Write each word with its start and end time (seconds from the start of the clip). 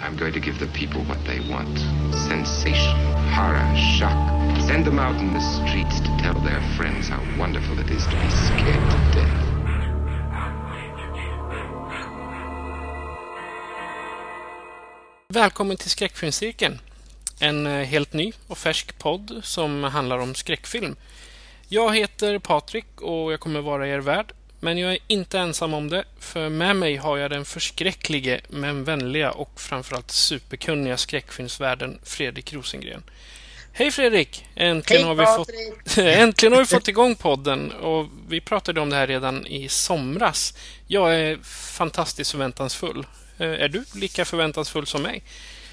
I'm 0.00 0.16
going 0.16 0.32
to 0.32 0.40
give 0.40 0.60
the 0.60 0.66
people 0.68 1.00
what 1.02 1.18
they 1.24 1.40
want. 1.40 1.76
Sensation, 2.14 2.96
horror, 3.34 3.66
shock. 3.76 4.16
Send 4.68 4.84
them 4.84 4.98
out 4.98 5.20
in 5.20 5.32
the 5.32 5.40
streets 5.40 5.98
to 6.00 6.16
tell 6.22 6.34
their 6.34 6.60
friends 6.76 7.08
how 7.08 7.20
wonderful 7.36 7.78
it 7.80 7.90
is 7.90 8.04
to 8.04 8.10
be 8.10 8.30
scared 8.30 8.90
to 8.90 8.98
death. 9.18 9.44
Välkommen 15.28 15.76
till 15.76 15.90
Skräckfilmscirkeln. 15.90 16.78
En 17.40 17.66
eh, 17.66 17.72
helt 17.72 18.12
ny 18.12 18.32
och 18.46 18.58
färsk 18.58 18.98
podd 18.98 19.40
som 19.42 19.84
handlar 19.84 20.18
om 20.18 20.34
skräckfilm. 20.34 20.96
Jag 21.68 21.96
heter 21.96 22.38
Patrik 22.38 23.00
och 23.00 23.32
jag 23.32 23.40
kommer 23.40 23.60
vara 23.60 23.88
er 23.88 23.98
värd. 23.98 24.32
Men 24.60 24.78
jag 24.78 24.92
är 24.92 24.98
inte 25.06 25.38
ensam 25.38 25.74
om 25.74 25.90
det, 25.90 26.04
för 26.18 26.48
med 26.48 26.76
mig 26.76 26.96
har 26.96 27.16
jag 27.18 27.30
den 27.30 27.44
förskräcklige 27.44 28.40
men 28.48 28.84
vänliga 28.84 29.30
och 29.30 29.60
framförallt 29.60 30.10
superkunniga 30.10 30.96
skräckfilmsvärden 30.96 31.98
Fredrik 32.04 32.52
Rosengren. 32.52 33.02
Hej 33.72 33.90
Fredrik! 33.90 34.44
Äntligen, 34.56 35.06
Hej, 35.06 35.08
har 35.08 35.14
vi 35.14 35.36
fått, 35.36 35.98
äntligen 35.98 36.52
har 36.52 36.60
vi 36.60 36.66
fått 36.66 36.88
igång 36.88 37.14
podden 37.14 37.72
och 37.72 38.06
vi 38.28 38.40
pratade 38.40 38.80
om 38.80 38.90
det 38.90 38.96
här 38.96 39.06
redan 39.06 39.46
i 39.46 39.68
somras. 39.68 40.54
Jag 40.86 41.14
är 41.14 41.38
fantastiskt 41.44 42.30
förväntansfull. 42.30 43.06
Eh, 43.38 43.46
Är 43.46 43.68
du 43.68 43.84
lika 43.94 44.24
förväntansfull 44.24 44.86
som 44.86 45.02
mig? 45.02 45.22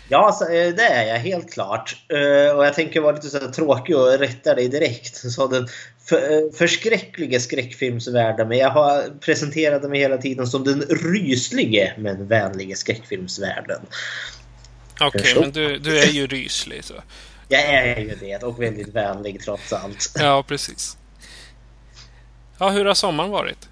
Ja, 0.07 0.39
eh, 0.41 0.73
det 0.75 0.83
är 0.87 1.07
jag 1.07 1.19
helt 1.19 1.53
klart. 1.53 1.95
Eh, 2.09 2.55
Och 2.57 2.65
jag 2.65 2.73
tänker 2.73 3.01
vara 3.01 3.15
lite 3.15 3.29
så 3.29 3.51
tråkig 3.51 3.97
och 3.97 4.19
rätta 4.19 4.55
dig 4.55 4.69
direkt. 4.69 5.17
Så 5.31 5.47
den 5.47 5.67
för, 6.05 6.31
eh, 6.31 6.51
förskräckliga 6.53 7.39
skräckfilmsvärlden. 7.39 8.47
Men 8.47 8.57
jag 8.57 8.69
har 8.69 9.19
presenterat 9.19 9.89
mig 9.89 9.99
hela 9.99 10.17
tiden 10.17 10.47
som 10.47 10.63
den 10.63 10.81
ryslige 10.81 11.93
men 11.97 12.27
vänliga 12.27 12.75
skräckfilmsvärlden. 12.75 13.81
Okej, 15.01 15.21
Förstå. 15.21 15.41
men 15.41 15.51
du, 15.51 15.77
du 15.77 15.99
är 15.99 16.07
ju 16.07 16.27
ryslig. 16.27 16.83
Så. 16.83 16.93
Jag 17.47 17.61
är 17.61 17.99
ju 17.99 18.15
det 18.19 18.43
och 18.43 18.61
väldigt 18.61 18.87
vänlig 18.87 19.41
trots 19.41 19.73
allt. 19.73 20.11
Ja, 20.19 20.43
precis. 20.47 20.97
Ja, 22.59 22.69
hur 22.69 22.85
har 22.85 22.93
sommaren 22.93 23.31
varit? 23.31 23.69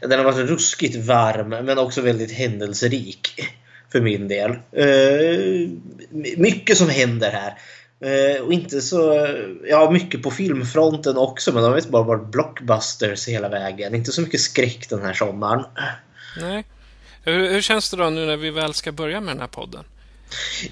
Den 0.00 0.10
har 0.10 0.24
varit 0.24 0.50
ruskigt 0.50 0.96
varm 0.96 1.48
men 1.48 1.78
också 1.78 2.00
väldigt 2.00 2.32
händelserik. 2.32 3.50
För 3.92 4.00
min 4.00 4.28
del. 4.28 4.50
Eh, 4.50 5.68
mycket 6.36 6.76
som 6.76 6.88
händer 6.88 7.30
här. 7.30 7.58
Eh, 8.02 8.42
och 8.42 8.52
inte 8.52 8.80
så... 8.80 9.28
Ja, 9.68 9.90
mycket 9.90 10.22
på 10.22 10.30
filmfronten 10.30 11.16
också 11.16 11.52
men 11.52 11.62
det 11.62 11.68
har 11.68 11.76
inte 11.76 11.90
bara 11.90 12.02
varit 12.02 12.32
blockbusters 12.32 13.28
hela 13.28 13.48
vägen. 13.48 13.94
Inte 13.94 14.12
så 14.12 14.20
mycket 14.20 14.40
skräck 14.40 14.88
den 14.88 15.02
här 15.02 15.12
sommaren. 15.12 15.64
Nej. 16.40 16.64
Hur, 17.24 17.52
hur 17.52 17.60
känns 17.60 17.90
det 17.90 17.96
då 17.96 18.10
nu 18.10 18.26
när 18.26 18.36
vi 18.36 18.50
väl 18.50 18.74
ska 18.74 18.92
börja 18.92 19.20
med 19.20 19.34
den 19.34 19.40
här 19.40 19.48
podden? 19.48 19.84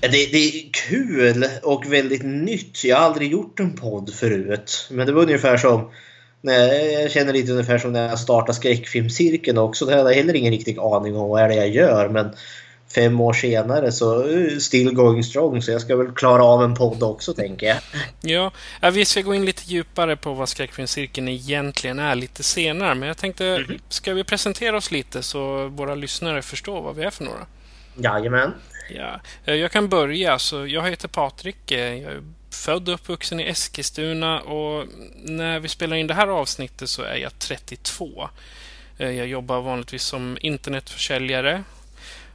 Ja, 0.00 0.09
det, 0.09 0.33
det 0.33 0.39
är 0.39 0.72
kul 0.89 1.45
och 1.62 1.92
väldigt 1.92 2.22
nytt. 2.22 2.84
Jag 2.84 2.97
har 2.97 3.05
aldrig 3.05 3.33
gjort 3.33 3.61
en 3.61 3.77
podd 3.77 4.15
förut. 4.15 4.88
Men 4.91 5.06
det 5.06 5.12
var 5.12 5.22
ungefär 5.22 5.56
som... 5.56 5.91
Nej, 6.43 6.93
jag 6.93 7.10
känner 7.10 7.33
lite 7.33 7.53
ungefär 7.53 7.78
som 7.78 7.93
när 7.93 8.09
jag 8.09 8.19
startade 8.19 8.54
skräckfilmscirkeln 8.54 9.59
också. 9.59 9.84
Då 9.84 9.91
hade 9.91 10.10
jag 10.10 10.16
heller 10.16 10.37
ingen 10.37 10.53
riktig 10.53 10.78
aning 10.78 11.16
om 11.16 11.28
vad 11.28 11.43
är 11.43 11.49
det 11.49 11.54
jag 11.54 11.69
gör. 11.69 12.09
Men 12.09 12.34
fem 12.95 13.21
år 13.21 13.33
senare 13.33 13.93
så 13.93 14.28
eh, 14.31 14.59
still 14.59 14.93
going 14.95 15.25
strong. 15.25 15.62
Så 15.62 15.71
jag 15.71 15.81
ska 15.81 15.97
väl 15.97 16.12
klara 16.12 16.45
av 16.45 16.62
en 16.65 16.75
podd 16.75 17.03
också 17.03 17.34
tänker 17.34 17.67
jag. 17.67 17.78
Ja, 18.21 18.91
vi 18.91 19.05
ska 19.05 19.21
gå 19.21 19.34
in 19.34 19.45
lite 19.45 19.62
djupare 19.67 20.17
på 20.17 20.33
vad 20.34 20.49
skräckfilmscirkeln 20.49 21.28
egentligen 21.28 21.99
är 21.99 22.15
lite 22.15 22.43
senare. 22.43 22.95
Men 22.95 23.09
jag 23.09 23.17
tänkte, 23.17 23.65
ska 23.89 24.15
vi 24.15 24.25
presentera 24.25 24.77
oss 24.77 24.91
lite 24.91 25.23
så 25.23 25.69
våra 25.69 25.95
lyssnare 25.95 26.43
förstår 26.43 26.83
vad 26.83 26.97
vi 26.97 27.03
är 27.05 27.11
för 27.11 27.25
några? 27.25 27.47
Jajamän. 27.97 28.53
Ja, 28.97 29.21
eh, 29.45 29.55
jag 29.55 29.71
kan 29.72 29.89
börja. 29.89 30.39
Så 30.39 30.67
jag 30.67 30.91
heter 30.91 31.09
Patrik. 31.09 31.71
eh, 31.71 31.78
Jag 31.95 32.12
är 32.12 32.22
född 32.51 32.89
och 32.89 32.95
uppvuxen 32.95 33.41
i 33.41 33.43
Eskilstuna 33.49 34.41
och 34.41 34.84
när 35.25 35.61
vi 35.61 35.69
spelar 35.69 35.97
in 35.97 36.07
det 36.07 36.15
här 36.15 36.27
avsnittet 36.28 36.89
så 36.89 37.03
är 37.03 37.17
jag 37.17 37.39
32. 37.39 38.28
Eh, 38.99 39.11
Jag 39.11 39.27
jobbar 39.27 39.61
vanligtvis 39.61 40.03
som 40.05 40.39
internetförsäljare 40.41 41.62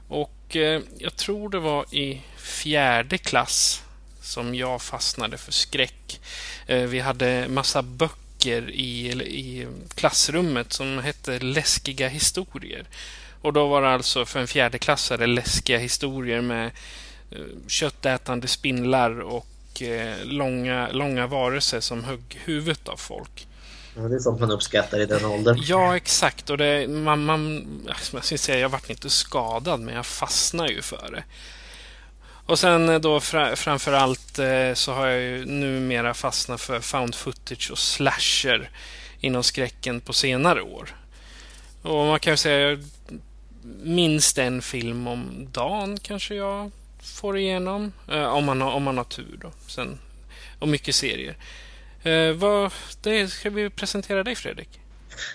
och 0.07 0.31
och 0.45 0.55
eh, 0.55 0.81
jag 0.97 1.15
tror 1.15 1.49
det 1.49 1.59
var 1.59 1.95
i 1.95 2.21
fjärde 2.37 3.17
klass 3.17 3.83
som 4.21 4.55
jag 4.55 4.81
fastnade 4.81 5.37
för 5.37 5.51
skräck. 5.51 6.19
Eh, 6.67 6.81
vi 6.81 6.99
hade 6.99 7.47
massa 7.49 7.81
böcker 7.81 8.69
i, 8.69 9.11
i 9.11 9.67
klassrummet 9.95 10.73
som 10.73 10.99
hette 10.99 11.39
Läskiga 11.39 12.07
historier. 12.07 12.85
Och 13.41 13.53
då 13.53 13.67
var 13.67 13.81
det 13.81 13.89
alltså 13.89 14.25
för 14.25 14.39
en 14.39 14.47
fjärdeklassare 14.47 15.27
läskiga 15.27 15.77
historier 15.77 16.41
med 16.41 16.71
eh, 17.31 17.39
köttätande 17.67 18.47
spindlar 18.47 19.19
och 19.19 19.47
långa, 20.23 20.89
långa 20.91 21.27
varelser 21.27 21.79
som 21.79 22.03
högg 22.03 22.39
huvudet 22.45 22.87
av 22.87 22.97
folk. 22.97 23.47
Ja, 23.95 24.01
det 24.01 24.15
är 24.15 24.19
sånt 24.19 24.39
man 24.39 24.51
uppskattar 24.51 24.99
i 24.99 25.05
den 25.05 25.25
åldern. 25.25 25.59
Ja, 25.61 25.95
exakt. 25.95 26.49
Och 26.49 26.57
det, 26.57 26.87
man, 26.89 27.25
man, 27.25 27.65
alltså, 27.89 28.17
jag 28.17 28.25
ska 28.25 28.37
säga, 28.37 28.59
jag 28.59 28.69
vart 28.69 28.89
inte 28.89 29.09
skadad, 29.09 29.79
men 29.79 29.95
jag 29.95 30.05
fastnade 30.05 30.69
ju 30.69 30.81
för 30.81 31.11
det. 31.11 31.23
Och 32.45 32.59
sen 32.59 32.89
eh, 32.89 32.99
då 32.99 33.19
fra, 33.19 33.55
framför 33.55 33.93
allt 33.93 34.39
eh, 34.39 34.73
så 34.73 34.93
har 34.93 35.07
jag 35.07 35.21
ju 35.21 35.45
numera 35.45 36.13
fastnat 36.13 36.61
för 36.61 36.79
found 36.79 37.15
footage 37.15 37.71
och 37.71 37.79
slasher 37.79 38.69
inom 39.19 39.43
skräcken 39.43 40.01
på 40.01 40.13
senare 40.13 40.61
år. 40.61 40.95
Och 41.81 42.05
man 42.05 42.19
kan 42.19 42.33
ju 42.33 42.37
säga 42.37 42.77
minst 43.83 44.37
en 44.37 44.61
film 44.61 45.07
om 45.07 45.47
dagen 45.51 45.97
kanske 46.01 46.35
jag 46.35 46.71
får 47.01 47.37
igenom. 47.37 47.93
Eh, 48.11 48.25
om, 48.25 48.45
man 48.45 48.61
har, 48.61 48.71
om 48.71 48.83
man 48.83 48.97
har 48.97 49.03
tur 49.03 49.37
då. 49.41 49.51
Sen, 49.67 49.99
och 50.59 50.67
mycket 50.67 50.95
serier. 50.95 51.35
Eh, 52.05 52.31
vad, 52.31 52.71
det 53.01 53.27
ska 53.27 53.49
vi 53.49 53.69
presentera 53.69 54.23
dig 54.23 54.35
Fredrik. 54.35 54.69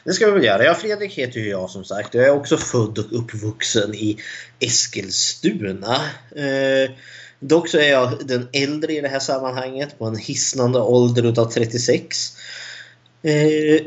Det 0.04 0.12
ska 0.12 0.26
vi 0.26 0.32
väl 0.32 0.44
göra. 0.44 0.64
Ja, 0.64 0.74
Fredrik 0.74 1.12
heter 1.12 1.40
ju 1.40 1.48
jag 1.48 1.70
som 1.70 1.84
sagt. 1.84 2.14
Jag 2.14 2.24
är 2.24 2.30
också 2.30 2.56
född 2.56 2.98
och 2.98 3.18
uppvuxen 3.18 3.94
i 3.94 4.16
Eskilstuna. 4.60 5.94
Eh, 6.36 6.90
dock 7.40 7.68
så 7.68 7.78
är 7.78 7.90
jag 7.90 8.26
den 8.26 8.48
äldre 8.52 8.92
i 8.92 9.00
det 9.00 9.08
här 9.08 9.18
sammanhanget 9.18 9.98
på 9.98 10.04
en 10.04 10.16
hisnande 10.16 10.80
ålder 10.80 11.26
utav 11.26 11.50
36. 11.50 12.36
Eh, 13.22 13.32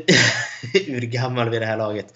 urgammal 0.86 1.50
vid 1.50 1.62
det 1.62 1.66
här 1.66 1.76
laget. 1.76 2.06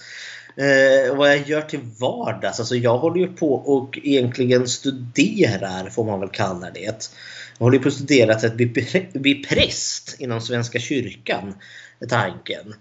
Eh, 0.57 1.17
vad 1.17 1.31
jag 1.31 1.49
gör 1.49 1.63
till 1.63 1.81
vardags? 1.99 2.59
Alltså 2.59 2.77
jag 2.77 2.99
håller 2.99 3.21
ju 3.21 3.33
på 3.33 3.55
och 3.55 3.99
egentligen 4.03 4.69
studerar, 4.69 5.91
får 5.91 6.05
man 6.05 6.21
väl 6.21 6.29
kalla 6.29 6.71
det. 6.71 7.11
Jag 7.59 7.65
håller 7.65 7.79
på 7.79 7.89
att 7.89 7.95
studera 7.95 8.35
till 8.35 8.49
att 8.49 8.55
bli, 8.55 8.67
bli 9.13 9.35
präst 9.35 10.17
inom 10.19 10.41
Svenska 10.41 10.79
kyrkan, 10.79 11.55
är 12.01 12.07
tanken. 12.07 12.75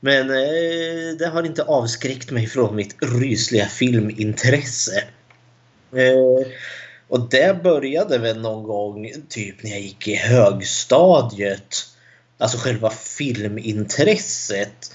Men 0.00 0.30
eh, 0.30 1.16
det 1.18 1.30
har 1.32 1.42
inte 1.42 1.62
avskräckt 1.62 2.30
mig 2.30 2.46
från 2.46 2.76
mitt 2.76 2.96
rysliga 3.20 3.66
filmintresse. 3.66 5.04
Eh, 5.92 6.46
och 7.08 7.28
det 7.30 7.62
började 7.62 8.18
väl 8.18 8.40
någon 8.40 8.62
gång 8.62 9.12
typ 9.28 9.62
när 9.62 9.70
jag 9.70 9.80
gick 9.80 10.08
i 10.08 10.14
högstadiet. 10.14 11.76
Alltså 12.38 12.58
själva 12.58 12.90
filmintresset. 12.90 14.92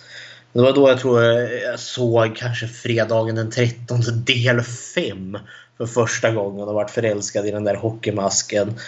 Det 0.53 0.61
var 0.61 0.73
då 0.73 0.89
jag 0.89 0.99
tror 0.99 1.23
jag 1.23 1.79
såg 1.79 2.35
kanske 2.35 2.67
fredagen 2.67 3.35
den 3.35 3.51
13 3.51 4.01
del 4.25 4.61
5 4.61 5.37
för 5.77 5.85
första 5.85 6.31
gången 6.31 6.67
och 6.67 6.73
varit 6.73 6.91
förälskad 6.91 7.45
i 7.45 7.51
den 7.51 7.63
där 7.63 7.75
hockeymasken. 7.75 8.79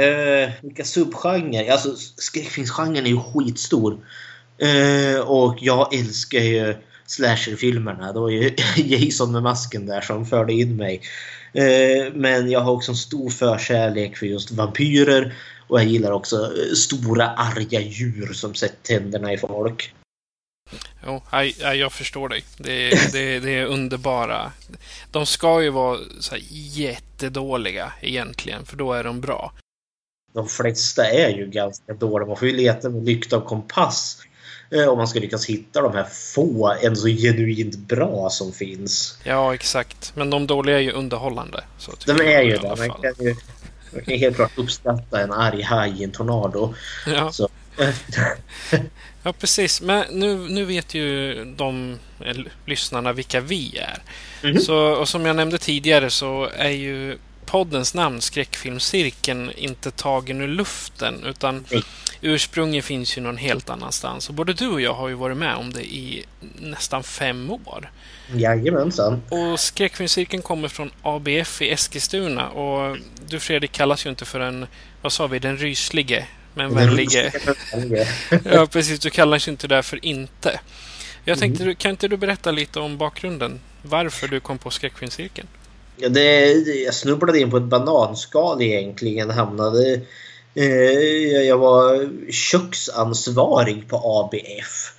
Eh, 0.43 0.49
vilka 0.61 0.83
subgenrer? 0.83 1.71
Alltså 1.71 1.95
skräckfilmsgenren 2.15 3.05
är 3.05 3.09
ju 3.09 3.19
skitstor. 3.19 3.97
Eh, 4.57 5.19
och 5.19 5.57
jag 5.61 5.93
älskar 5.93 6.39
ju 6.39 6.75
slasherfilmerna. 7.05 8.13
Det 8.13 8.19
var 8.19 8.29
ju 8.29 8.55
Jason 8.75 9.31
med 9.31 9.43
masken 9.43 9.85
där 9.85 10.01
som 10.01 10.25
förde 10.25 10.53
in 10.53 10.75
mig. 10.75 11.01
Eh, 11.53 12.13
men 12.13 12.51
jag 12.51 12.59
har 12.59 12.71
också 12.71 12.91
en 12.91 12.97
stor 12.97 13.29
förkärlek 13.29 14.17
för 14.17 14.25
just 14.25 14.51
vampyrer. 14.51 15.35
Och 15.67 15.79
jag 15.79 15.87
gillar 15.87 16.11
också 16.11 16.35
eh, 16.35 16.73
stora 16.73 17.27
arga 17.27 17.79
djur 17.79 18.33
som 18.33 18.55
sätter 18.55 18.99
tänderna 18.99 19.33
i 19.33 19.37
folk. 19.37 19.93
Jo, 21.05 21.21
jag, 21.31 21.75
jag 21.75 21.93
förstår 21.93 22.29
dig. 22.29 22.43
Det, 22.57 22.89
det, 23.11 23.39
det 23.39 23.51
är 23.51 23.65
underbara. 23.65 24.51
De 25.11 25.25
ska 25.25 25.61
ju 25.61 25.69
vara 25.69 25.99
så 26.19 26.31
här 26.31 26.43
jättedåliga 26.51 27.93
egentligen, 28.01 28.65
för 28.65 28.77
då 28.77 28.93
är 28.93 29.03
de 29.03 29.21
bra. 29.21 29.53
De 30.33 30.47
flesta 30.47 31.09
är 31.09 31.29
ju 31.29 31.47
ganska 31.47 31.93
dåliga. 31.93 32.27
Man 32.27 32.37
får 32.37 32.47
ju 32.47 32.55
leta 32.55 32.89
med 32.89 33.05
lykta 33.05 33.37
och 33.37 33.45
kompass 33.45 34.17
eh, 34.71 34.87
om 34.87 34.97
man 34.97 35.07
ska 35.07 35.19
lyckas 35.19 35.45
hitta 35.45 35.81
de 35.81 35.93
här 35.93 36.07
få 36.33 36.77
ändå 36.81 36.95
så 36.95 37.07
genuint 37.07 37.77
bra 37.77 38.29
som 38.29 38.53
finns. 38.53 39.17
Ja, 39.23 39.53
exakt. 39.53 40.11
Men 40.15 40.29
de 40.29 40.47
dåliga 40.47 40.77
är 40.77 40.81
ju 40.81 40.91
underhållande. 40.91 41.63
Så 41.77 41.91
de 42.05 42.11
är 42.11 42.41
ju 42.41 42.57
det. 42.57 42.75
Man 42.77 42.89
kan 42.89 43.13
ju, 43.25 43.35
man 43.93 44.01
kan 44.05 44.13
helt 44.17 44.35
klart 44.35 44.57
uppskatta 44.57 45.21
en 45.21 45.31
arg 45.31 45.61
haj 45.61 46.01
i 46.01 46.03
en 46.03 46.11
tornado. 46.11 46.73
Ja. 47.07 47.31
Ja, 49.23 49.33
precis. 49.33 49.81
Men 49.81 50.05
nu, 50.11 50.35
nu 50.49 50.65
vet 50.65 50.93
ju 50.93 51.35
de 51.45 51.99
lyssnarna 52.65 53.13
vilka 53.13 53.39
vi 53.39 53.77
är. 53.77 53.97
Mm. 54.43 54.61
Så, 54.61 54.77
och 54.77 55.09
som 55.09 55.25
jag 55.25 55.35
nämnde 55.35 55.57
tidigare 55.57 56.09
så 56.09 56.49
är 56.57 56.69
ju 56.69 57.17
poddens 57.45 57.93
namn, 57.93 58.21
Skräckfilmscirkeln, 58.21 59.51
inte 59.55 59.91
tagen 59.91 60.41
ur 60.41 60.47
luften 60.47 61.23
utan 61.25 61.65
mm. 61.71 61.83
ursprunget 62.21 62.85
finns 62.85 63.17
ju 63.17 63.21
någon 63.21 63.37
helt 63.37 63.69
annanstans. 63.69 64.29
Och 64.29 64.35
både 64.35 64.53
du 64.53 64.67
och 64.67 64.81
jag 64.81 64.93
har 64.93 65.07
ju 65.07 65.13
varit 65.13 65.37
med 65.37 65.55
om 65.55 65.73
det 65.73 65.83
i 65.83 66.25
nästan 66.59 67.03
fem 67.03 67.51
år. 67.51 67.91
Jajamensan. 68.35 69.21
Och 69.29 69.59
Skräckfilmscirkeln 69.59 70.41
kommer 70.41 70.67
från 70.67 70.91
ABF 71.01 71.61
i 71.61 71.71
Eskilstuna 71.71 72.49
och 72.49 72.97
du 73.27 73.39
Fredrik 73.39 73.71
kallas 73.71 74.05
ju 74.05 74.09
inte 74.09 74.25
för 74.25 74.39
en, 74.39 74.67
vad 75.01 75.11
sa 75.11 75.27
vi, 75.27 75.39
den 75.39 75.57
ryslige 75.57 76.25
men 76.53 76.75
vänlige. 76.75 77.31
ja, 78.43 78.67
precis. 78.67 78.99
Du 78.99 79.09
kallar 79.09 79.39
sig 79.39 79.51
inte 79.51 79.67
det 79.67 79.83
för 79.83 80.05
inte. 80.05 80.59
Jag 81.25 81.39
tänkte, 81.39 81.63
mm. 81.63 81.75
kan 81.75 81.91
inte 81.91 82.07
du 82.07 82.17
berätta 82.17 82.51
lite 82.51 82.79
om 82.79 82.97
bakgrunden? 82.97 83.59
Varför 83.81 84.27
du 84.27 84.39
kom 84.39 84.57
på 84.57 84.69
skräckfilmscirkeln? 84.69 85.47
Ja, 85.97 86.09
det, 86.09 86.51
jag 86.85 86.93
snubblade 86.93 87.39
in 87.39 87.51
på 87.51 87.57
ett 87.57 87.63
bananskal 87.63 88.61
egentligen. 88.61 89.29
Hamnade, 89.29 90.01
eh, 90.55 91.41
jag 91.47 91.57
var 91.57 92.09
köksansvarig 92.31 93.87
på 93.87 94.01
ABF. 94.03 94.93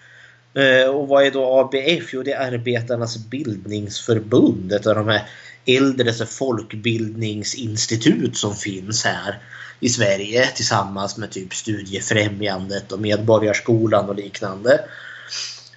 Eh, 0.55 0.87
och 0.91 1.08
vad 1.08 1.26
är 1.26 1.31
då 1.31 1.61
ABF? 1.61 2.11
Jo, 2.12 2.23
det 2.23 2.32
är 2.32 2.52
Arbetarnas 2.52 3.19
bildningsförbund. 3.19 4.73
Ett 4.73 4.87
av 4.87 4.94
de 4.94 5.08
här 5.08 5.29
äldre 5.67 6.26
folkbildningsinstitut 6.26 8.37
som 8.37 8.56
finns 8.56 9.05
här 9.05 9.38
i 9.80 9.88
Sverige 9.88 10.46
tillsammans 10.46 11.16
med 11.16 11.30
typ 11.30 11.54
Studiefrämjandet 11.54 12.92
och 12.92 13.00
Medborgarskolan 13.00 14.08
och 14.08 14.14
liknande. 14.14 14.84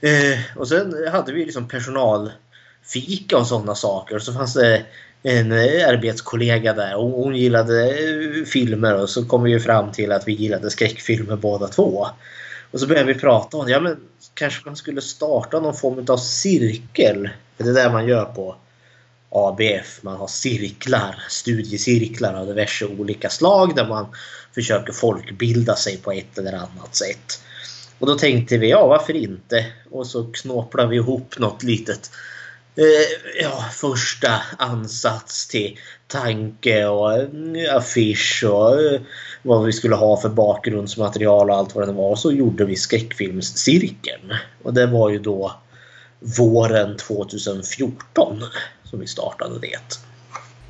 Eh, 0.01 0.39
och 0.57 0.67
sen 0.67 1.07
hade 1.11 1.33
vi 1.33 1.45
liksom 1.45 1.67
personalfika 1.67 3.37
och 3.37 3.47
sådana 3.47 3.75
saker. 3.75 4.15
Och 4.15 4.21
så 4.21 4.33
fanns 4.33 4.53
det 4.53 4.85
en 5.23 5.51
arbetskollega 5.51 6.73
där 6.73 6.95
och 6.95 7.09
hon 7.09 7.35
gillade 7.35 7.89
eh, 7.89 8.45
filmer 8.45 9.01
och 9.01 9.09
så 9.09 9.25
kom 9.25 9.43
vi 9.43 9.59
fram 9.59 9.91
till 9.91 10.11
att 10.11 10.27
vi 10.27 10.33
gillade 10.33 10.69
skräckfilmer 10.69 11.35
båda 11.35 11.67
två. 11.67 12.07
Och 12.71 12.79
så 12.79 12.87
började 12.87 13.13
vi 13.13 13.19
prata 13.19 13.57
om 13.57 13.69
ja 13.69 13.79
men 13.79 13.97
kanske 14.33 14.65
man 14.65 14.75
skulle 14.75 15.01
starta 15.01 15.59
någon 15.59 15.75
form 15.75 16.05
av 16.09 16.17
cirkel. 16.17 17.29
För 17.57 17.63
det 17.63 17.69
är 17.69 17.83
det 17.83 17.93
man 17.93 18.07
gör 18.07 18.25
på 18.25 18.55
ABF. 19.33 19.99
Man 20.01 20.17
har 20.17 20.27
cirklar, 20.27 21.23
studiecirklar 21.29 22.33
av 22.33 22.47
diverse 22.47 22.85
olika 22.85 23.29
slag 23.29 23.75
där 23.75 23.87
man 23.87 24.07
försöker 24.55 24.93
folkbilda 24.93 25.75
sig 25.75 25.97
på 25.97 26.11
ett 26.11 26.37
eller 26.37 26.53
annat 26.53 26.95
sätt. 26.95 27.41
Och 27.99 28.07
då 28.07 28.15
tänkte 28.15 28.57
vi, 28.57 28.69
ja 28.69 28.87
varför 28.87 29.13
inte? 29.13 29.65
Och 29.91 30.07
så 30.07 30.23
knåplade 30.23 30.89
vi 30.89 30.95
ihop 30.95 31.39
något 31.39 31.63
litet 31.63 32.11
eh, 32.75 33.43
ja, 33.43 33.65
första 33.71 34.41
ansats 34.57 35.47
till 35.47 35.79
tanke 36.07 36.85
och 36.85 37.13
eh, 37.13 37.75
affisch 37.75 38.43
och 38.47 38.81
eh, 38.81 39.01
vad 39.41 39.65
vi 39.65 39.73
skulle 39.73 39.95
ha 39.95 40.21
för 40.21 40.29
bakgrundsmaterial 40.29 41.49
och 41.49 41.55
allt 41.55 41.75
vad 41.75 41.87
det 41.87 41.93
var. 41.93 42.09
Och 42.09 42.19
så 42.19 42.31
gjorde 42.31 42.65
vi 42.65 42.75
skräckfilmscirkeln. 42.75 44.33
Och 44.63 44.73
det 44.73 44.85
var 44.85 45.09
ju 45.09 45.19
då 45.19 45.55
våren 46.37 46.97
2014 46.97 48.43
som 48.93 48.99
vi 48.99 49.07
startade 49.07 49.59
det. 49.59 49.99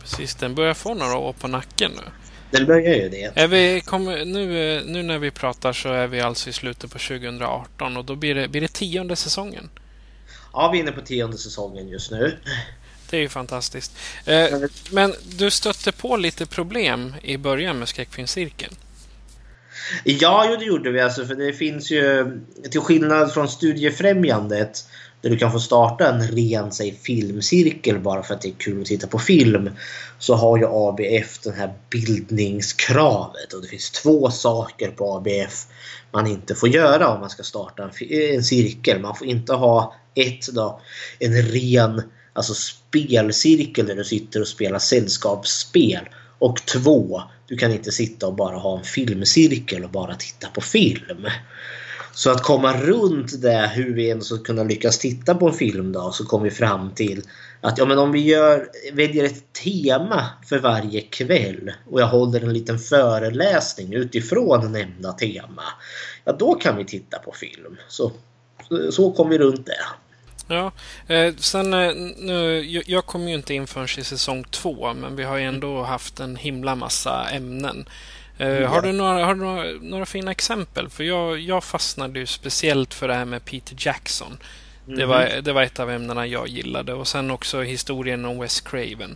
Precis, 0.02 0.36
den 0.36 0.56
börjar 0.56 0.74
få 0.74 0.94
några 0.94 1.18
år 1.18 1.34
på 1.34 1.48
nacken 1.48 1.92
nu. 1.96 2.12
Den 2.52 2.66
börjar 2.66 2.96
ju 2.96 3.10
det. 3.10 3.32
Är 3.36 3.48
vi, 3.48 3.82
kommer, 3.82 4.26
nu, 4.26 4.46
nu 4.86 5.04
när 5.04 5.18
vi 5.18 5.32
pratar 5.32 5.74
så 5.74 5.90
är 5.90 6.08
vi 6.08 6.22
alltså 6.22 6.50
i 6.50 6.54
slutet 6.54 6.92
på 6.92 7.00
2018 7.00 7.98
och 7.98 8.06
då 8.06 8.16
blir 8.16 8.36
det, 8.36 8.48
blir 8.48 8.62
det 8.62 8.74
tionde 8.74 9.16
säsongen. 9.16 9.70
Ja, 10.54 10.70
vi 10.72 10.78
är 10.78 10.84
inne 10.84 10.92
på 10.92 11.02
tionde 11.02 11.38
säsongen 11.38 11.88
just 11.88 12.12
nu. 12.12 12.38
Det 13.10 13.18
är 13.18 13.22
ju 13.22 13.30
fantastiskt. 13.30 13.98
Eh, 14.26 14.60
men 14.92 15.14
du 15.24 15.52
stötte 15.52 15.92
på 15.92 16.18
lite 16.18 16.46
problem 16.46 17.16
i 17.22 17.38
början 17.38 17.80
med 17.80 17.88
skräckfilmscirkeln. 17.88 18.76
Ja, 20.04 20.48
jo, 20.50 20.56
det 20.56 20.66
gjorde 20.66 20.92
vi. 20.92 21.02
Alltså, 21.02 21.26
för 21.26 21.36
det 21.36 21.54
finns 21.54 21.92
ju, 21.92 22.32
till 22.72 22.82
skillnad 22.82 23.34
från 23.34 23.50
Studiefrämjandet, 23.50 24.86
där 25.24 25.30
du 25.30 25.38
kan 25.38 25.52
få 25.52 25.60
starta 25.60 26.10
en 26.10 26.28
ren 26.28 26.72
säg, 26.72 27.00
filmcirkel 27.04 28.00
bara 28.00 28.24
för 28.24 28.34
att 28.34 28.42
det 28.42 28.48
är 28.48 28.54
kul 28.58 28.82
att 28.82 28.88
titta 28.88 29.08
på 29.08 29.20
film. 29.20 29.70
Så 30.20 30.36
har 30.36 30.58
ju 30.58 30.66
ABF 30.70 31.40
det 31.44 31.52
här 31.52 31.74
bildningskravet 31.90 33.54
och 33.54 33.62
det 33.62 33.68
finns 33.68 33.92
två 33.92 34.32
saker 34.32 34.92
på 34.92 35.18
ABF 35.18 35.66
man 36.14 36.28
inte 36.28 36.56
får 36.56 36.70
göra 36.70 37.08
om 37.08 37.20
man 37.20 37.30
ska 37.30 37.44
starta 37.44 37.84
en, 37.84 37.90
eh, 38.10 38.36
en 38.36 38.44
cirkel. 38.44 39.02
Man 39.02 39.16
får 39.16 39.28
inte 39.28 39.54
ha 39.54 39.96
ett 40.16 40.48
då, 40.48 40.82
en 41.20 41.42
ren 41.42 42.02
alltså 42.34 42.54
spelcirkel 42.54 43.86
där 43.86 43.96
du 43.96 44.04
sitter 44.04 44.42
och 44.42 44.48
spelar 44.48 44.80
sällskapsspel. 44.80 46.10
Och 46.40 46.66
två, 46.66 47.22
du 47.48 47.58
kan 47.58 47.72
inte 47.72 47.92
sitta 47.92 48.28
och 48.28 48.36
bara 48.36 48.58
ha 48.58 48.78
en 48.78 48.84
filmcirkel 48.84 49.84
och 49.84 49.90
bara 49.90 50.16
titta 50.16 50.48
på 50.48 50.62
film. 50.62 51.28
Så 52.16 52.32
att 52.32 52.44
komma 52.44 52.78
runt 52.78 53.42
det, 53.42 53.72
hur 53.74 53.94
vi 53.94 54.08
ens 54.08 54.26
ska 54.26 54.38
kunna 54.38 54.64
lyckas 54.64 55.00
titta 55.00 55.36
på 55.36 55.48
en 55.48 55.54
film 55.54 55.92
då, 55.92 56.12
så 56.12 56.26
kom 56.26 56.44
vi 56.44 56.52
fram 56.52 56.92
till 56.92 57.24
att 57.62 57.78
ja, 57.78 57.86
men 57.86 58.00
om 58.00 58.12
vi 58.12 58.20
gör, 58.20 58.70
väljer 58.94 59.24
ett 59.24 59.54
tema 59.54 60.30
för 60.50 60.60
varje 60.60 61.02
kväll 61.02 61.72
och 61.90 62.02
jag 62.02 62.08
håller 62.08 62.42
en 62.42 62.54
liten 62.54 62.80
föreläsning 62.80 63.94
utifrån 63.94 64.72
nämnda 64.72 65.12
tema. 65.12 65.64
Ja, 66.26 66.32
då 66.32 66.56
kan 66.56 66.78
vi 66.78 66.86
titta 66.86 67.20
på 67.20 67.32
film. 67.32 67.78
Så, 67.88 68.12
så 68.92 69.12
kom 69.12 69.30
vi 69.30 69.38
runt 69.38 69.66
det. 69.66 69.86
Ja, 70.48 70.72
eh, 71.08 71.34
sen 71.36 71.74
eh, 71.74 71.94
nu, 72.18 72.64
jag 72.86 73.06
kom 73.06 73.28
ju 73.28 73.36
inte 73.36 73.54
in 73.54 73.68
förrän 73.68 74.00
i 74.00 74.04
säsong 74.04 74.44
två, 74.44 74.94
men 74.94 75.16
vi 75.16 75.24
har 75.24 75.38
ju 75.38 75.44
ändå 75.44 75.84
haft 75.84 76.20
en 76.20 76.36
himla 76.36 76.76
massa 76.76 77.30
ämnen. 77.30 77.86
Uh, 78.42 78.66
har, 78.66 78.82
du 78.82 78.92
några, 78.92 79.26
har 79.26 79.36
du 79.36 79.42
några, 79.42 79.64
några 79.82 80.06
fina 80.06 80.32
exempel? 80.32 80.90
För 80.90 81.04
jag, 81.04 81.40
jag 81.40 81.64
fastnade 81.64 82.20
ju 82.20 82.26
speciellt 82.26 82.94
för 82.94 83.08
det 83.08 83.14
här 83.14 83.26
med 83.26 83.46
Peter 83.46 83.76
Jackson. 83.80 84.38
Mm. 84.88 85.00
Det, 85.00 85.06
var, 85.06 85.42
det 85.42 85.54
var 85.54 85.64
ett 85.64 85.80
av 85.80 85.92
ämnena 85.92 86.28
jag 86.28 86.48
gillade. 86.48 86.94
Och 86.94 87.08
sen 87.08 87.32
också 87.32 87.62
historien 87.62 88.26
om 88.26 88.40
Wes 88.40 88.62
Craven. 88.62 89.16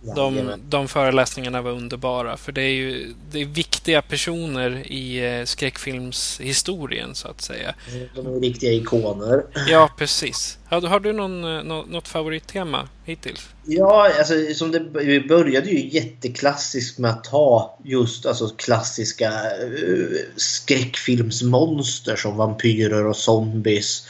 De, 0.00 0.52
de 0.68 0.88
föreläsningarna 0.88 1.62
var 1.62 1.70
underbara 1.70 2.36
för 2.36 2.52
det 2.52 2.62
är 2.62 2.74
ju 2.74 3.14
det 3.30 3.40
är 3.40 3.44
viktiga 3.44 4.02
personer 4.02 4.92
i 4.92 5.38
eh, 5.38 5.44
skräckfilmshistorien 5.44 7.14
så 7.14 7.28
att 7.28 7.40
säga. 7.40 7.74
De 8.14 8.26
är 8.26 8.40
riktiga 8.40 8.72
ikoner. 8.72 9.44
Ja, 9.68 9.90
precis. 9.98 10.58
Har, 10.64 10.80
har 10.80 11.00
du 11.00 11.12
någon, 11.12 11.44
eh, 11.44 11.62
något 11.62 12.08
favorittema 12.08 12.88
hittills? 13.04 13.48
Ja, 13.64 14.10
alltså 14.18 14.34
som 14.54 14.72
det 14.72 14.78
vi 14.92 15.20
började 15.20 15.70
ju 15.70 15.88
jätteklassiskt 15.88 16.98
med 16.98 17.10
att 17.10 17.24
ta 17.24 17.78
just 17.84 18.26
alltså 18.26 18.48
klassiska 18.48 19.32
uh, 19.64 20.18
skräckfilmsmonster 20.36 22.16
som 22.16 22.36
vampyrer 22.36 23.06
och 23.06 23.16
zombies 23.16 24.06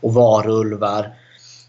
och 0.00 0.14
varulvar. 0.14 1.14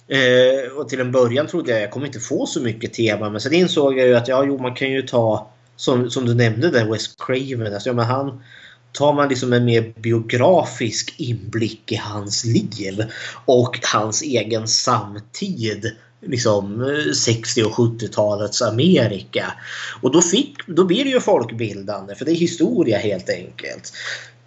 Eh, 0.07 0.71
och 0.77 0.89
till 0.89 0.99
en 0.99 1.11
början 1.11 1.47
trodde 1.47 1.71
jag 1.71 1.81
jag 1.81 1.91
kommer 1.91 2.05
inte 2.05 2.19
få 2.19 2.45
så 2.45 2.61
mycket 2.61 2.93
tema 2.93 3.29
men 3.29 3.41
sen 3.41 3.53
insåg 3.53 3.97
jag 3.97 4.07
ju 4.07 4.15
att 4.15 4.27
ja, 4.27 4.43
jo, 4.47 4.57
man 4.57 4.75
kan 4.75 4.91
ju 4.91 5.01
ta 5.01 5.49
som, 5.75 6.09
som 6.09 6.25
du 6.25 6.33
nämnde 6.33 6.69
där 6.69 6.91
Wes 6.91 7.07
Craven. 7.07 7.73
Alltså, 7.73 7.89
ja, 7.89 7.93
men 7.93 8.05
han, 8.05 8.41
tar 8.93 9.13
man 9.13 9.29
liksom 9.29 9.53
en 9.53 9.65
mer 9.65 9.93
biografisk 9.99 11.15
inblick 11.17 11.91
i 11.91 11.95
hans 11.95 12.45
liv 12.45 13.03
och 13.45 13.79
hans 13.93 14.21
egen 14.21 14.67
samtid 14.67 15.91
liksom 16.21 16.81
eh, 16.81 17.13
60 17.13 17.63
och 17.63 17.71
70-talets 17.71 18.61
Amerika. 18.61 19.53
Och 20.01 20.11
då, 20.11 20.21
fick, 20.21 20.67
då 20.67 20.85
blir 20.85 21.03
det 21.03 21.09
ju 21.09 21.19
folkbildande 21.19 22.15
för 22.15 22.25
det 22.25 22.31
är 22.31 22.35
historia 22.35 22.97
helt 22.97 23.29
enkelt. 23.29 23.93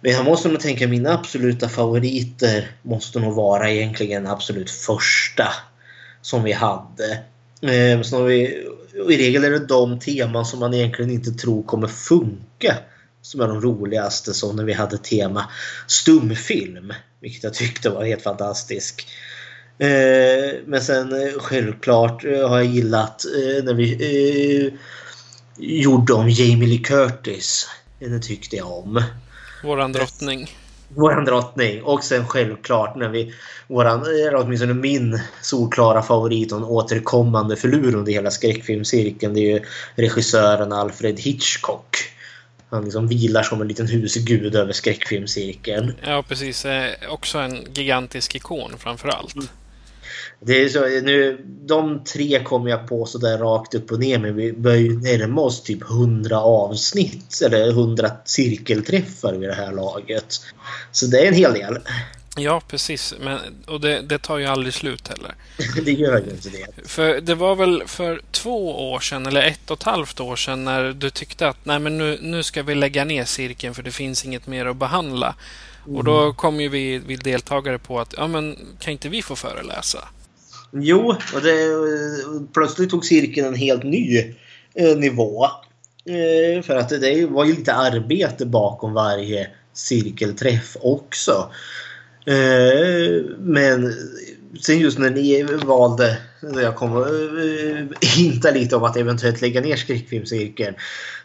Men 0.01 0.11
jag 0.11 0.25
måste 0.25 0.49
nog 0.49 0.59
tänka 0.59 0.87
mina 0.87 1.13
absoluta 1.13 1.69
favoriter 1.69 2.71
måste 2.81 3.19
nog 3.19 3.33
vara 3.33 3.71
egentligen 3.71 4.27
absolut 4.27 4.69
första 4.69 5.47
som 6.21 6.43
vi 6.43 6.51
hade. 6.51 7.23
Eh, 7.61 8.01
så 8.01 8.23
vi, 8.23 8.65
I 9.09 9.17
regel 9.17 9.43
är 9.43 9.51
det 9.51 9.65
de 9.65 9.99
teman 9.99 10.45
som 10.45 10.59
man 10.59 10.73
egentligen 10.73 11.11
inte 11.11 11.31
tror 11.31 11.63
kommer 11.63 11.87
funka 11.87 12.77
som 13.21 13.41
är 13.41 13.47
de 13.47 13.61
roligaste. 13.61 14.33
Som 14.33 14.55
när 14.55 14.63
vi 14.63 14.73
hade 14.73 14.97
tema 14.97 15.51
stumfilm. 15.87 16.93
Vilket 17.19 17.43
jag 17.43 17.53
tyckte 17.53 17.89
var 17.89 18.05
helt 18.05 18.23
fantastiskt. 18.23 19.07
Ehm, 19.79 20.55
men 20.65 20.81
sen 20.81 21.13
eh, 21.13 21.33
självklart 21.39 22.25
eh, 22.25 22.49
har 22.49 22.57
jag 22.57 22.65
gillat 22.65 23.25
eh, 23.25 23.63
när 23.63 23.73
vi 23.73 24.77
gjorde 25.57 26.13
om 26.13 26.29
Jamie 26.29 26.67
Lee 26.67 26.83
Curtis. 26.83 27.67
Den 27.99 28.21
tyckte 28.21 28.55
jag 28.55 28.71
om. 28.71 29.03
Våran 29.63 29.91
drottning. 29.91 30.57
Våran 30.89 31.25
drottning. 31.25 31.83
Och 31.83 32.03
sen 32.03 32.27
självklart 32.27 32.95
när 32.95 33.09
vi... 33.09 33.33
Våran, 33.67 34.01
eller 34.01 34.35
åtminstone 34.35 34.73
min 34.73 35.19
solklara 35.41 36.01
favorit 36.01 36.51
och 36.51 36.57
en 36.57 36.63
återkommande 36.63 37.55
förlur 37.55 37.95
under 37.95 38.11
hela 38.11 38.31
skräckfilmscirkeln. 38.31 39.33
Det 39.33 39.39
är 39.39 39.53
ju 39.53 39.61
regissören 39.95 40.73
Alfred 40.73 41.19
Hitchcock. 41.19 41.97
Han 42.69 42.83
liksom 42.83 43.07
vilar 43.07 43.43
som 43.43 43.61
en 43.61 43.67
liten 43.67 43.87
husgud 43.87 44.55
över 44.55 44.73
skräckfilmscirkeln. 44.73 45.93
Ja, 46.03 46.23
precis. 46.27 46.65
Också 47.09 47.37
en 47.37 47.67
gigantisk 47.73 48.35
ikon 48.35 48.71
framför 48.77 49.09
allt. 49.09 49.35
Mm. 49.35 49.47
Det 50.39 50.63
är 50.63 50.69
så, 50.69 50.79
nu, 50.79 51.45
de 51.45 52.03
tre 52.03 52.43
kommer 52.43 52.69
jag 52.69 52.87
på 52.87 53.05
sådär 53.05 53.37
rakt 53.37 53.75
upp 53.75 53.91
och 53.91 53.99
ner 53.99 54.19
men 54.19 54.35
vi 54.35 54.53
börjar 54.53 54.77
ju 54.77 54.99
närma 54.99 55.41
oss 55.41 55.63
typ 55.63 55.81
100 55.81 56.41
avsnitt 56.41 57.41
eller 57.45 57.69
100 57.69 58.11
cirkelträffar 58.25 59.33
vid 59.33 59.49
det 59.49 59.55
här 59.55 59.71
laget. 59.71 60.41
Så 60.91 61.05
det 61.05 61.19
är 61.19 61.27
en 61.27 61.33
hel 61.33 61.53
del. 61.53 61.79
Ja, 62.37 62.61
precis. 62.67 63.13
Men, 63.19 63.39
och 63.67 63.81
det, 63.81 64.01
det 64.01 64.17
tar 64.17 64.37
ju 64.37 64.45
aldrig 64.45 64.73
slut 64.73 65.07
heller. 65.07 65.35
det 65.85 65.91
gör 65.91 66.17
ju 66.17 66.29
inte 66.29 66.49
det. 66.49 66.87
För 66.87 67.21
det 67.21 67.35
var 67.35 67.55
väl 67.55 67.83
för 67.85 68.21
två 68.31 68.91
år 68.91 68.99
sedan, 68.99 69.25
eller 69.25 69.41
ett 69.41 69.71
och 69.71 69.77
ett 69.77 69.83
halvt 69.83 70.19
år 70.19 70.35
sedan, 70.35 70.63
när 70.63 70.93
du 70.93 71.09
tyckte 71.09 71.47
att 71.47 71.65
Nej, 71.65 71.79
men 71.79 71.97
nu, 71.97 72.19
nu 72.21 72.43
ska 72.43 72.63
vi 72.63 72.75
lägga 72.75 73.05
ner 73.05 73.25
cirkeln 73.25 73.73
för 73.73 73.83
det 73.83 73.91
finns 73.91 74.25
inget 74.25 74.47
mer 74.47 74.65
att 74.65 74.77
behandla. 74.77 75.35
Mm. 75.85 75.97
Och 75.97 76.03
då 76.03 76.33
kom 76.33 76.61
ju 76.61 76.69
vi, 76.69 76.97
vi 76.97 77.15
deltagare 77.15 77.79
på 77.79 77.99
att 77.99 78.13
ja, 78.17 78.27
men, 78.27 78.57
kan 78.79 78.91
inte 78.91 79.09
vi 79.09 79.21
få 79.21 79.35
föreläsa? 79.35 80.07
Jo, 80.81 81.15
och 81.33 81.41
det, 81.41 81.55
plötsligt 82.53 82.89
tog 82.89 83.05
cirkeln 83.05 83.47
en 83.47 83.55
helt 83.55 83.83
ny 83.83 84.17
eh, 84.73 84.97
nivå. 84.97 85.45
Eh, 86.05 86.61
för 86.61 86.75
att 86.75 86.89
det, 86.89 86.97
det 86.97 87.25
var 87.25 87.45
ju 87.45 87.55
lite 87.55 87.73
arbete 87.73 88.45
bakom 88.45 88.93
varje 88.93 89.49
cirkelträff 89.73 90.77
också. 90.81 91.51
Eh, 92.25 93.23
men 93.39 93.93
sen 94.61 94.79
just 94.79 94.97
när 94.97 95.09
ni 95.09 95.43
valde, 95.43 96.17
när 96.41 96.61
jag 96.61 96.75
kom 96.75 96.91
eh, 96.91 96.97
och 96.97 98.05
hintade 98.05 98.59
lite 98.59 98.75
om 98.75 98.83
att 98.83 98.97
eventuellt 98.97 99.41
lägga 99.41 99.61
ner 99.61 99.75
skräckfilmscirkeln. 99.75 100.75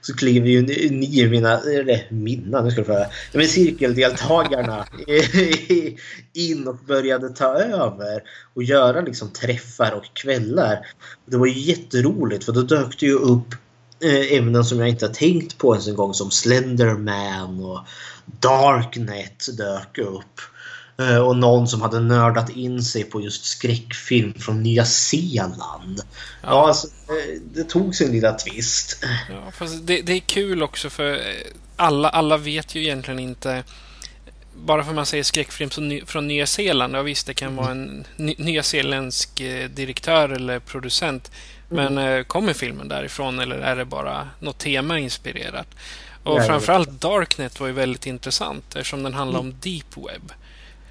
Så 0.01 0.15
kliver 0.15 0.49
ju 0.49 0.63
ni, 0.63 1.29
mina, 1.31 1.61
eller 1.61 2.07
mina, 2.11 2.63
nu 2.63 2.71
ska 2.71 2.81
du 2.81 2.87
få 2.87 3.07
men 3.33 3.49
cirkeldeltagarna 3.49 4.87
in 6.33 6.69
och 6.69 6.77
började 6.77 7.29
ta 7.29 7.55
över 7.55 8.23
och 8.55 8.63
göra 8.63 9.01
liksom 9.01 9.31
träffar 9.31 9.93
och 9.93 10.05
kvällar. 10.15 10.87
Det 11.27 11.37
var 11.37 11.47
ju 11.47 11.59
jätteroligt 11.59 12.45
för 12.45 12.53
då 12.53 12.63
dök 12.63 13.01
det 13.01 13.07
ju 13.07 13.15
upp 13.15 13.55
eh, 14.05 14.39
ämnen 14.39 14.65
som 14.65 14.79
jag 14.79 14.89
inte 14.89 15.07
har 15.07 15.15
tänkt 15.15 15.59
på 15.59 15.75
ens 15.75 15.89
en 15.89 15.97
gång 15.97 16.15
som 16.15 16.31
Slenderman 16.31 17.65
och 17.65 17.81
Darknet 18.41 19.47
dök 19.59 19.99
upp. 19.99 20.41
Eh, 21.11 21.19
och 21.19 21.37
någon 21.37 21.69
som 21.69 21.83
hade 21.83 22.01
nördat 22.01 22.51
in 22.51 22.83
sig 22.83 23.05
på 23.05 23.21
just 23.21 23.45
skräckfilm 23.45 24.35
från 24.35 24.63
Nya 24.63 24.85
Zeeland. 24.85 26.01
Ja, 26.01 26.05
ja 26.43 26.69
alltså, 26.69 26.87
eh, 26.87 27.41
det 27.55 27.65
tog 27.65 27.95
sin 27.95 28.13
lilla 28.13 28.33
twist. 28.33 29.05
Ja, 29.31 29.51
fast 29.51 29.87
det, 29.87 30.03
det, 30.03 30.13
är 30.13 30.21
kul 30.21 30.63
också 30.63 30.91
för 30.91 31.13
eh, 31.13 31.19
alla, 31.77 32.09
alla 32.09 32.37
vet 32.37 32.75
ju 32.75 32.83
egentligen 32.83 33.19
inte 33.19 33.65
bara 34.57 34.83
för 34.83 34.91
att 34.91 34.97
man 34.97 35.07
säger 35.07 35.25
skräckfilm 35.25 35.71
från 36.07 36.27
Nya 36.27 36.47
Zeeland, 36.47 36.95
ja 36.95 37.03
visst 37.03 37.27
det 37.27 37.35
kan 37.35 37.57
vara 37.57 37.71
en 37.71 38.05
nyzeeländsk 38.17 39.43
direktör 39.71 40.29
eller 40.29 40.59
producent. 40.59 41.31
Men 41.69 41.99
mm. 41.99 42.25
kommer 42.25 42.53
filmen 42.53 42.89
därifrån 42.89 43.39
eller 43.39 43.57
är 43.57 43.77
det 43.77 43.85
bara 43.85 44.29
något 44.39 44.59
tema 44.59 44.99
inspirerat? 44.99 45.67
Och 46.23 46.39
ja, 46.41 46.47
framförallt 46.47 46.91
Darknet 46.91 47.61
var 47.61 47.67
ju 47.67 47.73
väldigt 47.73 48.07
intressant 48.07 48.65
eftersom 48.69 49.03
den 49.03 49.15
handlar 49.15 49.41
om 49.41 49.55
Deep 49.61 49.97
Web. 49.97 50.33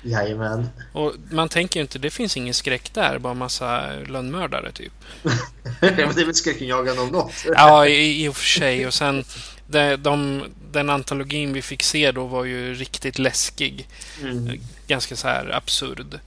Jajamän. 0.01 0.69
Och 0.93 1.13
man 1.31 1.49
tänker 1.49 1.79
ju 1.79 1.81
inte, 1.81 1.99
det 1.99 2.09
finns 2.09 2.37
ingen 2.37 2.53
skräck 2.53 2.93
där, 2.93 3.19
bara 3.19 3.33
massa 3.33 3.93
lönnmördare 4.07 4.71
typ. 4.71 4.93
det 5.79 5.87
är 5.87 6.25
väl 6.25 6.35
skräckenjagande 6.35 7.01
om 7.01 7.09
något. 7.09 7.33
ja, 7.45 7.87
i, 7.87 8.25
i 8.25 8.27
och 8.27 8.37
för 8.37 8.45
sig. 8.45 8.87
Och 8.87 8.93
sen 8.93 9.23
de, 9.67 9.95
de, 9.95 10.43
den 10.71 10.89
antologin 10.89 11.53
vi 11.53 11.61
fick 11.61 11.83
se 11.83 12.11
då 12.11 12.25
var 12.25 12.45
ju 12.45 12.73
riktigt 12.73 13.19
läskig. 13.19 13.87
Mm. 14.21 14.59
Ganska 14.87 15.15
så 15.15 15.27
här 15.27 15.49
absurd. 15.49 16.19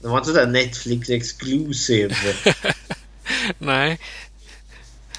Det 0.00 0.08
var 0.08 0.18
inte 0.18 0.30
sådär 0.30 0.46
Netflix 0.46 1.10
exclusive. 1.10 2.14
Nej. 3.58 4.00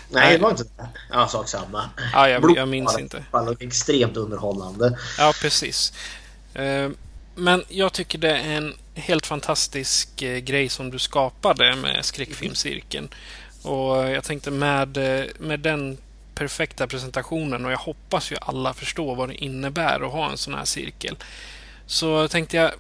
Nej, 0.10 0.34
det 0.38 0.44
var 0.44 0.52
inte 0.52 0.64
det. 0.64 0.90
Ja, 1.12 1.28
sak 1.28 1.50
samma. 1.50 1.90
Ja, 2.14 2.30
jag, 2.30 2.58
jag 2.58 2.68
minns 2.68 3.00
inte. 3.00 3.24
Extremt 3.60 4.18
underhållande. 4.18 4.98
Ja, 5.18 5.34
precis. 5.42 5.94
Uh, 6.60 6.90
men 7.38 7.64
jag 7.70 7.94
tycker 7.94 8.18
det 8.18 8.32
är 8.32 8.58
en 8.58 8.74
helt 8.96 9.26
fantastisk 9.26 10.22
eh, 10.22 10.38
grej 10.38 10.70
som 10.70 10.92
du 10.92 11.00
skapade 11.00 11.76
med 11.76 12.06
skräckfilmscirkeln. 12.06 13.10
Och 13.62 14.10
jag 14.10 14.24
tänkte 14.24 14.52
med, 14.52 14.98
eh, 14.98 15.26
med 15.40 15.60
den 15.60 15.98
perfekta 16.36 16.88
presentationen 16.88 17.66
och 17.66 17.72
jag 17.72 17.78
hoppas 17.78 18.32
ju 18.32 18.36
alla 18.42 18.74
förstår 18.74 19.16
vad 19.16 19.30
det 19.30 19.36
innebär 19.36 20.06
att 20.06 20.12
ha 20.12 20.32
en 20.32 20.38
sån 20.38 20.54
här 20.54 20.66
cirkel. 20.66 21.16
Så 21.86 22.28
tänkte 22.28 22.58
jag 22.58 22.72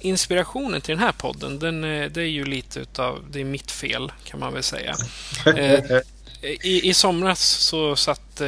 inspirationen 0.00 0.80
till 0.80 0.94
den 0.94 1.04
här 1.04 1.12
podden, 1.12 1.58
den, 1.58 1.84
eh, 1.84 2.10
det 2.10 2.20
är 2.20 2.26
ju 2.26 2.44
lite 2.44 2.80
utav, 2.80 3.24
det 3.30 3.40
är 3.40 3.44
mitt 3.44 3.70
fel 3.70 4.12
kan 4.24 4.40
man 4.40 4.52
väl 4.52 4.62
säga. 4.62 4.96
I, 6.42 6.88
I 6.90 6.94
somras 6.94 7.40
så 7.40 7.96
satt, 7.96 8.42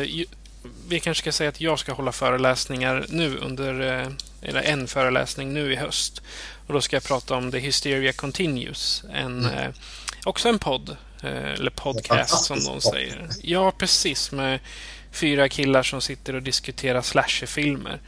vi 0.88 1.00
kanske 1.00 1.22
ska 1.22 1.32
säga 1.32 1.48
att 1.48 1.60
jag 1.60 1.78
ska 1.78 1.92
hålla 1.92 2.12
föreläsningar 2.12 3.06
nu 3.08 3.36
under 3.36 4.06
eller 4.44 4.62
en 4.62 4.86
föreläsning 4.86 5.54
nu 5.54 5.72
i 5.72 5.76
höst. 5.76 6.22
Och 6.66 6.74
Då 6.74 6.80
ska 6.80 6.96
jag 6.96 7.04
prata 7.04 7.34
om 7.34 7.50
The 7.50 7.58
Hysteria 7.58 8.12
Continues. 8.12 9.04
En, 9.14 9.44
mm. 9.44 9.58
eh, 9.58 9.70
också 10.24 10.48
en 10.48 10.58
podd, 10.58 10.96
eh, 11.22 11.52
eller 11.52 11.70
podcast 11.70 12.44
som 12.44 12.58
någon 12.58 12.80
säger. 12.80 13.28
Ja, 13.42 13.72
precis. 13.78 14.32
Med 14.32 14.60
fyra 15.12 15.48
killar 15.48 15.82
som 15.82 16.00
sitter 16.00 16.34
och 16.34 16.42
diskuterar 16.42 17.02
slasherfilmer. 17.02 18.00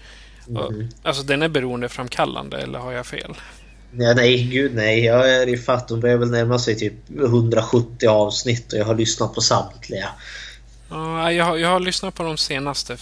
Mm. 0.48 0.88
Alltså 1.02 1.22
den 1.22 1.42
är 1.42 1.48
beroendeframkallande, 1.48 2.58
eller 2.58 2.78
har 2.78 2.92
jag 2.92 3.06
fel? 3.06 3.34
Nej, 3.90 4.14
nej, 4.14 4.44
gud 4.44 4.74
nej. 4.74 5.04
Jag 5.04 5.30
är 5.30 5.48
i 5.48 5.56
fatt. 5.56 5.88
De 5.88 6.00
börjar 6.00 6.16
väl 6.16 6.30
närma 6.30 6.58
sig 6.58 6.76
typ 6.76 6.94
170 7.10 8.08
avsnitt 8.08 8.72
och 8.72 8.78
jag 8.78 8.84
har 8.84 8.94
lyssnat 8.94 9.34
på 9.34 9.40
samtliga. 9.40 10.08
Ja, 10.90 11.32
jag 11.32 11.44
har, 11.44 11.56
jag 11.56 11.68
har 11.68 11.80
lyssnat 11.80 12.14
på 12.14 12.22
de 12.22 12.36
senaste 12.36 12.96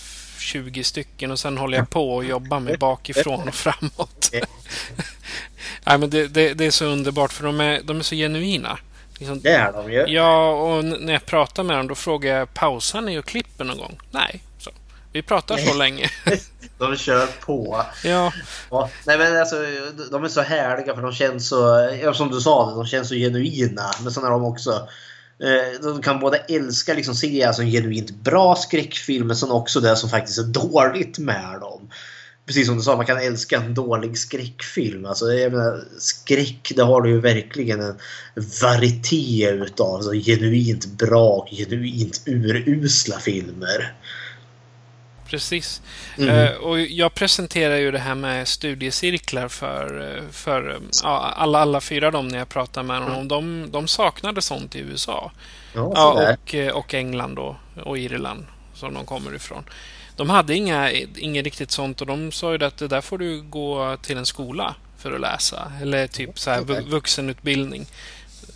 20 0.45 0.85
stycken 0.85 1.31
och 1.31 1.39
sen 1.39 1.59
håller 1.59 1.79
jag 1.79 1.91
på 1.91 2.15
och 2.15 2.25
jobbar 2.25 2.61
mig 2.61 2.77
bakifrån 2.77 3.49
och 3.49 3.55
framåt. 3.55 4.31
Nej, 5.85 5.99
men 5.99 6.11
det, 6.11 6.29
det, 6.29 6.55
det, 6.55 6.67
är 6.67 6.71
så 6.71 6.85
underbart 6.85 7.33
för 7.33 7.45
de 7.45 7.61
är, 7.61 7.81
de 7.83 7.99
är 7.99 8.03
så 8.03 8.15
genuina. 8.15 8.79
Liksom, 9.19 9.41
Det 9.41 9.51
är 9.51 9.73
de 9.73 9.93
ju. 9.93 10.05
Ja, 10.09 10.51
och 10.51 10.85
när 10.85 11.13
jag 11.13 11.27
pratar 11.27 11.63
med 11.63 11.77
dem 11.77 11.89
då 11.89 11.95
frågar 11.95 12.39
jag 12.39 12.55
pausar 12.55 13.01
ni 13.01 13.19
och 13.19 13.25
klipper 13.25 13.65
någon 13.65 13.79
gång? 13.79 14.01
Nej, 14.11 14.43
så. 14.59 14.71
Vi 15.13 15.23
pratar 15.23 15.57
så 15.57 15.75
länge. 15.75 16.11
De 16.79 16.97
kör 16.97 17.27
på. 17.27 17.85
ja, 18.05 18.33
Ja, 18.71 18.91
nej 19.07 19.19
men 19.19 19.37
alltså, 19.37 19.57
de 20.11 20.25
är 20.25 20.29
så 20.29 20.41
härliga 20.41 20.95
för 20.95 21.03
de 21.03 21.13
känns 21.13 21.49
så, 21.49 21.89
som 22.15 22.31
du 22.31 22.41
sa, 22.41 22.71
de 22.71 22.87
känns 22.87 23.09
så 23.09 23.15
genuina. 23.15 23.91
Men 24.03 24.13
sen 24.13 24.25
är 24.25 24.31
de 24.31 24.45
också, 24.45 24.89
Eh, 25.43 25.83
de 25.83 26.03
kan 26.03 26.21
både 26.21 26.37
älska 26.37 26.95
liksom 26.95 27.15
se 27.15 27.45
alltså 27.45 27.63
en 27.63 27.71
genuint 27.71 28.11
bra 28.11 28.57
skräckfilm 28.57 29.27
men 29.27 29.37
sen 29.37 29.51
också 29.51 29.81
det 29.81 29.97
som 29.97 30.11
faktiskt 30.11 30.39
är 30.39 30.43
dåligt 30.43 31.19
med 31.19 31.61
dem. 31.61 31.91
Precis 32.47 32.67
som 32.67 32.77
du 32.77 32.83
sa, 32.83 32.97
man 32.97 33.07
kan 33.07 33.19
älska 33.19 33.57
en 33.57 33.75
dålig 33.75 34.19
skräckfilm. 34.19 35.05
Alltså, 35.05 35.33
jag 35.33 35.53
menar, 35.53 35.85
skräck, 35.99 36.73
det 36.77 36.83
har 36.83 37.03
du 37.03 37.11
ju 37.11 37.21
verkligen 37.21 37.81
en 37.81 37.97
varieté 38.63 39.51
utav. 39.51 39.95
Alltså, 39.95 40.13
genuint 40.13 40.87
bra 40.87 41.29
och 41.29 41.49
genuint 41.51 42.23
urusla 42.27 43.19
filmer 43.19 43.95
precis. 45.31 45.83
Mhm. 46.19 46.29
Eh, 46.29 46.51
och 46.51 46.81
jag 46.81 47.15
presenterar 47.15 47.77
ju 47.77 47.91
det 47.91 47.99
här 47.99 48.15
med 48.15 48.49
studiecirklar 48.49 49.49
för, 49.49 50.15
eh, 50.17 50.31
för 50.31 50.71
eh, 50.71 50.77
ja, 51.03 51.33
alla, 51.37 51.59
alla 51.59 51.81
fyra 51.81 52.11
dem 52.11 52.29
när 52.29 52.39
jag 52.39 52.49
pratar 52.49 52.83
med 52.83 53.03
dem. 53.03 53.13
Mm. 53.13 53.29
De, 53.29 53.71
de 53.71 53.89
saknade 53.89 54.43
sånt 54.43 54.75
i 54.75 54.79
USA. 54.79 55.33
Ja, 55.75 55.93
Ja, 55.95 56.37
och, 56.73 56.79
och 56.79 56.95
England 56.95 57.35
då, 57.35 57.57
och 57.85 57.99
Irland 57.99 58.47
som 58.75 58.95
de 58.95 59.07
kommer 59.07 59.35
ifrån. 59.35 59.65
De 60.17 60.31
hade 60.31 60.55
inga, 60.55 60.91
inget 61.17 61.45
riktigt 61.45 61.71
sånt 61.71 62.01
och 62.01 62.07
de 62.07 62.33
sa 62.33 62.53
ju 62.53 62.65
att 62.65 62.77
det 62.77 62.89
där 62.89 63.01
får 63.01 63.19
du 63.19 63.43
gå 63.43 63.97
till 64.03 64.17
en 64.19 64.27
skola 64.27 64.75
för 64.99 65.13
att 65.13 65.21
läsa. 65.21 65.73
Eller 65.83 66.07
typ 66.07 66.39
så 66.39 66.51
här 66.51 66.61
vuxenutbildning. 66.91 67.87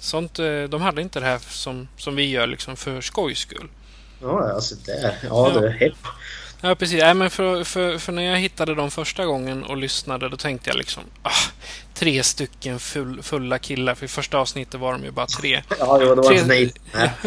Sånt, 0.01 0.35
de 0.69 0.83
hade 0.83 1.03
inte 1.03 1.21
det 1.21 1.27
här 1.27 1.39
som, 1.39 1.89
som 1.97 2.17
vi 2.17 2.31
gör 2.31 2.47
liksom 2.47 2.77
för 2.77 3.01
skojs 3.01 3.39
skull. 3.39 3.69
Ja, 4.23 4.53
alltså 4.53 4.75
där. 4.87 5.15
Ja, 5.23 5.53
Ja. 5.55 5.61
det 5.61 5.67
är 5.69 5.73
hepp. 5.73 6.07
Ja, 6.61 6.75
precis. 6.75 7.01
Nej, 7.01 7.15
men 7.15 7.31
för, 7.31 7.65
för, 7.65 7.99
för 7.99 8.13
när 8.13 8.23
jag 8.23 8.39
hittade 8.39 8.75
dem 8.75 8.91
första 8.91 9.27
gången 9.27 9.65
och 9.65 9.77
lyssnade, 9.77 10.29
då 10.29 10.37
tänkte 10.37 10.71
jag 10.71 10.77
liksom 10.77 11.03
ah, 11.23 11.31
tre 11.95 12.23
stycken 12.23 12.79
full, 12.79 13.23
fulla 13.23 13.59
killar. 13.59 13.95
För 13.95 14.05
i 14.05 14.09
första 14.09 14.39
avsnittet 14.39 14.81
var 14.81 14.93
de 14.93 15.05
ju 15.05 15.11
bara 15.11 15.27
tre. 15.27 15.63
Ja, 15.79 15.99
jo, 16.03 16.15
det 16.15 16.21
var 16.21 16.45
Tre-. 16.45 16.71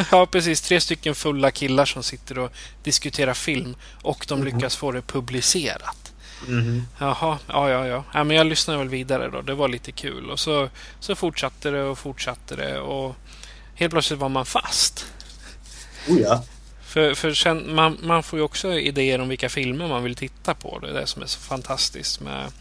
Ja, 0.11 0.25
precis. 0.25 0.61
Tre 0.61 0.81
stycken 0.81 1.15
fulla 1.15 1.51
killar 1.51 1.85
som 1.85 2.03
sitter 2.03 2.39
och 2.39 2.51
diskuterar 2.83 3.33
film 3.33 3.75
och 4.01 4.25
de 4.27 4.43
lyckas 4.43 4.75
få 4.75 4.91
det 4.91 5.01
publicerat. 5.01 6.13
Mhm. 6.47 6.87
Jaha, 6.99 7.39
ja, 7.47 7.69
ja, 7.69 7.87
ja. 7.87 8.03
ja 8.13 8.23
men 8.23 8.37
jag 8.37 8.47
lyssnade 8.47 8.79
väl 8.79 8.89
vidare 8.89 9.29
då. 9.29 9.41
Det 9.41 9.53
var 9.53 9.67
lite 9.67 9.91
kul. 9.91 10.29
Och 10.29 10.39
så, 10.39 10.69
så 10.99 11.15
fortsatte 11.15 11.71
det 11.71 11.83
och 11.83 11.99
fortsatte 11.99 12.55
det 12.55 12.79
och 12.79 13.15
helt 13.75 13.91
plötsligt 13.91 14.19
var 14.19 14.29
man 14.29 14.45
fast. 14.45 15.05
Oh, 16.07 16.19
ja. 16.19 16.43
För, 16.91 17.13
för 17.13 17.33
sen, 17.33 17.75
man, 17.75 17.97
man 18.03 18.23
får 18.23 18.39
ju 18.39 18.43
också 18.45 18.73
idéer 18.73 19.21
om 19.21 19.29
vilka 19.29 19.49
filmer 19.49 19.87
man 19.87 20.03
vill 20.03 20.15
titta 20.15 20.53
på. 20.53 20.79
Det 20.79 20.89
är 20.89 20.93
det 20.93 21.07
som 21.07 21.21
är 21.21 21.25
så 21.25 21.39
fantastiskt 21.39 22.21
med 22.21 22.51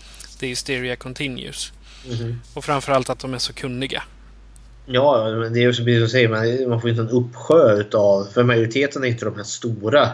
The 0.40 0.46
Hysteria 0.46 0.96
Continues. 0.96 1.72
Mhm. 2.08 2.40
Och 2.54 2.64
framförallt 2.64 3.10
att 3.10 3.18
de 3.18 3.34
är 3.34 3.38
så 3.38 3.52
kunniga. 3.52 4.02
Ja, 4.86 5.18
det 5.28 5.58
är 5.60 5.62
ju 5.62 5.74
som 5.74 5.84
du 5.84 6.08
säger, 6.08 6.28
man, 6.28 6.68
man 6.70 6.80
får 6.80 6.90
inte 6.90 7.02
en 7.02 7.08
uppsjö 7.08 7.80
utav... 7.80 8.28
För 8.34 8.42
majoriteten 8.44 9.04
är 9.04 9.08
inte 9.08 9.24
de 9.24 9.36
här 9.36 9.44
stora 9.44 10.08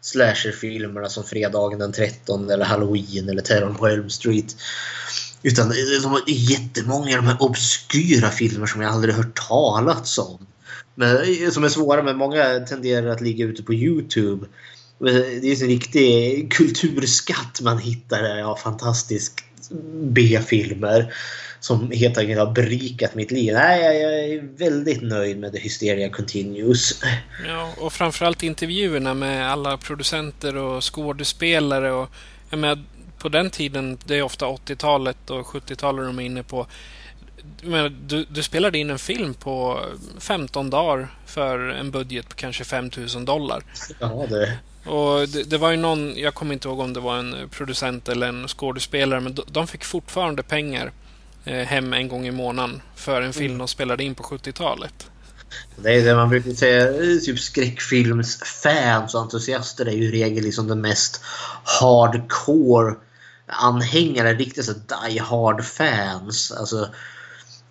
slasherfilmerna 0.00 1.08
som 1.08 1.24
Fredagen 1.24 1.78
den 1.78 1.92
13 1.92 2.50
eller 2.50 2.64
Halloween 2.64 3.28
eller 3.28 3.42
Terrorn 3.42 3.74
på 3.74 3.86
Elm 3.86 4.10
Street. 4.10 4.56
Utan 5.42 5.68
det 5.68 5.74
är- 5.74 6.02
de 6.02 6.14
är 6.14 6.22
jättemånga 6.50 7.16
av 7.18 7.22
de 7.24 7.26
här 7.28 7.42
obskyra 7.42 8.30
filmer 8.30 8.66
som 8.66 8.80
jag 8.82 8.92
aldrig 8.92 9.14
hört 9.14 9.48
talats 9.48 10.18
om. 10.18 10.46
Men, 10.98 11.16
eh, 11.16 11.50
som 11.50 11.64
är 11.64 11.68
svåra, 11.68 12.02
men 12.02 12.16
många 12.16 12.60
tenderar 12.60 13.06
att 13.08 13.20
ligga 13.20 13.44
ute 13.44 13.62
på 13.62 13.74
Youtube. 13.74 14.46
Eh, 15.08 15.14
det 15.14 15.52
är 15.52 15.62
en 15.62 15.68
riktig 15.68 16.52
kulturskatt 16.52 17.60
man 17.60 17.78
hittar 17.78 18.22
där 18.22 18.42
av 18.42 18.56
fantastisk 18.56 19.44
B-filmer 20.02 21.14
som 21.60 21.90
helt 21.90 22.18
enkelt 22.18 22.38
har 22.38 22.52
berikat 22.52 23.14
mitt 23.14 23.30
liv. 23.30 23.52
Nej, 23.52 23.82
jag, 23.82 23.94
jag 23.94 24.24
är 24.24 24.58
väldigt 24.58 25.02
nöjd 25.02 25.38
med 25.38 25.52
The 25.52 25.58
Hysteria 25.58 26.08
Continues. 26.10 27.02
Ja, 27.46 27.72
och 27.78 27.92
framförallt 27.92 28.42
intervjuerna 28.42 29.14
med 29.14 29.52
alla 29.52 29.76
producenter 29.76 30.56
och 30.56 30.94
skådespelare. 30.94 31.92
Och, 31.92 32.08
jag 32.50 32.58
menar, 32.58 32.84
på 33.18 33.28
den 33.28 33.50
tiden, 33.50 33.98
det 34.04 34.14
är 34.14 34.22
ofta 34.22 34.46
80-talet 34.46 35.30
och 35.30 35.46
70-talet 35.46 36.06
de 36.06 36.18
är 36.18 36.22
inne 36.22 36.42
på. 36.42 36.66
Menar, 37.62 37.88
du, 37.88 38.26
du 38.28 38.42
spelade 38.42 38.78
in 38.78 38.90
en 38.90 38.98
film 38.98 39.34
på 39.34 39.80
15 40.18 40.70
dagar 40.70 41.08
för 41.26 41.58
en 41.58 41.90
budget 41.90 42.28
på 42.28 42.36
kanske 42.36 42.64
5000 42.64 43.24
dollar. 43.24 43.62
Ja, 44.00 44.26
det... 44.28 44.58
Och 44.88 45.28
det, 45.28 45.42
det 45.50 45.58
var 45.58 45.70
ju 45.70 45.76
någon, 45.76 46.16
jag 46.16 46.34
kommer 46.34 46.52
inte 46.52 46.68
ihåg 46.68 46.80
om 46.80 46.92
det 46.92 47.00
var 47.00 47.16
en 47.16 47.48
producent 47.50 48.08
eller 48.08 48.28
en 48.28 48.48
skådespelare, 48.48 49.20
men 49.20 49.38
de, 49.46 49.66
fick 49.66 49.84
fortfarande 49.84 50.42
pengar 50.42 50.92
eh, 51.44 51.66
hem 51.66 51.92
en 51.92 52.08
gång 52.08 52.26
i 52.26 52.30
månaden 52.30 52.82
för 52.96 53.22
en 53.22 53.32
film 53.32 53.58
de 53.58 53.68
spelade 53.68 54.04
in 54.04 54.14
på 54.14 54.22
70-talet. 54.22 55.10
Det 55.76 55.92
är 55.92 56.04
det 56.04 56.14
man 56.14 56.28
brukar 56.28 56.50
säga, 56.50 56.92
typ 57.20 57.38
skräckfilmsfans 57.38 59.14
och 59.14 59.20
entusiaster 59.20 59.86
är 59.86 59.92
ju 59.92 60.04
i 60.04 60.10
regel 60.10 60.44
liksom 60.44 60.68
den 60.68 60.80
mest 60.80 61.20
hardcore 61.80 62.94
anhängare, 63.46 64.34
riktigt 64.34 64.64
så 64.64 64.72
die 64.72 65.18
hard 65.18 65.64
fans. 65.64 66.52
Alltså, 66.52 66.88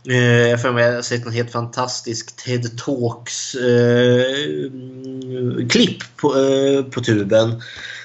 eh, 0.10 0.48
jag 0.48 0.62
för 0.62 0.72
mig 0.72 0.86
jag 0.86 0.96
har 0.96 1.02
sett 1.02 1.26
en 1.26 1.32
helt 1.32 1.52
fantastisk 1.52 2.36
TED 2.36 2.78
Talks 2.78 3.56
eh, 3.56 4.72
klipp 5.70 6.18
på, 6.18 6.36
eh, 6.36 6.84
på 6.84 7.02
tuben 7.02 7.62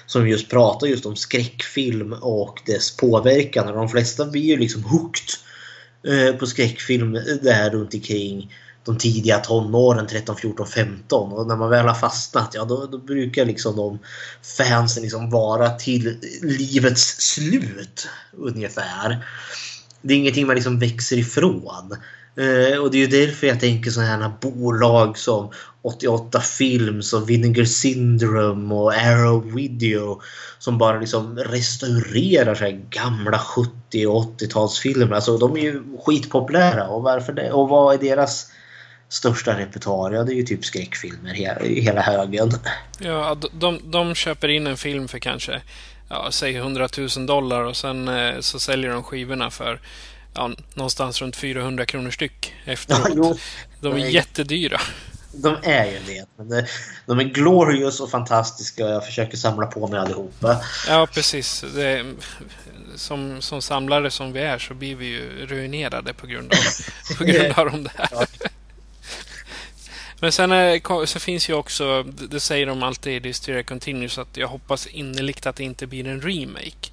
som 0.07 0.29
just 0.29 0.51
pratar 0.51 0.87
just 0.87 1.07
om 1.07 1.17
skräckfilm 1.17 2.13
och 2.13 2.63
dess 2.67 2.97
påverkan. 2.97 3.69
Och 3.69 3.75
de 3.75 3.89
flesta 3.89 4.27
blir 4.27 4.43
ju 4.43 4.57
liksom 4.57 4.85
hooked 4.85 5.29
eh, 6.07 6.37
på 6.37 6.47
skräckfilm 6.47 7.13
där 7.43 7.71
runt 7.71 7.95
omkring 7.95 8.53
de 8.85 8.99
tidiga 8.99 9.39
tonåren, 9.39 10.07
13, 10.07 10.37
14, 10.37 10.67
15. 10.67 11.33
Och 11.33 11.47
när 11.47 11.57
man 11.57 11.71
väl 11.71 11.87
har 11.87 11.95
fastnat, 11.95 12.51
ja 12.55 12.65
då, 12.65 12.87
då 12.87 12.99
brukar 12.99 13.45
liksom 13.45 13.77
de 13.77 13.99
fansen 14.59 15.03
liksom 15.03 15.31
vara 15.31 15.71
till 15.71 16.17
livets 16.43 17.17
slut 17.19 18.09
ungefär. 18.33 19.27
Det 20.03 20.15
är 20.15 20.19
ingenting 20.19 20.47
man 20.47 20.55
liksom 20.55 20.79
växer 20.79 21.19
ifrån. 21.19 21.97
Eh, 22.37 22.79
och 22.79 22.91
det 22.91 22.97
är 22.97 23.01
ju 23.01 23.27
därför 23.27 23.47
jag 23.47 23.61
tänker 23.61 23.91
sådana 23.91 24.29
här 24.29 24.33
bolag 24.41 25.19
som 25.19 25.51
88 25.83 26.41
Films 26.41 27.13
och 27.13 27.31
Vinegar 27.31 27.65
Syndrome 27.65 28.75
och 28.75 28.95
Arrow 28.95 29.55
Video 29.55 30.21
som 30.59 30.79
bara 30.79 31.01
liksom 31.01 31.39
restaurerar 31.39 32.55
så 32.55 32.65
här 32.65 32.81
gamla 32.91 33.39
70 33.39 34.07
och 34.07 34.41
80-talsfilmer. 34.41 35.15
Alltså 35.15 35.39
de 35.39 35.57
är 35.57 35.61
ju 35.61 35.83
skitpopulära 36.05 36.89
och 36.89 37.03
varför 37.03 37.33
det? 37.33 37.53
Och 37.53 37.69
vad 37.69 37.95
är 37.95 37.99
deras 37.99 38.53
största 39.09 39.59
repertoar? 39.59 40.13
Ja, 40.13 40.25
det 40.25 40.33
är 40.33 40.37
ju 40.37 40.43
typ 40.43 40.65
skräckfilmer 40.65 41.35
hela, 41.35 41.61
hela 41.65 42.01
högen. 42.01 42.53
Ja, 42.99 43.37
de, 43.41 43.49
de, 43.53 43.91
de 43.91 44.15
köper 44.15 44.49
in 44.49 44.67
en 44.67 44.77
film 44.77 45.09
för 45.09 45.19
kanske, 45.19 45.63
ja, 46.13 46.31
säg 46.31 46.57
100 46.57 46.89
000 47.17 47.27
dollar 47.27 47.65
och 47.65 47.77
sen 47.77 48.09
eh, 48.09 48.41
så 48.41 48.59
säljer 48.61 48.91
de 48.91 49.03
skivorna 49.03 49.51
för 49.51 49.81
ja, 50.35 50.51
någonstans 50.75 51.23
runt 51.23 51.37
400 51.37 51.87
kronor 51.87 52.11
styck 52.11 52.55
efteråt. 52.65 53.39
de 53.81 53.93
är 53.93 54.07
jättedyra. 54.07 54.81
De 55.35 55.57
är 55.63 55.85
ju 55.85 55.99
det. 56.07 56.25
Men 56.37 56.49
det, 56.49 56.67
de 57.07 57.21
är 57.21 57.25
glorious 57.25 58.01
och 58.01 58.11
fantastiska 58.11 58.85
och 58.85 58.91
jag 58.91 59.07
försöker 59.07 59.37
samla 59.37 59.67
på 59.67 59.87
mig 59.87 60.01
allihopa. 60.01 60.61
Ja, 60.89 61.09
precis. 61.13 61.65
Det, 61.75 62.15
som, 62.95 63.43
som 63.43 63.63
samlare 63.63 64.11
som 64.11 64.33
vi 64.33 64.41
är 64.41 64.59
så 64.59 64.75
blir 64.75 64.97
vi 64.97 65.07
ju 65.07 65.47
ruinerade 65.47 66.15
på 66.15 66.27
grund 66.27 66.53
av, 66.53 67.17
på 67.19 67.25
grund 67.33 67.53
av 67.59 67.71
de 67.71 67.83
där. 67.83 68.27
Men 70.23 70.33
sen 70.33 70.53
är, 70.53 71.07
så 71.07 71.19
finns 71.21 71.49
ju 71.51 71.55
också, 71.55 72.03
det 72.03 72.41
säger 72.41 72.67
de 72.67 72.83
alltid 72.83 73.27
i 73.27 73.29
Hysteria 73.29 73.63
Continues, 73.63 74.19
att 74.19 74.37
jag 74.37 74.49
hoppas 74.49 74.87
innerligt 74.87 75.47
att 75.47 75.57
det 75.57 75.65
inte 75.65 75.87
blir 75.87 76.07
en 76.09 76.21
remake. 76.21 76.91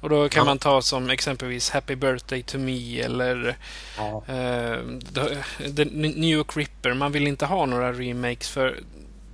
Och 0.00 0.08
då 0.08 0.28
kan 0.28 0.40
Ja. 0.40 0.44
man 0.44 0.58
ta 0.58 0.82
som 0.82 1.10
exempelvis 1.10 1.70
Happy 1.70 1.94
Birthday 1.94 2.42
to 2.42 2.58
Me 2.58 3.00
eller 3.00 3.56
Ja. 3.96 4.22
eh, 4.28 4.76
The, 5.14 5.70
The 5.76 5.84
New 5.94 6.30
York 6.30 6.56
Ripper. 6.56 6.94
Man 6.94 7.12
vill 7.12 7.26
inte 7.26 7.46
ha 7.46 7.66
några 7.66 7.92
remakes 7.92 8.48
för 8.48 8.80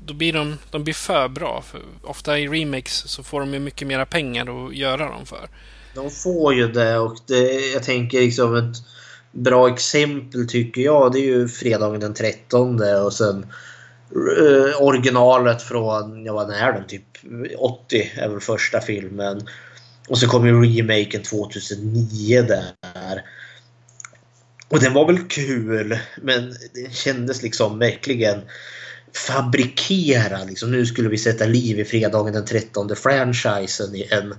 då 0.06 0.14
blir 0.14 0.32
de, 0.32 0.58
de 0.70 0.84
blir 0.84 0.94
för 0.94 1.28
bra. 1.28 1.62
För 1.70 1.80
ofta 2.02 2.38
i 2.38 2.48
remakes 2.48 3.08
så 3.08 3.22
får 3.22 3.40
de 3.40 3.54
ju 3.54 3.60
mycket 3.60 3.88
mera 3.88 4.06
pengar 4.06 4.66
att 4.66 4.74
göra 4.76 5.08
dem 5.10 5.26
för. 5.26 5.48
De 5.94 6.10
får 6.10 6.54
ju 6.54 6.68
det 6.72 6.98
och 6.98 7.16
det, 7.26 7.42
jag 7.72 7.82
tänker 7.82 8.20
liksom 8.20 8.56
ett 8.56 8.76
bra 9.34 9.68
exempel 9.68 10.48
tycker 10.48 10.82
jag 10.82 11.12
det 11.12 11.18
är 11.18 11.26
ju 11.26 11.48
fredagen 11.48 12.00
den 12.00 12.14
13 12.14 12.80
och 13.04 13.12
sen 13.12 13.46
eh, 14.38 14.82
originalet 14.82 15.62
från, 15.62 16.24
ja 16.24 16.32
vad 16.32 16.50
är 16.50 16.72
den, 16.72 16.86
typ 16.86 17.04
80 17.58 18.12
är 18.16 18.28
väl 18.28 18.40
första 18.40 18.80
filmen. 18.80 19.40
Och 20.08 20.18
så 20.18 20.28
kom 20.28 20.46
ju 20.46 20.64
remaken 20.64 21.22
2009 21.22 22.42
där. 22.42 23.22
Och 24.68 24.80
den 24.80 24.92
var 24.92 25.06
väl 25.06 25.28
kul 25.28 25.98
men 26.22 26.54
den 26.74 26.92
kändes 26.92 27.42
liksom 27.42 27.78
verkligen 27.78 28.40
fabrikerad. 29.26 30.48
Liksom, 30.48 30.70
nu 30.70 30.86
skulle 30.86 31.08
vi 31.08 31.18
sätta 31.18 31.44
liv 31.44 31.80
i 31.80 31.84
fredagen 31.84 32.32
den 32.32 32.44
13 32.44 32.96
franchisen 32.96 33.94
i 33.94 34.08
en 34.10 34.34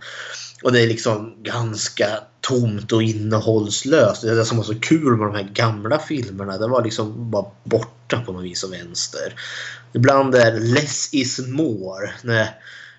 och 0.64 0.72
det 0.72 0.82
är 0.82 0.88
liksom 0.88 1.36
ganska 1.44 2.08
tomt 2.42 2.92
och 2.92 3.04
innehållslöst. 3.04 4.22
Det 4.22 4.46
som 4.46 4.58
var 4.58 4.64
så 4.64 4.80
kul 4.80 5.18
med 5.18 5.28
de 5.28 5.36
här 5.36 5.50
gamla 5.54 6.00
filmerna 6.00 6.58
det 6.58 6.68
var 6.68 6.84
liksom 6.84 7.32
bara 7.32 7.46
borta 7.64 8.22
på 8.26 8.32
något 8.32 8.44
vis 8.44 8.64
och 8.64 8.74
vänster. 8.74 9.34
Ibland 9.94 10.36
är 10.36 10.60
less 10.60 11.10
is 11.14 11.40
more. 11.48 12.12
När 12.22 12.50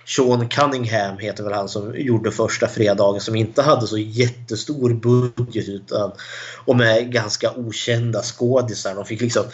Sean 0.07 0.49
Cunningham 0.49 1.19
heter 1.19 1.45
väl 1.45 1.53
han 1.53 1.69
som 1.69 1.95
gjorde 1.97 2.31
första 2.31 2.69
fredagen 2.69 3.21
som 3.21 3.37
inte 3.37 3.63
hade 3.63 3.87
så 3.87 3.99
jättestor 3.99 4.95
budget 4.95 5.69
utan 5.69 6.13
och 6.65 6.77
med 6.77 7.13
ganska 7.13 7.53
okända 7.53 8.23
skådisar. 8.23 8.95
De 8.95 9.05
fick 9.05 9.21
liksom 9.21 9.45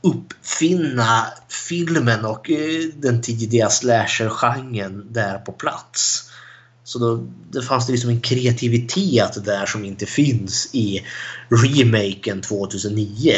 uppfinna 0.00 1.26
filmen 1.68 2.24
och 2.24 2.50
eh, 2.50 2.82
den 2.94 3.22
tidiga 3.22 3.70
slasher-genren 3.70 5.12
där 5.12 5.38
på 5.38 5.52
plats. 5.52 6.31
Så 6.92 6.98
då 6.98 7.26
det 7.50 7.62
fanns 7.62 7.86
det 7.86 7.92
liksom 7.92 8.10
en 8.10 8.20
kreativitet 8.20 9.44
där 9.44 9.66
som 9.66 9.84
inte 9.84 10.06
finns 10.06 10.74
i 10.74 11.04
remaken 11.48 12.40
2009. 12.40 13.32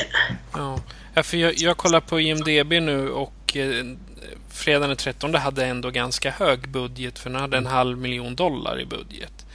Ja, 0.53 0.81
för 1.23 1.37
jag, 1.37 1.55
jag 1.59 1.77
kollar 1.77 2.01
på 2.01 2.21
IMDB 2.21 2.73
nu 2.73 3.11
och 3.11 3.57
eh, 3.57 3.85
fredagen 4.51 4.89
den 4.89 4.97
13 4.97 5.35
hade 5.35 5.65
ändå 5.67 5.91
ganska 5.91 6.31
hög 6.31 6.69
budget 6.69 7.19
för 7.19 7.31
den 7.31 7.41
hade 7.41 7.57
en 7.57 7.67
halv 7.67 7.99
miljon 7.99 8.35
dollar 8.35 8.81
i 8.81 8.87
budget. 8.87 9.47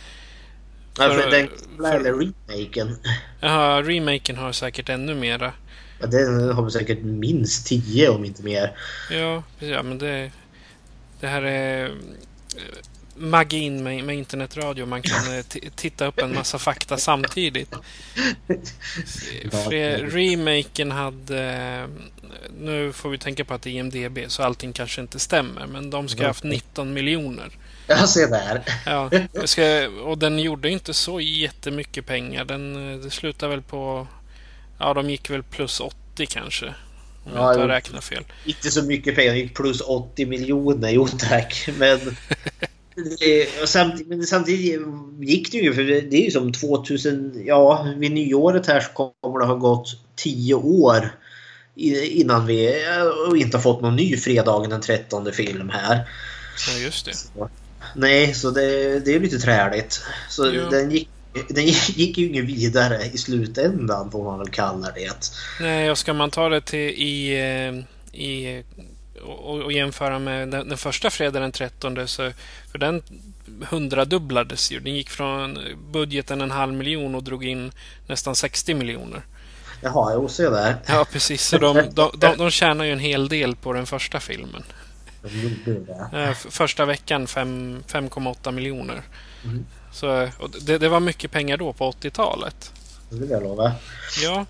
För, 0.96 1.04
ja, 1.04 1.10
för 1.10 1.32
den 1.32 1.50
eller 1.86 2.14
remaken? 2.14 2.98
Ja, 3.40 3.82
remaken 3.86 4.38
har 4.38 4.52
säkert 4.52 4.90
ännu 4.90 5.16
mera. 5.16 5.54
Ja, 6.00 6.08
den 6.08 6.50
har 6.50 6.70
säkert 6.70 7.02
minst 7.02 7.68
10 7.68 8.10
om 8.10 8.26
inte 8.26 8.44
mer. 8.44 8.78
Ja, 9.12 9.44
ja 9.60 9.84
men 9.84 9.98
det... 9.98 10.32
Det 11.22 11.28
här 11.28 11.42
är 11.42 11.92
magin 13.20 13.84
med, 13.84 14.04
med 14.04 14.16
internetradio. 14.16 14.86
Man 14.86 15.02
kan 15.02 15.38
eh, 15.38 15.46
titta 15.76 16.06
upp 16.06 16.20
en 16.20 16.36
massa 16.36 16.60
fakta 16.60 16.98
samtidigt. 16.98 17.74
Remaken 20.02 20.92
hade... 20.92 21.88
Nu 22.60 22.94
får 22.94 23.10
vi 23.10 23.18
tänka 23.18 23.46
på 23.46 23.54
att 23.54 23.62
det 23.62 23.70
är 23.70 23.74
IMDB 23.74 24.20
så 24.28 24.44
allting 24.44 24.74
kanske 24.74 25.02
inte 25.02 25.20
stämmer. 25.20 25.68
Men 25.68 25.90
de 25.90 26.10
ska 26.10 26.22
ha 26.22 26.28
haft 26.28 26.44
19 26.44 26.94
miljoner. 26.94 27.50
Jag 27.88 28.10
ser 28.10 28.28
där. 28.28 28.62
Ja, 28.86 29.12
ska, 29.46 29.88
och 29.88 30.18
den 30.18 30.40
gjorde 30.40 30.70
inte 30.70 30.94
så 30.94 31.22
jättemycket 31.22 32.06
pengar. 32.06 32.46
Den 32.46 32.74
det 33.02 33.10
slutade 33.10 33.50
väl 33.50 33.62
på... 33.62 34.08
Ja, 34.80 34.94
de 34.94 35.10
gick 35.10 35.30
väl 35.30 35.44
plus 35.44 35.80
80 35.80 36.26
kanske. 36.26 36.66
Om 37.24 37.32
ja, 37.36 37.42
jag 37.42 37.52
inte 37.52 37.62
har 37.62 37.68
räknat 37.68 38.04
fel. 38.04 38.24
Inte 38.46 38.72
så 38.72 38.84
mycket 38.84 39.16
pengar. 39.16 39.50
plus 39.54 39.82
80 39.82 40.26
miljoner. 40.26 40.90
Jo 40.90 41.08
tack. 41.08 41.70
Men 41.78 42.00
samtidigt, 43.66 44.30
samtidigt 44.30 44.82
gick 45.20 45.52
det 45.52 45.58
ju, 45.58 45.74
för 45.74 45.84
det 45.84 46.18
är 46.18 46.26
ju 46.26 46.32
som 46.32 46.54
2000, 46.54 47.44
ja 47.46 47.88
vid 47.98 48.12
nyåret 48.12 48.68
här 48.68 48.80
så 48.80 48.90
kommer 48.90 49.40
det 49.40 49.46
ha 49.46 49.56
gått 49.56 49.88
10 50.16 50.54
år 50.54 51.10
innan 51.76 52.46
vi 52.46 52.86
inte 53.36 53.58
har 53.58 53.62
fått 53.62 53.82
någon 53.82 53.96
ny 53.96 54.18
fredagen 54.18 54.70
den 54.70 54.82
13 54.82 55.34
film 55.34 55.70
här. 55.70 56.10
Ja, 56.68 56.84
just 56.84 57.06
det. 57.06 57.16
Så, 57.16 57.50
nej, 57.96 58.34
så 58.34 58.52
det, 58.52 59.00
det 59.00 59.16
är 59.16 59.20
lite 59.20 59.40
träligt. 59.40 60.02
Så 60.30 60.46
ja. 60.46 60.70
den 60.70 60.92
gick 60.92 61.10
den 61.50 61.66
gick 61.66 62.18
ju 62.18 62.28
inget 62.28 62.46
vidare 62.46 63.06
i 63.14 63.18
slutändan 63.18 64.12
får 64.12 64.24
man 64.24 64.40
väl 64.40 64.50
kalla 64.50 64.92
det. 64.92 65.32
Nej, 65.62 65.92
och 65.92 65.98
ska 65.98 66.14
man 66.14 66.32
ta 66.32 66.50
det 66.50 66.62
till 66.62 66.80
i, 66.80 67.40
eh, 67.40 68.20
i 68.22 68.64
och, 69.24 69.62
och 69.62 69.72
jämföra 69.72 70.20
med 70.20 70.48
den, 70.48 70.70
den, 70.70 70.78
första 70.78 71.10
fredagen 71.10 71.42
den 71.42 71.52
13 71.52 72.08
så 72.08 72.32
för 72.72 72.78
den 72.78 73.04
hundradubblades 73.70 74.72
ju. 74.72 74.80
Den 74.80 74.96
gick 74.96 75.10
från 75.10 75.60
budgeten 75.92 76.42
en 76.42 76.52
halv 76.52 76.74
miljon 76.74 77.16
och 77.16 77.24
drog 77.24 77.46
in 77.46 77.72
nästan 78.08 78.36
60 78.36 78.74
miljoner. 78.74 79.22
Jaha, 79.82 80.14
jag 80.14 80.32
ser 80.32 80.52
där. 80.52 80.76
Ja, 80.86 81.06
precis. 81.12 81.48
Så 81.48 81.58
de, 81.58 81.76
de, 81.94 82.12
de, 82.18 82.38
de 82.38 82.52
tjänar 82.52 82.86
ju 82.86 82.92
en 82.92 83.00
hel 83.00 83.30
del 83.30 83.56
på 83.56 83.74
den 83.74 83.86
första 83.86 84.20
filmen. 84.20 84.64
Första 86.50 86.86
veckan 86.86 87.26
5,8 87.26 88.52
miljoner. 88.52 89.02
Mm. 89.44 89.66
Så, 89.92 90.30
det, 90.62 90.78
det, 90.78 90.90
var 90.90 91.00
mycket 91.00 91.32
pengar 91.32 91.58
då 91.58 91.74
på 91.74 91.92
80-talet. 91.92 92.74
Det 93.10 93.16
vill 93.16 93.30
jag 93.30 93.44
lova. 93.44 93.72
Ja. 94.24 94.46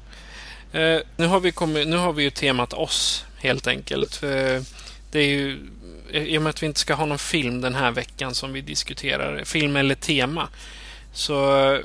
Eh, 0.72 1.00
nu, 1.18 1.28
har 1.28 1.40
vi 1.40 1.52
kommit, 1.52 1.88
nu 1.88 1.98
har 1.98 2.14
vi 2.14 2.24
ju 2.24 2.30
temat 2.30 2.74
oss 2.74 3.26
helt 3.38 3.68
enkelt. 3.68 4.24
Eh, 4.24 4.62
det 5.12 5.20
är 5.20 5.28
ju 5.28 5.60
i 6.12 6.38
och 6.38 6.42
med 6.42 6.50
att 6.50 6.64
vi 6.64 6.68
inte 6.68 6.80
ska 6.80 6.94
ha 6.94 7.06
någon 7.06 7.20
film 7.20 7.62
den 7.62 7.76
här 7.76 7.92
veckan 7.92 8.36
som 8.36 8.54
vi 8.54 8.62
diskuterar, 8.62 9.44
film 9.44 9.76
eller 9.76 9.96
tema. 9.96 10.48
Så, 11.14 11.80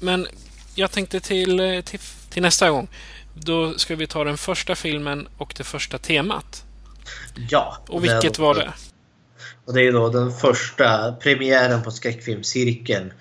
men 0.00 0.26
jag 0.74 0.90
tänkte 0.90 1.20
till, 1.20 1.82
till, 1.84 2.00
till 2.30 2.42
nästa 2.42 2.70
gång. 2.70 2.88
Då 3.34 3.78
ska 3.78 3.96
vi 3.96 4.06
ta 4.06 4.24
den 4.24 4.36
första 4.36 4.74
filmen 4.74 5.28
och 5.38 5.54
det 5.56 5.64
första 5.64 5.98
temat. 5.98 6.64
Ja. 7.50 7.78
Och 7.88 8.04
vilket 8.04 8.38
var 8.38 8.54
det? 8.54 8.72
Och 9.64 9.74
det 9.74 9.82
är 9.82 9.92
då 9.92 10.08
den 10.08 10.32
första 10.32 11.12
premiären 11.12 11.82
på 11.82 11.90
skräckfilmscirkeln 11.90 13.12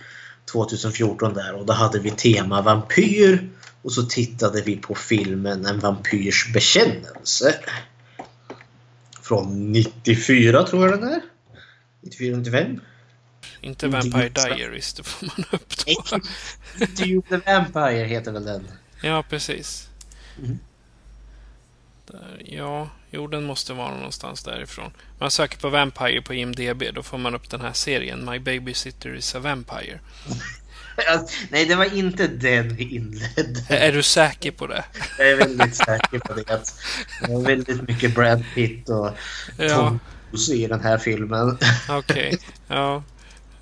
2014 0.52 1.34
där 1.34 1.54
och 1.54 1.66
då 1.66 1.74
hade 1.74 2.00
vi 2.00 2.12
tema 2.12 2.62
vampyr 2.62 3.50
och 3.84 3.92
så 3.92 4.04
tittade 4.04 4.62
vi 4.62 4.78
på 4.78 4.96
filmen 4.96 5.66
En 5.66 5.80
vampyrs 5.80 6.54
bekännelse. 6.54 7.56
Från 9.22 9.72
94 9.72 10.64
tror 10.64 10.90
jag 10.90 11.00
den 11.00 11.10
är. 11.10 11.22
94, 12.02 12.38
95. 12.38 12.80
Inte 13.62 13.88
Vampire 13.88 14.30
Diaries, 14.30 14.94
det 14.94 15.04
får 15.04 15.26
man 15.26 15.46
upp 15.52 15.86
då. 15.86 16.20
Into 17.06 17.22
the 17.30 17.38
Vampire 17.38 18.06
heter 18.06 18.32
väl 18.32 18.46
den? 18.46 18.68
Ja, 19.02 19.24
precis. 19.30 19.90
Mm. 20.38 20.60
Där, 22.08 22.42
ja, 22.46 22.90
jo 23.12 23.28
den 23.28 23.44
måste 23.44 23.74
vara 23.74 23.96
någonstans 23.96 24.44
därifrån. 24.44 24.92
Man 25.20 25.32
söker 25.32 25.58
på 25.58 25.70
Vampire 25.70 26.22
på 26.22 26.34
IMDB, 26.34 26.84
då 26.94 27.04
får 27.04 27.18
man 27.18 27.36
upp 27.36 27.50
den 27.50 27.62
här 27.62 27.74
serien 27.74 28.26
My 28.26 28.40
Babysitter 28.40 29.16
is 29.16 29.36
a 29.36 29.40
Vampire. 29.40 30.00
Nej, 31.50 31.66
det 31.66 31.76
var 31.76 31.98
inte 31.98 32.28
den 32.28 32.76
vi 32.76 32.84
inledde. 32.96 33.66
Är 33.70 33.92
du 33.92 34.04
säker 34.04 34.52
på 34.52 34.68
det? 34.68 34.84
Jag 35.18 35.30
är 35.30 35.36
väldigt 35.36 35.76
säker 35.76 36.20
på 36.20 36.34
det. 36.34 36.44
Det 37.22 37.34
var 37.34 37.42
väldigt 37.42 37.88
mycket 37.88 38.16
Brad 38.16 38.44
Pitt 38.56 38.90
och 38.90 39.10
Tom 39.70 40.00
Cruise 40.30 40.54
i 40.54 40.68
den 40.68 40.82
här 40.82 40.98
filmen. 40.98 41.58
Okej, 41.90 42.28
okay. 42.28 42.38
ja. 42.68 43.04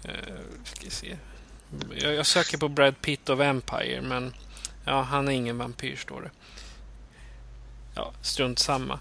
Uh, 0.06 0.12
ska 0.64 0.90
se. 0.90 1.18
Jag, 1.96 2.14
jag 2.14 2.26
söker 2.26 2.58
på 2.58 2.70
Brad 2.70 3.02
Pitt 3.02 3.30
och 3.30 3.38
Vampire, 3.38 4.02
men 4.02 4.34
ja, 4.86 5.02
han 5.02 5.28
är 5.28 5.32
ingen 5.32 5.58
vampyr, 5.58 5.96
står 5.96 6.22
det. 6.22 6.32
Ja, 7.96 8.14
strunt 8.22 8.60
samma. 8.60 9.00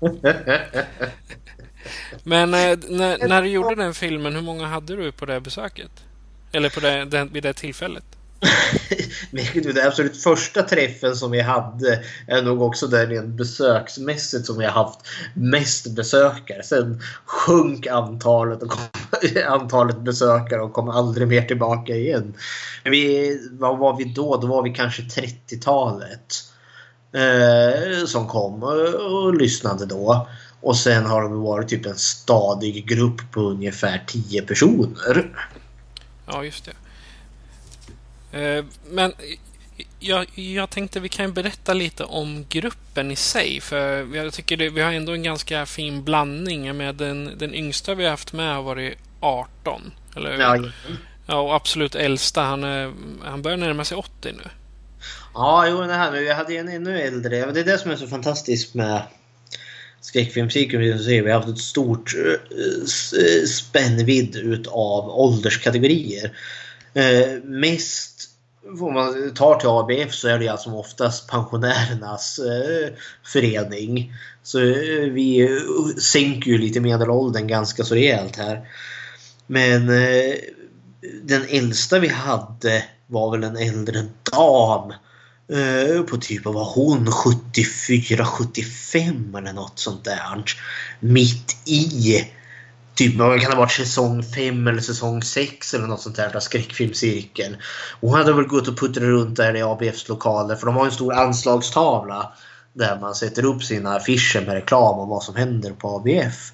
Men 2.22 2.54
eh, 2.54 2.78
när, 2.88 3.28
när, 3.28 3.42
du 3.42 3.48
gjorde 3.48 3.74
den 3.74 3.94
filmen, 3.94 4.34
hur 4.34 4.42
många 4.42 4.66
hade 4.66 4.96
du 4.96 5.12
på 5.12 5.26
det 5.26 5.40
besöket? 5.40 6.04
Eller 6.52 6.68
på 6.68 6.80
det, 6.80 7.04
den, 7.04 7.32
vid 7.32 7.42
det 7.42 7.52
tillfället? 7.52 8.04
den 9.54 9.86
absolut 9.86 10.22
första 10.22 10.62
träffen 10.62 11.16
som 11.16 11.30
vi 11.30 11.40
hade 11.40 12.04
är 12.26 12.42
nog 12.42 12.62
också 12.62 12.86
den 12.86 13.36
besöksmässigt 13.36 14.46
som 14.46 14.58
vi 14.58 14.64
har 14.64 14.72
haft 14.72 15.00
mest 15.34 15.94
besökare. 15.96 16.62
Sen 16.62 17.02
sjönk 17.24 17.86
antalet, 17.86 18.62
och 18.62 18.70
kom, 18.70 18.82
antalet 19.48 20.00
besökare 20.00 20.60
och 20.60 20.72
kom 20.72 20.88
aldrig 20.88 21.28
mer 21.28 21.42
tillbaka 21.42 21.96
igen. 21.96 22.34
Vi, 22.84 23.38
vad 23.52 23.78
var 23.78 23.96
vi 23.96 24.04
då? 24.04 24.36
Då 24.36 24.46
var 24.46 24.62
vi 24.62 24.70
kanske 24.70 25.02
30-talet 25.02 26.44
eh, 27.12 28.06
som 28.06 28.28
kom 28.28 28.62
och, 28.62 28.94
och 28.94 29.34
lyssnade 29.34 29.86
då. 29.86 30.28
Och 30.60 30.76
sen 30.76 31.06
har 31.06 31.22
det 31.22 31.28
varit 31.28 31.68
typ 31.68 31.86
en 31.86 31.96
stadig 31.96 32.86
grupp 32.86 33.32
på 33.32 33.40
ungefär 33.40 34.04
10 34.06 34.42
personer. 34.42 35.46
Ja, 36.32 36.44
just 36.44 36.64
det. 36.64 36.72
Eh, 38.32 38.64
men 38.90 39.12
jag, 39.98 40.26
jag 40.34 40.70
tänkte 40.70 41.00
vi 41.00 41.08
kan 41.08 41.32
berätta 41.32 41.74
lite 41.74 42.04
om 42.04 42.46
gruppen 42.48 43.10
i 43.10 43.16
sig. 43.16 43.60
För 43.60 44.16
jag 44.16 44.32
tycker 44.32 44.56
det, 44.56 44.68
vi 44.68 44.80
har 44.80 44.92
ändå 44.92 45.12
en 45.12 45.22
ganska 45.22 45.66
fin 45.66 46.04
blandning. 46.04 46.76
Med 46.76 46.94
den, 46.94 47.38
den 47.38 47.54
yngsta 47.54 47.94
vi 47.94 48.04
har 48.04 48.10
haft 48.10 48.32
med 48.32 48.54
har 48.54 48.62
varit 48.62 48.98
18. 49.20 49.92
Eller, 50.16 50.38
ja, 50.38 50.58
ja, 51.26 51.40
och 51.40 51.54
absolut 51.54 51.94
äldsta, 51.94 52.42
han, 52.42 52.64
är, 52.64 52.92
han 53.24 53.42
börjar 53.42 53.56
närma 53.56 53.84
sig 53.84 53.96
80 53.96 54.10
nu. 54.22 54.50
Ja, 55.34 55.68
jo, 55.68 55.80
det 55.80 55.94
här, 55.94 56.12
men 56.12 56.20
vi 56.20 56.32
hade 56.32 56.56
en 56.56 56.68
ännu 56.68 57.00
äldre. 57.00 57.52
Det 57.52 57.60
är 57.60 57.64
det 57.64 57.78
som 57.78 57.90
är 57.90 57.96
så 57.96 58.06
fantastiskt 58.06 58.74
med 58.74 59.02
skräckfilmscirkeln. 60.00 60.82
Vi 61.06 61.18
har 61.18 61.40
haft 61.40 61.48
ett 61.48 61.58
stort 61.58 62.14
eh, 62.14 62.32
eh, 63.20 63.44
spännvidd 63.46 64.36
utav 64.36 65.10
ålderskategorier. 65.10 66.32
Eh, 66.94 67.42
mest 67.44 68.30
om 68.80 68.94
man 68.94 69.34
tar 69.34 69.54
till 69.54 69.68
ABF 69.68 70.14
så 70.14 70.28
är 70.28 70.38
det 70.38 70.48
alltså 70.48 70.70
oftast 70.70 71.28
pensionärernas 71.28 72.38
eh, 72.38 72.92
förening. 73.24 74.12
Så 74.42 74.60
eh, 74.60 75.10
vi 75.12 75.40
eh, 75.40 75.96
sänker 75.98 76.50
ju 76.50 76.58
lite 76.58 76.80
medelåldern 76.80 77.46
ganska 77.46 77.84
så 77.84 77.94
rejält 77.94 78.36
här. 78.36 78.68
Men 79.46 79.88
eh, 79.88 80.34
den 81.22 81.42
äldsta 81.48 81.98
vi 81.98 82.08
hade 82.08 82.84
var 83.06 83.30
väl 83.30 83.44
en 83.44 83.56
äldre 83.56 84.06
dam. 84.32 84.92
Eh, 85.52 86.02
på 86.02 86.16
typ, 86.16 86.46
av, 86.46 86.54
var 86.54 86.72
hon? 86.74 87.12
74, 87.12 88.26
75 88.26 89.34
eller 89.34 89.52
något 89.52 89.78
sånt 89.78 90.04
där. 90.04 90.44
Mitt 91.00 91.56
i 91.64 92.24
typ, 92.94 93.16
vad 93.16 93.40
kan 93.40 93.50
det 93.50 93.56
ha 93.56 93.62
varit, 93.62 93.72
säsong 93.72 94.22
5 94.22 94.68
eller 94.68 94.80
säsong 94.80 95.22
6 95.22 95.74
eller 95.74 95.86
något 95.86 96.00
sånt 96.00 96.16
där, 96.16 96.30
där. 96.32 97.58
Hon 98.00 98.14
hade 98.14 98.32
väl 98.32 98.44
gått 98.44 98.68
och 98.68 98.78
puttrat 98.78 99.04
runt 99.04 99.36
där 99.36 99.56
i 99.56 99.62
ABFs 99.62 100.08
lokaler 100.08 100.56
för 100.56 100.66
de 100.66 100.76
har 100.76 100.86
en 100.86 100.92
stor 100.92 101.12
anslagstavla 101.12 102.32
där 102.72 103.00
man 103.00 103.14
sätter 103.14 103.44
upp 103.44 103.62
sina 103.62 103.96
affischer 103.96 104.46
med 104.46 104.54
reklam 104.54 104.98
om 104.98 105.08
vad 105.08 105.22
som 105.22 105.36
händer 105.36 105.72
på 105.72 105.96
ABF. 105.96 106.52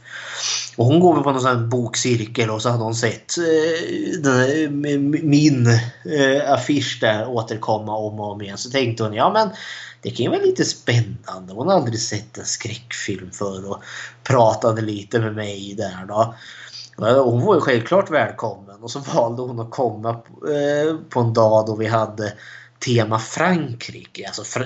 Och 0.77 0.87
hon 0.87 1.01
går 1.01 1.15
väl 1.15 1.23
på 1.23 1.33
någon 1.33 1.41
sån 1.41 1.69
bokcirkel 1.69 2.51
och 2.51 2.62
så 2.62 2.69
hade 2.69 2.85
hon 2.85 2.95
sett 2.95 3.39
eh, 3.39 4.21
den, 4.21 5.11
min 5.23 5.67
eh, 5.67 6.53
affisch 6.53 6.99
där 7.01 7.29
återkomma 7.29 7.97
om 7.97 8.21
och 8.21 8.33
om 8.33 8.43
igen. 8.43 8.59
Så 8.59 8.71
tänkte 8.71 9.03
hon, 9.03 9.15
ja 9.15 9.33
men 9.33 9.49
det 10.03 10.11
kan 10.11 10.25
ju 10.25 10.31
vara 10.31 10.43
lite 10.43 10.65
spännande. 10.65 11.53
Hon 11.53 11.69
har 11.69 11.75
aldrig 11.75 12.01
sett 12.01 12.39
en 12.39 12.45
skräckfilm 12.45 13.31
förr 13.31 13.71
och 13.71 13.83
pratade 14.23 14.83
lite 14.83 15.21
med 15.21 15.35
mig 15.35 15.75
där 15.79 16.07
då. 16.09 16.35
Hon 17.23 17.45
var 17.45 17.55
ju 17.55 17.61
självklart 17.61 18.11
välkommen 18.11 18.83
och 18.83 18.91
så 18.91 18.99
valde 18.99 19.43
hon 19.43 19.61
att 19.61 19.71
komma 19.71 20.11
eh, 20.11 20.97
på 21.11 21.21
en 21.21 21.33
dag 21.33 21.67
då 21.67 21.77
vi 21.77 21.87
hade 21.87 22.33
tema 22.79 23.19
Frankrike, 23.19 24.27
alltså 24.27 24.45
fr 24.45 24.61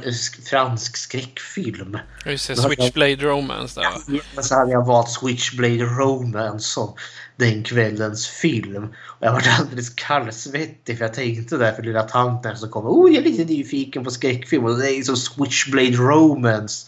fransk 0.51 0.97
skräckfilm. 0.97 1.99
Just 2.27 2.49
det, 2.49 2.57
Switchblade 2.57 3.17
Romance 3.17 3.81
där 3.81 3.89
ja, 4.37 4.43
Så 4.43 4.55
hade 4.55 4.73
jag 4.73 4.87
valt 4.87 5.11
Switchblade 5.11 5.85
Romance 5.85 6.69
som 6.69 6.95
den 7.37 7.63
kvällens 7.65 8.29
film. 8.29 8.85
Och 8.85 9.27
jag 9.27 9.33
var 9.33 9.43
alldeles 9.59 9.91
kallsvettig 9.91 10.99
för 10.99 11.05
jag 11.05 11.15
tänkte 11.15 11.57
där 11.57 11.73
för 11.73 11.83
lilla 11.83 12.03
tanten 12.03 12.57
som 12.57 12.69
kommer. 12.69 12.91
Oh, 12.91 13.15
jag 13.15 13.27
är 13.27 13.31
lite 13.31 13.45
nyfiken 13.45 14.05
på 14.05 14.11
skräckfilm 14.11 14.65
och 14.65 14.79
det 14.79 14.93
är 14.93 15.03
som 15.03 15.17
Switchblade 15.17 15.97
Romance. 15.97 16.87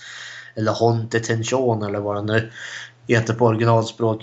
Eller 0.54 0.72
Haunted 0.72 1.24
Tension 1.24 1.82
eller 1.82 2.00
vad 2.00 2.16
det 2.16 2.32
nu 2.32 2.52
heter 3.08 3.34
på 3.34 3.46
originalspråk. 3.46 4.22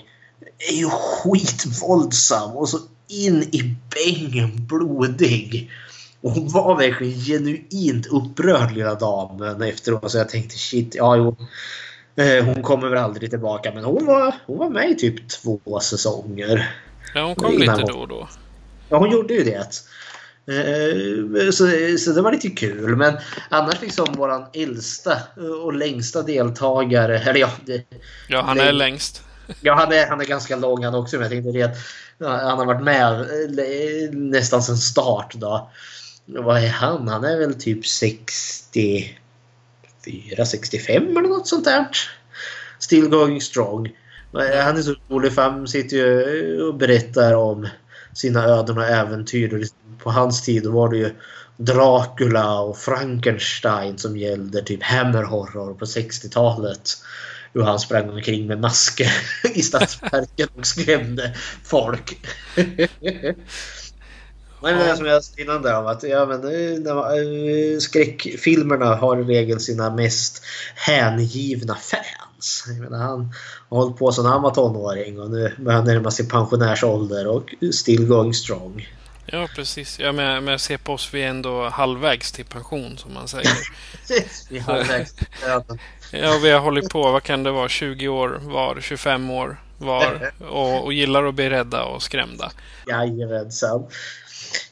Det 0.58 0.74
är 0.74 0.78
ju 0.78 0.90
skitvåldsam 0.90 2.52
och 2.52 2.70
så 2.70 2.80
in 3.08 3.44
i 3.44 3.76
bängen 3.90 4.66
blodig. 4.66 5.72
Och 6.22 6.32
hon 6.32 6.48
var 6.48 6.78
verkligen 6.78 7.20
genuint 7.20 8.08
upprörd 8.08 8.72
lilla 8.72 8.96
damen 8.96 9.62
efteråt. 9.62 10.12
Så 10.12 10.18
jag 10.18 10.30
tänkte 10.30 10.58
shit, 10.58 10.96
ja 10.96 11.16
jo. 11.16 11.36
Eh, 12.16 12.46
hon 12.46 12.64
kommer 12.64 12.90
väl 12.90 13.04
aldrig 13.04 13.30
tillbaka 13.30 13.72
men 13.74 13.84
hon 13.84 14.06
var, 14.06 14.36
hon 14.46 14.58
var 14.58 14.70
med 14.70 14.90
i 14.90 14.96
typ 14.96 15.30
två 15.30 15.80
säsonger. 15.80 16.76
Ja, 17.16 17.26
hon 17.26 17.36
kom 17.36 17.58
lite 17.58 17.86
då 17.88 17.98
och 17.98 18.08
då. 18.08 18.28
Ja, 18.90 18.98
hon 18.98 19.12
gjorde 19.12 19.34
ju 19.34 19.44
det. 19.44 19.84
Eh, 20.50 21.50
så, 21.52 21.68
så 22.00 22.12
det 22.12 22.22
var 22.22 22.32
lite 22.32 22.50
kul. 22.50 22.96
Men 22.96 23.18
annars 23.50 23.82
liksom 23.82 24.14
våran 24.14 24.46
äldsta 24.54 25.18
och 25.64 25.74
längsta 25.74 26.22
deltagare. 26.22 27.20
Eller 27.20 27.40
ja, 27.40 27.50
det, 27.66 27.84
ja 28.28 28.42
han 28.42 28.60
är 28.60 28.72
längst. 28.72 29.24
Ja, 29.62 29.76
han 29.76 29.94
är, 29.94 30.08
han 30.08 30.22
är 30.22 30.26
ganska 30.26 30.56
lång 30.56 30.84
han 30.84 30.96
också. 30.96 31.16
Men 31.16 31.24
jag 31.24 31.32
tänkte 31.32 31.52
det 31.52 31.64
att 31.64 31.78
han 32.20 32.58
har 32.60 32.66
varit 32.66 32.84
med 32.84 33.22
eh, 33.22 34.12
nästan 34.12 34.64
sedan 34.64 34.78
start. 34.78 35.34
Då. 35.34 35.70
Vad 36.34 36.63
är 36.63 36.70
han? 36.70 37.08
Han 37.08 37.24
är 37.24 37.38
väl 37.38 37.54
typ 37.54 37.88
64, 37.88 39.15
65 40.46 41.18
eller 41.18 41.30
något 41.30 41.48
sånt 41.48 41.65
där. 41.65 41.88
Still 42.80 43.10
going 43.10 43.42
strong. 43.42 43.89
Han 44.34 44.78
är 44.78 44.82
så 44.82 44.96
rolig 45.10 45.34
för 45.34 45.42
han 45.42 45.68
sitter 45.68 45.98
ju 45.98 46.62
och 46.62 46.76
berättar 46.76 47.34
om 47.34 47.68
sina 48.13 48.44
öden 48.44 48.78
och 48.78 48.86
äventyr. 48.86 49.58
Liksom 49.58 49.78
på 50.04 50.12
hans 50.12 50.42
tid 50.42 50.65
var 50.65 50.89
det 50.89 50.98
ju 50.98 51.10
Dracula 51.58 52.60
och 52.60 52.78
Frankenstein 52.78 53.98
som 53.98 54.18
gällde 54.18 54.62
typ 54.62 54.84
Hammer 54.84 55.24
Horror 55.24 55.74
på 55.74 55.86
60-talet. 55.86 56.92
Hur 57.54 57.62
han 57.62 57.80
sprang 57.80 58.10
omkring 58.10 58.48
med 58.48 58.60
masker 58.60 59.12
i 59.54 59.62
stadsparken 59.62 60.48
och 60.58 60.65
skrämde 60.65 61.36
folk. 61.63 62.18
Men 64.62 64.78
det 64.78 64.86
är 64.86 64.95
som 64.95 65.06
jag 65.06 65.24
sa 65.24 65.34
innan 65.38 65.62
där 65.62 65.80
om 65.80 65.88
att 65.88 66.04
ja, 66.04 66.26
men, 66.26 66.43
eh, 66.45 67.80
skräckfilmerna 67.80 68.95
har 68.95 69.17
i 69.17 69.24
regel 69.24 69.60
sina 69.60 69.89
mest 69.89 70.43
hängivna 70.76 71.76
fans. 71.76 72.63
Jag 72.67 72.78
menar, 72.78 72.98
han 72.98 73.34
har 73.69 73.78
hållit 73.78 73.98
på 73.98 74.12
sedan 74.12 74.26
han 74.26 74.41
var 74.41 74.52
tonåring 74.52 75.19
och 75.19 75.32
nu 75.32 75.56
börjar 75.58 75.78
han 75.78 75.88
närma 75.88 76.12
sig 76.12 76.28
pensionärsålder 76.28 77.28
och 77.28 77.56
still 77.74 78.06
going 78.06 78.34
strong. 78.34 78.88
Ja, 79.26 79.48
precis. 79.56 80.00
Ja, 80.00 80.12
men, 80.12 80.43
men 80.43 80.52
jag 80.52 80.62
ser 80.62 80.78
på 80.78 80.93
oss, 80.93 81.10
vi 81.13 81.24
är 81.24 81.28
ändå 81.28 81.69
halvvägs 81.69 82.32
till 82.32 82.45
pension 82.45 82.98
som 82.98 83.13
man 83.13 83.28
säger. 83.28 83.52
vi 84.50 84.58
är 84.58 84.62
halvvägs 84.62 85.15
Ja, 86.12 86.39
vi 86.43 86.50
har 86.50 86.60
hållit 86.60 86.89
på, 86.89 87.12
vad 87.12 87.24
kan 87.24 87.43
det 87.43 87.52
vara, 87.52 87.69
20 87.69 88.08
år 88.08 88.39
var, 88.41 88.82
25 88.82 89.30
år 89.30 89.58
var 89.78 90.32
och, 90.50 90.84
och 90.84 90.93
gillar 90.93 91.24
att 91.24 91.36
bli 91.36 91.50
rädda 91.50 91.84
och 91.84 92.04
skrämda. 92.04 92.52
Jajamensan. 92.88 93.88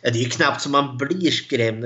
Ja, 0.02 0.12
det 0.12 0.20
är 0.20 0.24
ju 0.24 0.30
knappt 0.30 0.62
som 0.62 0.72
man 0.72 0.98
blir 0.98 1.32
skrämd. 1.32 1.86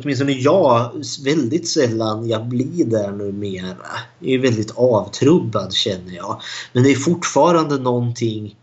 Åtminstone 0.00 0.32
jag, 0.32 0.92
väldigt 1.24 1.68
sällan 1.68 2.28
jag 2.28 2.48
blir 2.48 2.84
där 2.84 3.12
numera. 3.12 3.76
Jag 4.18 4.30
är 4.30 4.38
väldigt 4.38 4.70
avtrubbad 4.70 5.74
känner 5.74 6.16
jag. 6.16 6.42
Men 6.72 6.82
det 6.82 6.90
är 6.90 6.96
fortfarande 6.96 7.78
någonting 7.78 8.56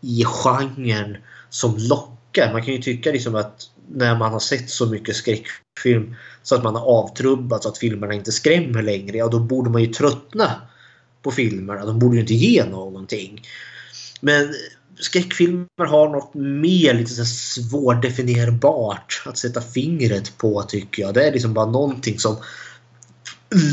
i 0.00 0.24
genren 0.24 1.16
som 1.50 1.76
lockar. 1.76 2.52
Man 2.52 2.62
kan 2.62 2.74
ju 2.74 2.82
tycka 2.82 3.12
liksom 3.12 3.34
att 3.34 3.70
när 3.88 4.18
man 4.18 4.32
har 4.32 4.40
sett 4.40 4.70
så 4.70 4.86
mycket 4.86 5.16
skräckfilm 5.16 6.14
så 6.42 6.54
att 6.54 6.64
man 6.64 6.74
har 6.74 6.86
avtrubbat 6.86 7.62
så 7.62 7.68
att 7.68 7.78
filmerna 7.78 8.14
inte 8.14 8.32
skrämmer 8.32 8.82
längre. 8.82 9.16
Ja, 9.16 9.28
då 9.28 9.38
borde 9.38 9.70
man 9.70 9.82
ju 9.82 9.92
tröttna 9.92 10.50
på 11.22 11.30
filmerna. 11.30 11.86
De 11.86 11.98
borde 11.98 12.16
ju 12.16 12.20
inte 12.20 12.34
ge 12.34 12.64
någonting. 12.64 13.42
Men 14.20 14.54
skräckfilmer 14.98 15.86
har 15.86 16.08
något 16.08 16.34
mer 16.34 16.94
lite 16.94 17.10
så 17.10 17.24
svårdefinierbart 17.24 19.22
att 19.26 19.38
sätta 19.38 19.60
fingret 19.60 20.38
på 20.38 20.62
tycker 20.62 21.02
jag. 21.02 21.14
Det 21.14 21.24
är 21.24 21.32
liksom 21.32 21.54
bara 21.54 21.66
någonting 21.66 22.18
som 22.18 22.36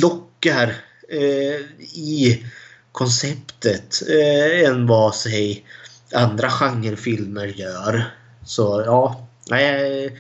lockar 0.02 0.76
eh, 1.10 1.60
i 1.98 2.46
konceptet 2.92 4.02
eh, 4.10 4.70
än 4.70 4.88
vad 4.88 5.16
säg 5.16 5.66
andra 6.14 6.50
genrefilmer 6.50 7.46
gör. 7.46 8.14
Så 8.46 8.84
ja, 8.86 9.28
nej, 9.50 10.06
eh, 10.06 10.12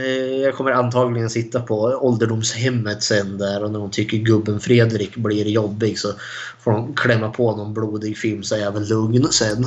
eh 0.00 0.36
jag 0.42 0.54
kommer 0.54 0.70
antagligen 0.70 1.30
sitta 1.30 1.60
på 1.60 1.80
ålderdomshemmet 1.80 3.02
sen 3.02 3.38
där 3.38 3.64
och 3.64 3.70
när 3.70 3.78
de 3.78 3.90
tycker 3.90 4.16
gubben 4.16 4.60
Fredrik 4.60 5.16
blir 5.16 5.48
jobbig 5.48 5.98
så 5.98 6.08
får 6.58 6.72
de 6.72 6.94
klämma 6.94 7.30
på 7.30 7.56
någon 7.56 7.74
blodig 7.74 8.18
film 8.18 8.42
så 8.42 8.54
är 8.54 8.60
jag 8.60 8.72
väl 8.72 8.88
lugn 8.88 9.32
sen. 9.32 9.66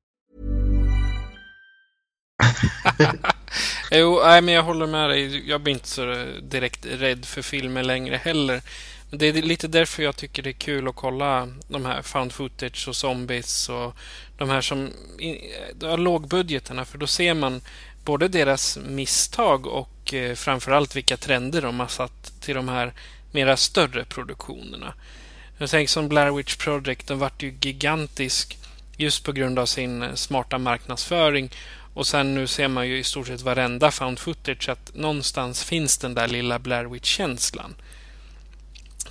jo, 3.91 4.21
nej, 4.23 4.41
men 4.41 4.53
jag 4.53 4.63
håller 4.63 4.87
med 4.87 5.09
dig. 5.09 5.49
Jag 5.49 5.61
blir 5.61 5.73
inte 5.73 5.87
så 5.87 6.25
direkt 6.41 6.85
rädd 6.85 7.25
för 7.25 7.41
filmer 7.41 7.83
längre 7.83 8.15
heller. 8.23 8.61
Men 9.09 9.19
det 9.19 9.25
är 9.27 9.33
lite 9.33 9.67
därför 9.67 10.03
jag 10.03 10.15
tycker 10.15 10.43
det 10.43 10.49
är 10.49 10.53
kul 10.53 10.87
att 10.87 10.95
kolla 10.95 11.47
de 11.67 11.85
här 11.85 12.01
found 12.01 12.33
footage 12.33 12.87
och 12.87 12.95
zombies 12.95 13.69
och 13.69 13.95
de 14.37 14.49
här 14.49 14.61
som 14.61 14.89
har 15.81 15.97
lågbudgeterna 15.97 16.85
för 16.85 16.97
då 16.97 17.07
ser 17.07 17.33
man 17.33 17.61
både 18.05 18.27
deras 18.27 18.77
misstag 18.77 19.67
och 19.67 20.13
eh, 20.13 20.35
framförallt 20.35 20.95
vilka 20.95 21.17
trender 21.17 21.61
de 21.61 21.79
har 21.79 21.87
satt 21.87 22.41
till 22.41 22.55
de 22.55 22.69
här 22.69 22.93
mera 23.31 23.57
större 23.57 24.05
produktionerna. 24.05 24.93
Jag 25.57 25.69
tänker 25.69 25.91
som 25.91 26.09
Blair 26.09 26.31
Witch 26.31 26.55
Project, 26.55 27.07
den 27.07 27.19
vart 27.19 27.43
ju 27.43 27.53
gigantisk 27.61 28.57
just 28.97 29.23
på 29.23 29.31
grund 29.31 29.59
av 29.59 29.65
sin 29.65 30.03
eh, 30.03 30.13
smarta 30.13 30.57
marknadsföring. 30.57 31.49
Och 31.93 32.07
sen 32.07 32.35
nu 32.35 32.47
ser 32.47 32.67
man 32.67 32.87
ju 32.87 32.97
i 32.97 33.03
stort 33.03 33.27
sett 33.27 33.41
varenda 33.41 33.91
found 33.91 34.19
footage 34.19 34.69
att 34.69 34.95
någonstans 34.95 35.63
finns 35.63 35.97
den 35.97 36.13
där 36.13 36.27
lilla 36.27 36.59
Blair 36.59 36.85
Witch-känslan. 36.85 37.75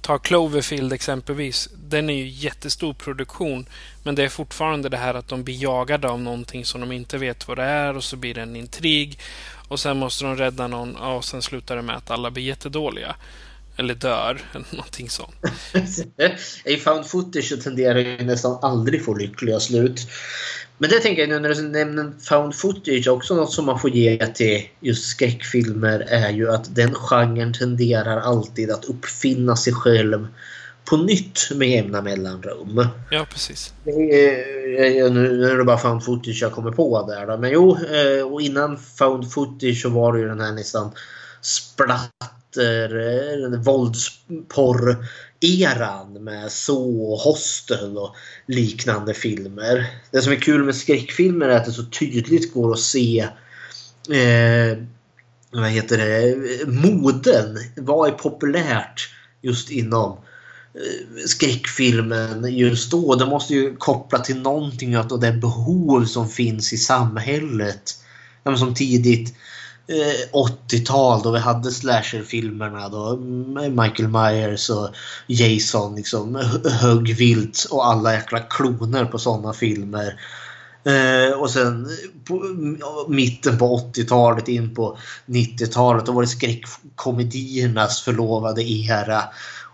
Ta 0.01 0.19
Cloverfield 0.19 0.93
exempelvis. 0.93 1.69
Den 1.75 2.11
är 2.11 2.15
ju 2.15 2.29
jättestor 2.29 2.93
produktion. 2.95 3.67
Men 4.03 4.15
det 4.15 4.25
är 4.25 4.29
fortfarande 4.29 4.89
det 4.89 4.97
här 4.97 5.15
att 5.15 5.29
de 5.29 5.45
blir 5.45 5.63
jagade 5.63 6.09
av 6.09 6.21
någonting 6.21 6.65
som 6.65 6.81
de 6.81 6.93
inte 6.93 7.19
vet 7.19 7.49
vad 7.49 7.59
det 7.59 7.65
är 7.65 7.97
och 7.97 8.05
så 8.05 8.17
blir 8.17 8.35
det 8.35 8.43
en 8.43 8.57
intrig. 8.57 9.19
Och 9.69 9.81
sen 9.81 9.97
måste 9.97 10.25
de 10.25 10.37
rädda 10.37 10.67
någon 10.67 10.97
och 10.97 11.25
sen 11.25 11.43
slutar 11.43 11.77
det 11.77 11.83
med 11.83 11.97
att 11.97 12.11
alla 12.11 12.31
blir 12.31 12.45
jättedåliga. 12.45 13.17
Eller 13.81 13.95
dör, 13.95 14.41
eller 14.55 14.67
någonting 14.71 15.11
sånt. 15.11 15.35
I 16.65 16.77
found 16.77 17.07
footage 17.07 17.45
så 17.45 17.57
tenderar 17.57 17.99
ju 17.99 18.25
nästan 18.25 18.59
aldrig 18.63 19.05
få 19.05 19.15
lyckliga 19.15 19.61
slut. 19.61 20.01
Men 20.79 20.91
det 20.91 20.99
tänker 20.99 21.23
jag 21.23 21.29
nu 21.29 21.39
när 21.39 21.49
du 21.49 21.63
nämner 21.63 22.13
found 22.21 22.55
footage 22.55 23.09
också 23.09 23.35
något 23.35 23.53
som 23.53 23.67
man 23.67 23.79
får 23.81 23.91
ge 23.91 24.27
till 24.27 24.69
just 24.81 25.05
skräckfilmer 25.05 26.01
är 26.01 26.31
ju 26.31 26.51
att 26.51 26.75
den 26.75 26.95
genren 26.95 27.53
tenderar 27.53 28.21
alltid 28.21 28.71
att 28.71 28.85
uppfinna 28.85 29.57
sig 29.57 29.73
själv 29.73 30.29
på 30.85 30.97
nytt 30.97 31.51
med 31.55 31.69
jämna 31.69 32.03
mellanrum. 32.03 32.87
Ja, 33.11 33.27
precis. 33.33 33.75
Är, 33.87 35.11
nu 35.11 35.51
är 35.51 35.57
det 35.57 35.65
bara 35.65 35.79
found 35.79 36.05
footage 36.05 36.43
jag 36.43 36.53
kommer 36.53 36.71
på 36.71 37.07
där 37.07 37.27
då. 37.27 37.37
Men 37.37 37.51
jo, 37.51 37.77
eh, 37.77 38.33
och 38.33 38.43
innan 38.43 38.79
found 38.79 39.33
footage 39.33 39.83
så 39.83 39.89
var 39.89 40.13
det 40.13 40.21
ju 40.21 40.29
den 40.29 40.41
här 40.41 40.53
nästan 40.53 40.93
splatter, 41.41 42.40
Eh, 42.57 43.61
våldsporr 43.61 45.07
eran 45.41 46.25
med 46.25 46.53
så 46.53 47.17
Hostel 47.17 47.99
och 47.99 48.15
liknande 48.47 49.15
filmer. 49.15 49.87
Det 50.11 50.23
som 50.23 50.33
är 50.33 50.37
kul 50.37 50.65
med 50.65 50.77
skräckfilmer 50.77 51.49
är 51.49 51.57
att 51.57 51.65
det 51.65 51.73
så 51.73 51.85
tydligt 51.85 52.55
går 52.55 52.73
att 52.73 52.81
se 52.81 53.21
eh, 54.11 54.79
vad 55.51 55.71
heter 55.71 55.99
det, 55.99 56.37
moden. 56.67 57.59
Vad 57.77 58.09
är 58.09 58.13
populärt 58.13 59.11
just 59.43 59.71
inom 59.71 60.13
eh, 60.75 61.27
skräckfilmen 61.27 62.57
just 62.57 62.91
då. 62.91 63.15
Det 63.15 63.27
måste 63.27 63.55
ju 63.55 63.77
koppla 63.77 64.19
till 64.19 64.41
någonting 64.43 64.97
av 64.97 65.21
det 65.21 65.33
behov 65.33 66.05
som 66.05 66.29
finns 66.29 66.73
i 66.73 66.79
samhället. 66.79 67.97
Som 68.57 68.75
tidigt 68.75 69.35
Eh, 69.87 70.43
80-tal 70.69 71.23
då 71.23 71.31
vi 71.31 71.39
hade 71.39 71.71
slasherfilmerna 71.71 72.89
då 72.89 73.17
Michael 73.71 74.09
Myers 74.09 74.71
och 74.71 74.89
Jason 75.27 75.97
liksom 75.97 76.43
högg 76.81 77.17
vilt 77.17 77.67
och 77.71 77.87
alla 77.87 78.15
jäkla 78.15 78.39
kloner 78.39 79.05
på 79.05 79.19
sådana 79.19 79.53
filmer. 79.53 80.21
Eh, 80.85 81.39
och 81.39 81.51
sen 81.51 81.89
på, 82.25 82.43
mitten 83.09 83.59
på 83.59 83.79
80-talet 83.79 84.49
in 84.49 84.75
på 84.75 84.99
90-talet 85.27 86.07
då 86.07 86.13
var 86.13 86.23
det 86.23 86.29
skräckkomediernas 86.29 88.01
förlovade 88.01 88.63
era. 88.63 89.23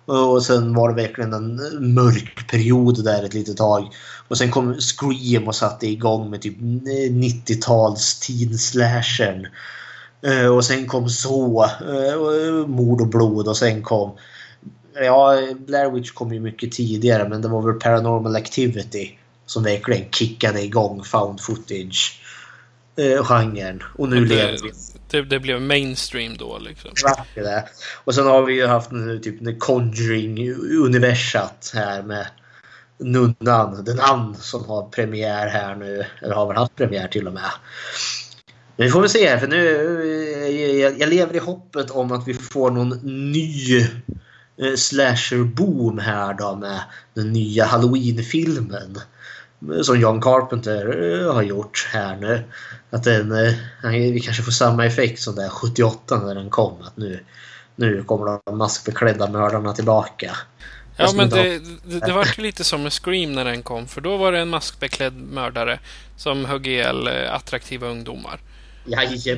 Och 0.06 0.42
sen 0.42 0.74
var 0.74 0.88
det 0.88 1.02
verkligen 1.02 1.32
en 1.32 1.56
mörk 1.94 2.50
period 2.50 3.04
där 3.04 3.24
ett 3.24 3.34
litet 3.34 3.56
tag. 3.56 3.88
Och 4.28 4.38
sen 4.38 4.50
kom 4.50 4.74
Scream 4.74 5.48
och 5.48 5.54
satte 5.54 5.86
igång 5.86 6.30
med 6.30 6.42
typ 6.42 6.58
90-tals 6.58 8.20
teen 8.20 8.58
slashern. 8.58 9.46
Eh, 10.22 10.46
och 10.46 10.64
sen 10.64 10.86
kom 10.86 11.08
så, 11.08 11.64
eh, 11.64 12.66
mord 12.66 13.00
och 13.00 13.08
blod 13.08 13.48
och 13.48 13.56
sen 13.56 13.82
kom 13.82 14.16
Ja, 15.00 15.38
Blair 15.66 15.90
Witch 15.90 16.10
kom 16.10 16.32
ju 16.32 16.40
mycket 16.40 16.72
tidigare 16.72 17.28
men 17.28 17.42
det 17.42 17.48
var 17.48 17.62
väl 17.62 17.80
Paranormal 17.80 18.36
Activity 18.36 19.18
som 19.46 19.62
verkligen 19.62 20.10
kickade 20.10 20.62
igång 20.62 21.04
found 21.04 21.40
footage 21.40 22.20
eh, 22.96 23.24
genren. 23.24 23.82
Och 23.94 24.08
nu 24.08 24.24
lever 24.24 24.58
vi. 24.62 24.72
Det, 25.10 25.22
det, 25.22 25.40
blev 25.40 25.62
mainstream 25.62 26.36
då 26.36 26.58
liksom. 26.58 26.90
Det. 27.34 27.68
Och 28.04 28.14
sen 28.14 28.26
har 28.26 28.42
vi 28.42 28.54
ju 28.54 28.66
haft 28.66 28.90
nu 28.90 29.18
typ 29.18 29.44
The 29.44 29.52
Conjuring-universat 29.52 31.72
här 31.74 32.02
med 32.02 32.26
Nunnan, 32.98 33.84
den 33.84 34.00
Ann 34.00 34.34
som 34.34 34.64
har 34.64 34.88
premiär 34.88 35.48
här 35.48 35.74
nu. 35.74 36.06
Eller 36.22 36.34
har 36.34 36.46
väl 36.46 36.56
haft 36.56 36.76
premiär 36.76 37.08
till 37.08 37.26
och 37.26 37.32
med. 37.32 37.50
Vi 38.76 38.90
får 38.90 39.00
väl 39.00 39.10
se 39.10 39.28
här 39.28 39.38
för 39.38 39.46
nu. 39.46 39.66
Jag, 40.80 41.00
jag 41.00 41.08
lever 41.08 41.36
i 41.36 41.38
hoppet 41.38 41.90
om 41.90 42.12
att 42.12 42.28
vi 42.28 42.34
får 42.34 42.70
någon 42.70 42.98
ny 43.32 43.80
eh, 44.60 44.74
slasher-boom 44.76 46.00
här 46.00 46.34
då 46.34 46.56
med 46.56 46.80
den 47.14 47.32
nya 47.32 47.64
Halloween-filmen. 47.64 48.98
Som 49.82 50.00
John 50.00 50.20
Carpenter 50.20 51.12
eh, 51.12 51.34
har 51.34 51.42
gjort 51.42 51.88
här 51.92 52.16
nu. 52.16 52.44
Att 52.90 53.04
den, 53.04 53.32
eh, 53.32 53.54
vi 53.90 54.20
kanske 54.20 54.42
får 54.42 54.52
samma 54.52 54.86
effekt 54.86 55.20
som 55.20 55.34
där 55.34 55.48
78 55.48 56.18
när 56.18 56.34
den 56.34 56.50
kom. 56.50 56.82
Att 56.82 56.96
nu, 56.96 57.20
nu 57.76 58.02
kommer 58.02 58.40
de 58.46 58.58
maskbeklädda 58.58 59.30
mördarna 59.30 59.72
tillbaka. 59.72 60.36
Ja, 60.96 61.12
men 61.16 61.28
det, 61.28 61.58
det, 61.84 62.00
det 62.06 62.12
var 62.12 62.40
lite 62.40 62.64
som 62.64 62.82
med 62.82 62.92
Scream 62.92 63.32
när 63.32 63.44
den 63.44 63.62
kom. 63.62 63.88
För 63.88 64.00
då 64.00 64.16
var 64.16 64.32
det 64.32 64.38
en 64.38 64.48
maskbeklädd 64.48 65.14
mördare 65.14 65.78
som 66.16 66.44
högg 66.44 66.66
ihjäl 66.66 67.08
attraktiva 67.08 67.86
ungdomar. 67.86 68.40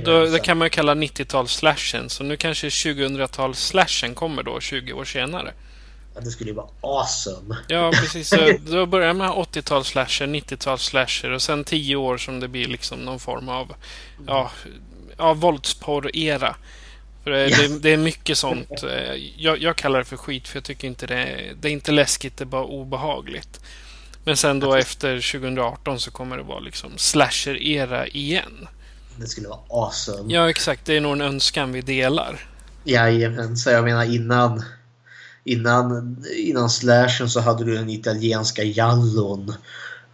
Då, 0.04 0.24
det 0.26 0.38
kan 0.38 0.58
man 0.58 0.66
ju 0.66 0.70
kalla 0.70 0.94
90-tals-slashen. 0.94 2.08
Så 2.08 2.24
nu 2.24 2.36
kanske 2.36 2.68
2000-tals-slashen 2.68 4.14
kommer 4.14 4.42
då 4.42 4.60
20 4.60 4.92
år 4.92 5.04
senare. 5.04 5.52
Ja, 6.14 6.20
det 6.20 6.30
skulle 6.30 6.50
ju 6.50 6.56
vara 6.56 6.66
awesome. 6.80 7.56
Ja, 7.68 7.92
precis. 7.94 8.28
Så 8.28 8.52
då 8.70 8.86
börjar 8.86 9.14
man 9.14 9.30
80-tals-slasher, 9.30 10.26
90-tals-slasher 10.26 11.30
och 11.30 11.42
sen 11.42 11.64
10 11.64 11.96
år 11.96 12.18
som 12.18 12.40
det 12.40 12.48
blir 12.48 12.66
liksom 12.66 12.98
någon 12.98 13.20
form 13.20 13.48
av 13.48 13.74
ja, 14.26 14.50
ja, 15.16 15.34
våldsporr-era. 15.34 16.56
För 17.24 17.30
det, 17.30 17.46
det, 17.46 17.78
det, 17.78 17.92
är 17.92 17.96
mycket 17.96 18.38
sånt. 18.38 18.84
Jag, 19.36 19.62
jag, 19.62 19.76
kallar 19.76 19.98
det 19.98 20.04
för 20.04 20.16
skit 20.16 20.48
för 20.48 20.56
jag 20.56 20.64
tycker 20.64 20.88
inte 20.88 21.06
det, 21.06 21.52
det 21.60 21.68
är 21.68 21.72
inte 21.72 21.92
läskigt, 21.92 22.36
det 22.36 22.44
är 22.44 22.46
bara 22.46 22.64
obehagligt. 22.64 23.60
Men 24.24 24.36
sen 24.36 24.60
då 24.60 24.74
efter 24.74 25.32
2018 25.32 26.00
så 26.00 26.10
kommer 26.10 26.36
det 26.36 26.42
vara 26.42 26.60
liksom 26.60 26.98
slasher-era 26.98 28.06
igen. 28.06 28.68
Det 29.20 29.26
skulle 29.26 29.48
vara 29.48 29.60
awesome. 29.68 30.34
Ja, 30.34 30.50
exakt. 30.50 30.84
Det 30.84 30.96
är 30.96 31.00
nog 31.00 31.12
en 31.12 31.20
önskan 31.20 31.72
vi 31.72 31.80
delar. 31.80 32.48
Jajamän, 32.84 33.56
så 33.56 33.70
jag 33.70 33.84
menar 33.84 34.04
innan 34.14 34.64
innan, 35.48 36.16
innan 36.36 36.70
slashen 36.70 37.30
så 37.30 37.40
hade 37.40 37.64
du 37.64 37.74
den 37.74 37.90
italienska 37.90 38.62
jallon. 38.62 39.54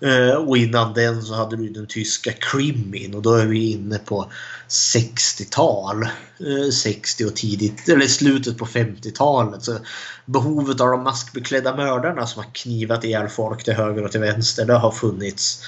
Eh, 0.01 0.35
och 0.35 0.57
innan 0.57 0.95
den 0.95 1.23
så 1.23 1.35
hade 1.35 1.57
du 1.57 1.69
den 1.69 1.87
tyska 1.87 2.33
krimin 2.33 3.14
och 3.14 3.23
då 3.23 3.35
är 3.35 3.47
vi 3.47 3.71
inne 3.71 3.99
på 3.99 4.33
60-tal. 4.69 6.03
Eh, 6.03 6.71
60 6.73 7.25
och 7.25 7.37
tidigt, 7.37 7.88
eller 7.88 8.07
slutet 8.07 8.59
på 8.59 8.67
50-talet. 8.67 9.62
Så 9.62 9.79
behovet 10.27 10.81
av 10.81 10.90
de 10.90 11.03
maskbeklädda 11.03 11.77
mördarna 11.77 12.27
som 12.27 12.45
har 12.45 12.51
knivat 12.53 13.05
ihjäl 13.05 13.29
folk 13.29 13.64
till 13.64 13.75
höger 13.75 14.05
och 14.05 14.12
till 14.12 14.21
vänster, 14.21 14.67
det 14.67 14.75
har 14.75 14.90
funnits 14.90 15.62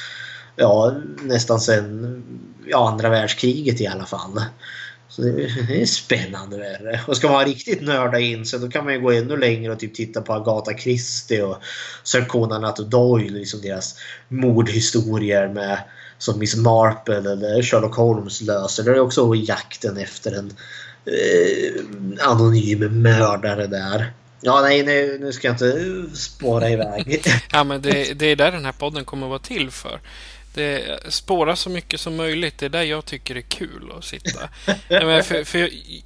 ja, 0.57 0.95
nästan 1.23 1.61
sedan 1.61 2.23
ja, 2.67 2.89
andra 2.89 3.09
världskriget 3.09 3.81
i 3.81 3.87
alla 3.87 4.07
fall. 4.07 4.41
Så 5.09 5.23
det 5.23 5.43
är 5.83 5.87
spännande. 5.87 7.01
Och 7.07 7.17
ska 7.17 7.31
man 7.31 7.45
riktigt 7.45 7.83
nörda 7.83 8.19
in 8.19 8.47
sig 8.47 8.61
då 8.61 8.69
kan 8.69 8.85
man 8.85 8.95
ju 8.95 9.01
gå 9.01 9.13
ännu 9.13 9.37
längre 9.37 9.73
och 9.73 9.79
typ 9.79 9.95
titta 9.95 10.21
på 10.21 10.33
Agatha 10.33 10.79
Christie 10.79 11.43
och 11.43 11.57
Sir 12.03 12.25
Conan 12.25 12.75
Doyle. 12.91 13.35
Liksom 13.35 13.61
deras 13.61 13.99
mordhistorier 14.29 15.49
med 15.49 15.79
som 16.19 16.39
Miss 16.39 16.57
Marple 16.57 17.17
eller 17.17 17.63
Sherlock 17.63 17.95
Holmes 17.95 18.41
löser. 18.41 18.83
Det 18.83 18.91
är 18.91 19.01
också 19.01 19.35
jakten 19.35 19.97
efter 19.97 20.33
en 20.33 20.53
eh, 21.07 22.29
anonym 22.29 23.03
mördare 23.03 23.67
där. 23.67 24.13
Ja, 24.41 24.61
nej, 24.61 24.83
nu, 24.83 25.19
nu 25.21 25.33
ska 25.33 25.49
jag 25.49 25.55
inte 25.55 26.17
spåra 26.17 26.71
iväg. 26.71 27.23
ja, 27.53 27.65
men 27.65 27.83
det, 27.83 28.19
det 28.19 28.27
är 28.27 28.37
där 28.37 28.53
den 28.53 28.65
här 28.65 28.73
podden 28.73 29.05
kommer 29.05 29.27
att 29.27 29.31
vara 29.31 29.39
till 29.39 29.71
för. 29.71 30.01
Det 30.57 31.01
spåra 31.09 31.57
så 31.57 31.71
mycket 31.71 32.01
som 32.01 32.17
möjligt. 32.17 32.59
Det 32.59 32.67
är 32.67 32.71
där 32.71 32.83
jag 32.83 33.05
tycker 33.05 33.35
det 33.35 33.41
är 33.41 33.43
kul 33.43 33.93
att 33.99 34.05
sitta. 34.05 34.49
Men 34.89 35.25
för, 35.25 35.45
för 35.45 35.59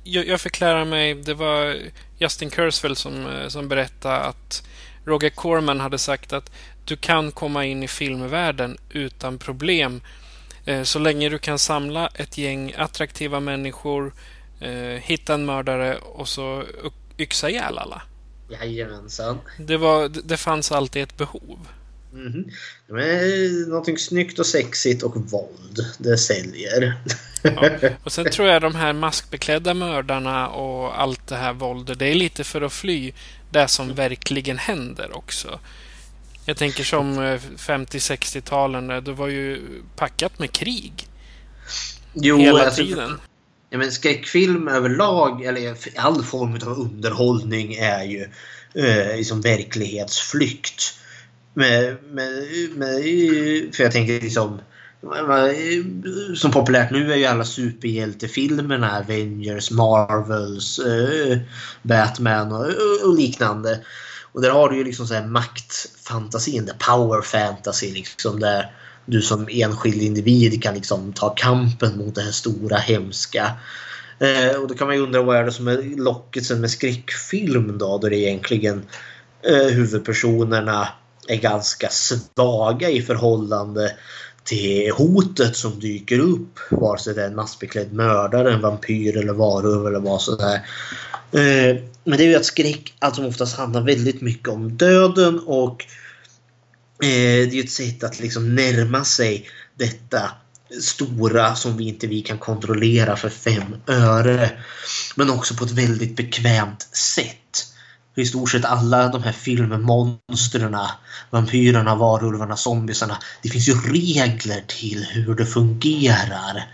jag, 0.05 0.27
jag, 0.27 0.41
förklarar 0.41 0.85
mig. 0.85 1.15
Det 1.15 1.35
var 1.35 1.77
Justin 2.19 2.51
Kurzweil 2.51 2.97
som, 2.97 3.45
som 3.49 3.69
berättade 3.69 4.17
att 4.17 4.69
Roger 5.05 5.31
Corman 5.31 5.81
hade 5.81 5.99
sagt 5.99 6.33
att 6.33 6.53
du 6.85 6.97
kan 6.97 7.33
komma 7.33 7.65
in 7.65 7.83
i 7.83 7.89
filmvärlden 7.89 8.79
utan 8.91 9.39
problem 9.39 10.01
Eh, 10.65 10.83
så 10.83 10.99
länge 10.99 11.29
du 11.29 11.39
kan 11.39 11.59
samla 11.59 12.09
ett 12.15 12.39
gäng 12.39 12.75
attraktiva 12.77 13.41
människor, 13.41 14.15
eh, 14.61 14.73
hitta 15.03 15.35
en 15.35 15.47
mördare 15.47 15.97
och 15.97 16.29
så 16.29 16.65
yxa 17.19 17.51
ihjäl 17.51 17.79
alla. 17.79 18.03
Jajamensan. 18.49 19.39
Det, 19.59 19.77
var, 19.77 20.09
det 20.09 20.37
fanns 20.37 20.73
alltid 20.73 21.03
ett 21.03 21.17
behov. 21.17 21.69
Mm 22.13 22.33
-hmm. 22.33 22.53
Men 22.87 23.69
någonting 23.69 23.99
snyggt 23.99 24.39
och 24.39 24.47
sexigt 24.47 25.03
och 25.03 25.17
våld. 25.17 25.87
Det 25.99 26.19
säljer. 26.19 26.97
Ja. 27.43 27.71
Och 28.05 28.13
sen 28.13 28.31
tror 28.31 28.49
jag 28.49 28.63
de 28.63 28.75
här 28.75 28.93
maskbeklädda 28.93 29.75
mördarna 29.75 30.49
och 30.49 31.01
allt 31.01 31.27
det 31.27 31.37
här 31.37 31.53
våldet, 31.53 31.99
det 31.99 32.07
är 32.07 32.15
lite 32.15 32.45
för 32.45 32.61
att 32.61 32.73
fly 32.73 33.13
det 33.51 33.69
som 33.69 33.95
verkligen 33.95 34.59
händer 34.59 35.17
också. 35.17 35.61
Jag 36.45 36.57
tänker 36.57 36.85
som 36.85 37.19
50-60-talen, 37.19 38.91
eh, 38.91 39.03
det 39.03 39.13
var 39.13 39.29
ju 39.29 39.61
packat 39.97 40.39
med 40.39 40.53
krig. 40.53 41.09
Jo, 42.15 42.39
hela 42.39 42.65
alltså, 42.65 42.83
tiden. 42.83 43.21
Ja, 43.71 43.79
men 43.79 43.93
skräckfilm 43.93 44.69
överlag, 44.69 45.45
eller 45.45 45.77
all 45.97 46.25
form 46.25 46.55
av 46.55 46.81
underhållning 46.81 47.75
är 47.75 48.05
ju 48.05 48.23
eh, 48.75 49.17
liksom 49.17 49.41
verklighetsflykt. 49.41 51.00
Med, 51.61 51.97
med, 52.11 52.29
med, 52.77 53.03
för 53.75 53.83
jag 53.83 53.93
tänker 53.93 54.21
liksom 54.21 54.61
som 56.35 56.51
populärt 56.51 56.91
nu 56.91 57.13
är 57.13 57.17
ju 57.17 57.25
alla 57.25 57.45
superhjältefilmerna 57.45 58.99
Avengers, 58.99 59.71
Marvels, 59.71 60.79
eh, 60.79 61.39
Batman 61.83 62.53
och, 62.53 62.67
och, 63.05 63.15
liknande. 63.15 63.81
Och 64.33 64.43
där 64.43 64.51
har 64.51 64.69
du 64.69 64.77
ju 64.77 64.85
liksom 64.85 65.07
så 65.07 65.15
här 65.15 65.27
maktfantasin, 65.27 66.67
the 66.67 66.73
power 66.73 67.23
fantasy 67.23 67.93
liksom 67.93 68.41
där 68.41 68.73
du 69.07 69.23
som 69.23 69.49
enskild 69.51 70.03
individ 70.03 70.63
kan 70.63 70.75
liksom 70.75 71.13
ta 71.13 71.31
kampen 71.31 71.99
mot 71.99 72.15
det 72.15 72.23
här 72.23 72.31
stora 72.31 72.77
hemska. 72.77 73.53
Eh, 74.19 74.61
och 74.61 74.69
då 74.69 74.75
kan 74.75 74.87
man 74.87 74.97
ju 74.97 75.03
undra 75.03 75.23
vad 75.23 75.37
är 75.37 75.45
det 75.45 75.53
som 75.53 75.69
är 75.69 75.97
lockelsen 75.97 76.61
med 76.61 76.71
skräckfilm 76.71 77.79
då? 77.79 77.99
Då 77.99 78.09
det 78.09 78.17
egentligen 78.17 78.83
eh, 79.43 79.75
huvudpersonerna 79.75 80.89
är 81.29 81.37
ganska 81.37 81.89
svaga 81.89 82.91
i 82.91 83.03
förhållande 83.03 83.97
till 84.45 84.93
hotet 84.93 85.57
som 85.57 85.81
dyker 85.81 86.19
upp. 86.19 86.59
Vare 86.71 86.99
sig 86.99 87.15
det 87.15 87.23
är 87.23 87.27
en 87.27 87.35
massbeklädd 87.35 87.93
mördare, 87.93 88.53
en 88.53 88.61
vampyr 88.61 89.17
eller 89.17 89.33
varulv 89.33 89.87
eller 89.87 90.01
vad 90.01 90.23
sådär. 90.23 90.55
Eh, 91.33 91.77
men 92.05 92.19
det 92.19 92.25
är 92.25 92.29
ju 92.29 92.37
att 92.37 92.45
skräck 92.45 92.95
allt 92.99 93.15
som 93.15 93.27
oftast 93.27 93.57
handlar 93.57 93.83
väldigt 93.83 94.21
mycket 94.21 94.49
om 94.49 94.77
döden 94.77 95.41
och 95.47 95.85
eh, 97.03 97.49
det 97.49 97.51
är 97.51 97.55
ju 97.55 97.61
ett 97.61 97.71
sätt 97.71 98.05
att 98.05 98.21
liksom 98.21 98.55
närma 98.55 99.05
sig 99.05 99.49
detta 99.75 100.31
stora 100.81 101.55
som 101.55 101.77
vi 101.77 101.89
inte 101.89 102.07
vi 102.07 102.21
kan 102.21 102.39
kontrollera 102.39 103.17
för 103.17 103.29
fem 103.29 103.77
öre. 103.87 104.51
Men 105.17 105.31
också 105.31 105.55
på 105.55 105.65
ett 105.65 105.71
väldigt 105.71 106.17
bekvämt 106.17 106.89
sätt 106.93 107.40
i 108.21 108.27
stort 108.27 108.51
sett 108.51 108.65
alla 108.65 109.09
de 109.09 109.23
här 109.23 109.33
filmmonstren, 109.33 110.77
vampyrerna, 111.31 111.95
varulvarna, 111.95 112.57
zombisarna. 112.57 113.19
Det 113.43 113.49
finns 113.49 113.69
ju 113.69 113.75
regler 113.75 114.65
till 114.67 115.05
hur 115.05 115.35
det 115.35 115.47
fungerar. 115.47 116.67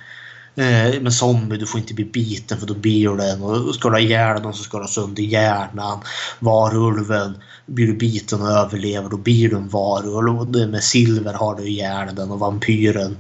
Eh, 0.57 1.01
men 1.01 1.13
zombie, 1.13 1.57
du 1.57 1.67
får 1.67 1.81
inte 1.81 1.95
bli 1.95 2.05
biten 2.05 2.59
för 2.59 2.67
då 2.67 2.75
blir 2.75 3.09
du 3.09 3.17
den. 3.17 3.43
Och 3.43 3.75
ska 3.75 3.89
du 3.89 3.95
ha 3.95 4.01
ihjäl 4.01 4.43
någon 4.43 4.55
så 4.55 4.63
ska 4.63 4.77
du 4.77 4.85
ha 4.85 4.89
sönder 4.89 5.23
hjärnan. 5.23 6.01
Varulven, 6.39 7.39
blir 7.67 7.87
du 7.87 7.93
biten 7.93 8.43
och 8.43 8.51
överlever 8.51 9.09
då 9.09 9.17
blir 9.17 9.49
du 9.49 9.57
en 9.57 9.69
varulv. 9.69 10.69
Med 10.69 10.85
silver 10.85 11.35
har 11.35 11.55
du 11.55 11.63
ihjäl 11.63 12.15
den 12.15 12.31
och 12.31 12.39
vampyren 12.39 13.17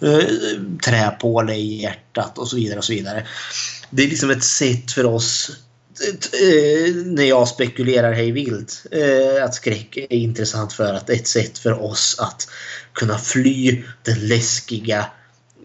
eh, 0.00 0.18
träpåle 0.84 1.54
i 1.54 1.82
hjärtat 1.82 2.38
och 2.38 2.48
så 2.48 2.56
vidare. 2.56 2.78
och 2.78 2.84
så 2.84 2.92
vidare. 2.92 3.26
Det 3.90 4.02
är 4.02 4.08
liksom 4.08 4.30
ett 4.30 4.44
sätt 4.44 4.92
för 4.92 5.06
oss 5.06 5.50
Eh, 6.02 6.94
när 6.94 7.24
jag 7.24 7.48
spekulerar 7.48 8.12
hej 8.12 8.32
vilt 8.32 8.86
eh, 8.90 9.44
att 9.44 9.54
skräck 9.54 9.96
är 9.96 10.12
intressant 10.12 10.72
för 10.72 10.94
att 10.94 11.06
det 11.06 11.12
är 11.12 11.16
ett 11.16 11.26
sätt 11.26 11.58
för 11.58 11.82
oss 11.82 12.16
att 12.18 12.48
kunna 12.92 13.18
fly 13.18 13.82
den 14.02 14.28
läskiga 14.28 15.06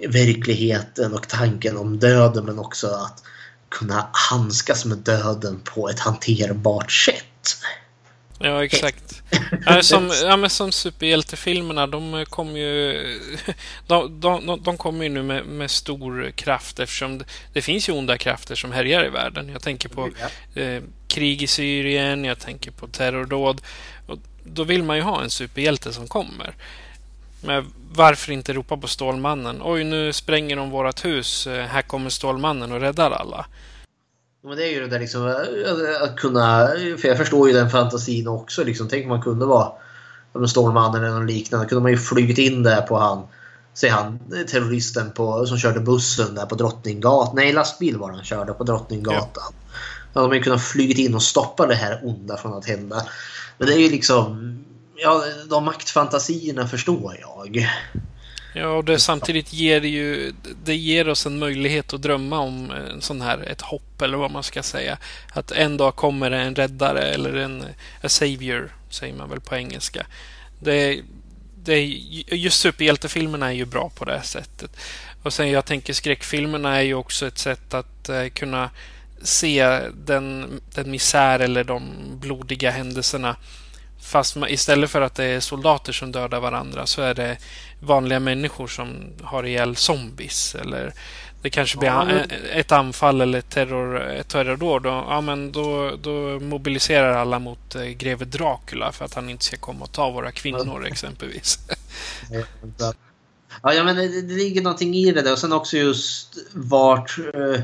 verkligheten 0.07 1.13
och 1.13 1.27
tanken 1.27 1.77
om 1.77 1.99
döden 1.99 2.45
men 2.45 2.59
också 2.59 2.87
att 2.87 3.23
kunna 3.69 4.09
handskas 4.11 4.85
med 4.85 4.97
döden 4.97 5.59
på 5.63 5.89
ett 5.89 5.99
hanterbart 5.99 6.91
sätt. 6.91 7.57
Ja, 8.39 8.65
exakt. 8.65 9.21
som, 9.81 10.11
ja, 10.23 10.37
men 10.37 10.49
som 10.49 10.71
superhjältefilmerna, 10.71 11.87
de 11.87 12.25
kommer 12.29 12.59
ju... 12.59 13.19
De, 13.87 14.19
de, 14.19 14.59
de 14.63 14.77
kommer 14.77 15.03
ju 15.03 15.09
nu 15.09 15.23
med, 15.23 15.45
med, 15.45 15.71
stor 15.71 16.31
kraft 16.31 16.79
eftersom 16.79 17.17
det, 17.17 17.25
det, 17.53 17.61
finns 17.61 17.89
ju 17.89 17.93
onda 17.93 18.17
krafter 18.17 18.55
som 18.55 18.71
härjar 18.71 19.05
i 19.05 19.09
världen. 19.09 19.49
Jag 19.49 19.61
tänker 19.61 19.89
på 19.89 20.09
eh, 20.55 20.83
krig 21.07 21.41
i 21.41 21.47
Syrien, 21.47 22.25
jag 22.25 22.39
tänker 22.39 22.71
på 22.71 22.87
terrordåd. 22.87 23.61
Och 24.07 24.17
då 24.43 24.63
vill 24.63 24.83
man 24.83 24.97
ju 24.97 25.03
ha 25.03 25.23
en 25.23 25.29
superhjälte 25.29 25.93
som 25.93 26.07
kommer. 26.07 26.55
Men 27.41 27.73
varför 27.91 28.31
inte 28.31 28.53
ropa 28.53 28.77
på 28.77 28.87
Stålmannen? 28.87 29.61
Oj, 29.63 29.83
nu 29.83 30.13
spränger 30.13 30.55
de 30.55 30.69
vårat 30.69 31.05
hus. 31.05 31.47
Eh, 31.47 31.65
här 31.65 31.81
kommer 31.81 32.09
Stålmannen 32.09 32.71
och 32.71 32.81
räddar 32.81 33.11
alla. 33.11 33.45
Men 34.41 34.57
det 34.57 34.63
är 34.63 34.71
ju 34.71 34.79
det 34.79 34.87
där 34.87 34.99
liksom 34.99 35.27
eh, 35.27 36.03
att 36.03 36.15
kunna, 36.15 36.67
för 37.01 37.07
jag 37.07 37.17
förstår 37.17 37.47
ju 37.47 37.53
den 37.53 37.69
fantasin 37.69 38.27
också. 38.27 38.63
Liksom, 38.63 38.87
tänk 38.87 39.03
om 39.03 39.09
man 39.09 39.21
kunde 39.21 39.45
vara 39.45 39.71
Stålmannen 40.47 41.03
eller 41.03 41.19
något 41.19 41.29
liknande. 41.29 41.67
Kunde 41.67 41.81
man 41.81 41.91
ju 41.91 41.97
flugit 41.97 42.37
in 42.37 42.63
där 42.63 42.81
på 42.81 42.97
han, 42.97 43.27
säg 43.73 43.89
han 43.89 44.19
terroristen 44.47 45.11
på, 45.11 45.45
som 45.45 45.57
körde 45.57 45.79
bussen 45.79 46.35
där 46.35 46.45
på 46.45 46.55
Drottninggatan. 46.55 47.35
Nej, 47.35 47.53
lastbil 47.53 47.97
var 47.97 48.11
han 48.11 48.23
körde 48.23 48.53
på 48.53 48.63
Drottninggatan. 48.63 49.27
Ja. 49.35 49.53
Då 50.13 50.19
hade 50.19 50.27
man 50.27 50.37
ju 50.37 50.43
kunnat 50.43 50.63
flugit 50.63 50.97
in 50.97 51.15
och 51.15 51.23
stoppa 51.23 51.65
det 51.65 51.75
här 51.75 51.99
onda 52.03 52.37
från 52.37 52.53
att 52.53 52.65
hända. 52.65 53.05
Men 53.57 53.67
det 53.67 53.73
är 53.73 53.79
ju 53.79 53.89
liksom, 53.89 54.57
ja, 54.95 55.23
de 55.49 55.65
maktfantasierna 55.65 56.67
förstår 56.67 57.17
jag. 57.21 57.67
Ja, 58.57 58.67
och 58.67 58.85
det 58.85 58.99
samtidigt 58.99 59.53
ger 59.53 59.81
det 59.81 59.87
ju, 59.87 60.33
det 60.63 60.75
ger 60.75 61.09
oss 61.09 61.25
en 61.25 61.39
möjlighet 61.39 61.93
att 61.93 62.01
drömma 62.01 62.39
om 62.39 62.71
en 62.71 63.01
sån 63.01 63.21
här, 63.21 63.39
ett 63.39 63.61
hopp 63.61 64.01
eller 64.01 64.17
vad 64.17 64.31
man 64.31 64.43
ska 64.43 64.63
säga. 64.63 64.97
Att 65.33 65.51
en 65.51 65.77
dag 65.77 65.95
kommer 65.95 66.29
det 66.29 66.37
en 66.37 66.55
räddare 66.55 67.01
eller 67.01 67.33
en 67.33 67.65
a 68.01 68.09
savior, 68.09 68.71
säger 68.89 69.13
man 69.13 69.29
väl 69.29 69.39
på 69.39 69.55
engelska. 69.55 70.05
Det, 70.59 71.01
det, 71.63 71.85
just 72.31 72.59
superhjältefilmerna 72.59 73.47
är 73.47 73.55
ju 73.55 73.65
bra 73.65 73.91
på 73.95 74.05
det 74.05 74.11
här 74.11 74.23
sättet. 74.23 74.77
Och 75.23 75.33
sen 75.33 75.51
jag 75.51 75.65
tänker 75.65 75.93
skräckfilmerna 75.93 76.77
är 76.77 76.81
ju 76.81 76.93
också 76.93 77.27
ett 77.27 77.37
sätt 77.37 77.73
att 77.73 78.09
eh, 78.09 78.27
kunna 78.27 78.69
se 79.21 79.79
den, 80.05 80.61
den 80.73 80.91
misär 80.91 81.39
eller 81.39 81.63
de 81.63 81.83
blodiga 82.19 82.71
händelserna 82.71 83.35
Fast 84.01 84.37
istället 84.47 84.89
för 84.89 85.01
att 85.01 85.15
det 85.15 85.25
är 85.25 85.39
soldater 85.39 85.93
som 85.93 86.11
dödar 86.11 86.39
varandra 86.39 86.85
så 86.85 87.01
är 87.01 87.13
det 87.13 87.37
vanliga 87.79 88.19
människor 88.19 88.67
som 88.67 89.13
har 89.23 89.45
ihjäl 89.45 89.75
zombies. 89.75 90.55
Eller 90.55 90.93
det 91.41 91.49
kanske 91.49 91.77
blir 91.77 91.89
ja, 91.89 92.09
ett 92.53 92.71
anfall 92.71 93.21
eller 93.21 93.39
ett, 93.39 93.49
terror, 93.49 94.01
ett 94.01 94.27
terrordåd. 94.27 94.85
Ja, 94.85 95.21
men 95.21 95.51
då, 95.51 95.95
då 96.01 96.39
mobiliserar 96.39 97.13
alla 97.13 97.39
mot 97.39 97.75
eh, 97.75 97.83
greve 97.83 98.25
Dracula 98.25 98.91
för 98.91 99.05
att 99.05 99.13
han 99.13 99.29
inte 99.29 99.45
ska 99.45 99.57
komma 99.57 99.85
och 99.85 99.91
ta 99.91 100.09
våra 100.09 100.31
kvinnor 100.31 100.85
exempelvis. 100.85 101.59
ja, 103.61 103.73
ja, 103.73 103.83
men 103.83 103.95
det, 103.95 104.21
det 104.21 104.33
ligger 104.33 104.61
någonting 104.61 104.95
i 104.95 105.11
det 105.11 105.21
där. 105.21 105.31
Och 105.31 105.39
sen 105.39 105.53
också 105.53 105.77
just 105.77 106.37
vart, 106.53 107.17
eh, 107.33 107.61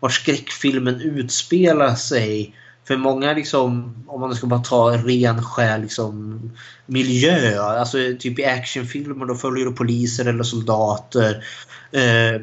vart 0.00 0.12
skräckfilmen 0.12 1.00
utspelar 1.00 1.94
sig. 1.94 2.54
För 2.84 2.96
många 2.96 3.32
liksom, 3.32 3.94
om 4.06 4.20
man 4.20 4.34
ska 4.34 4.46
bara 4.46 4.60
ta 4.60 4.96
ren 4.96 5.42
skär 5.42 5.78
liksom, 5.78 6.40
miljö, 6.86 7.62
alltså 7.62 7.98
typ 8.18 8.38
i 8.38 8.44
actionfilmer 8.44 9.26
då 9.26 9.34
följer 9.34 9.66
du 9.66 9.72
poliser 9.72 10.24
eller 10.24 10.44
soldater. 10.44 11.44
Eh, 11.92 12.40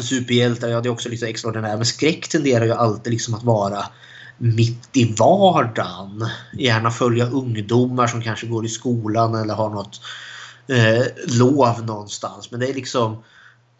superhjältar, 0.00 0.68
ja 0.68 0.80
det 0.80 0.88
är 0.88 0.92
också 0.92 1.08
lite 1.08 1.28
extraordinärt. 1.28 1.76
Men 1.76 1.86
skräck 1.86 2.28
tenderar 2.28 2.64
ju 2.64 2.72
alltid 2.72 3.12
liksom 3.12 3.34
att 3.34 3.42
vara 3.42 3.84
mitt 4.38 4.96
i 4.96 5.14
vardagen. 5.18 6.26
Gärna 6.58 6.90
följa 6.90 7.26
ungdomar 7.26 8.06
som 8.06 8.22
kanske 8.22 8.46
går 8.46 8.64
i 8.64 8.68
skolan 8.68 9.34
eller 9.34 9.54
har 9.54 9.70
något 9.70 10.00
eh, 10.68 11.04
lov 11.38 11.84
någonstans. 11.86 12.50
Men 12.50 12.60
det 12.60 12.68
är 12.68 12.74
liksom 12.74 13.22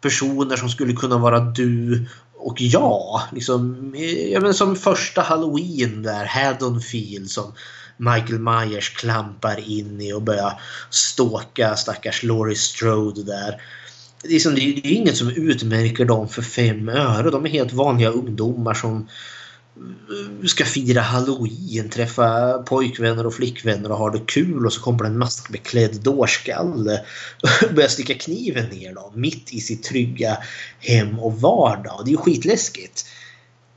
personer 0.01 0.55
som 0.55 0.69
skulle 0.69 0.93
kunna 0.93 1.17
vara 1.17 1.39
du 1.39 2.05
och 2.47 2.61
ja, 2.61 3.23
liksom, 3.31 3.93
eh, 3.97 4.31
ja 4.31 4.39
men 4.39 4.53
som 4.53 4.75
första 4.75 5.21
halloween 5.21 6.03
där, 6.03 6.25
Haddonfield 6.25 7.29
som 7.29 7.53
Michael 7.97 8.39
Myers 8.39 8.89
klampar 8.89 9.69
in 9.69 10.01
i 10.01 10.13
och 10.13 10.21
börjar 10.21 10.61
ståka 10.89 11.75
stackars 11.75 12.23
Laurie 12.23 12.55
Strode 12.55 13.23
där. 13.23 13.61
Liksom, 14.23 14.55
det 14.55 14.61
är, 14.61 14.63
som, 14.63 14.81
det 14.81 14.87
är 14.87 14.93
inget 14.93 15.17
som 15.17 15.29
utmärker 15.29 16.05
dem 16.05 16.29
för 16.29 16.41
fem 16.41 16.89
öre. 16.89 17.29
De 17.29 17.45
är 17.45 17.49
helt 17.49 17.73
vanliga 17.73 18.09
ungdomar 18.09 18.73
som 18.73 19.07
ska 20.47 20.65
fira 20.65 21.01
halloween, 21.01 21.89
träffa 21.89 22.57
pojkvänner 22.57 23.25
och 23.25 23.33
flickvänner 23.33 23.91
och 23.91 23.97
ha 23.97 24.09
det 24.09 24.25
kul 24.25 24.65
och 24.65 24.73
så 24.73 24.81
kommer 24.81 25.03
en 25.03 25.17
maskbeklädd 25.17 26.01
dårskalle 26.01 27.01
och 27.41 27.73
börjar 27.75 27.89
sticka 27.89 28.13
kniven 28.13 28.69
ner 28.69 28.93
dem 28.93 29.11
mitt 29.15 29.53
i 29.53 29.59
sitt 29.59 29.83
trygga 29.83 30.37
hem 30.79 31.19
och 31.19 31.41
vardag. 31.41 32.01
Det 32.05 32.09
är 32.09 32.11
ju 32.11 32.17
skitläskigt. 32.17 33.05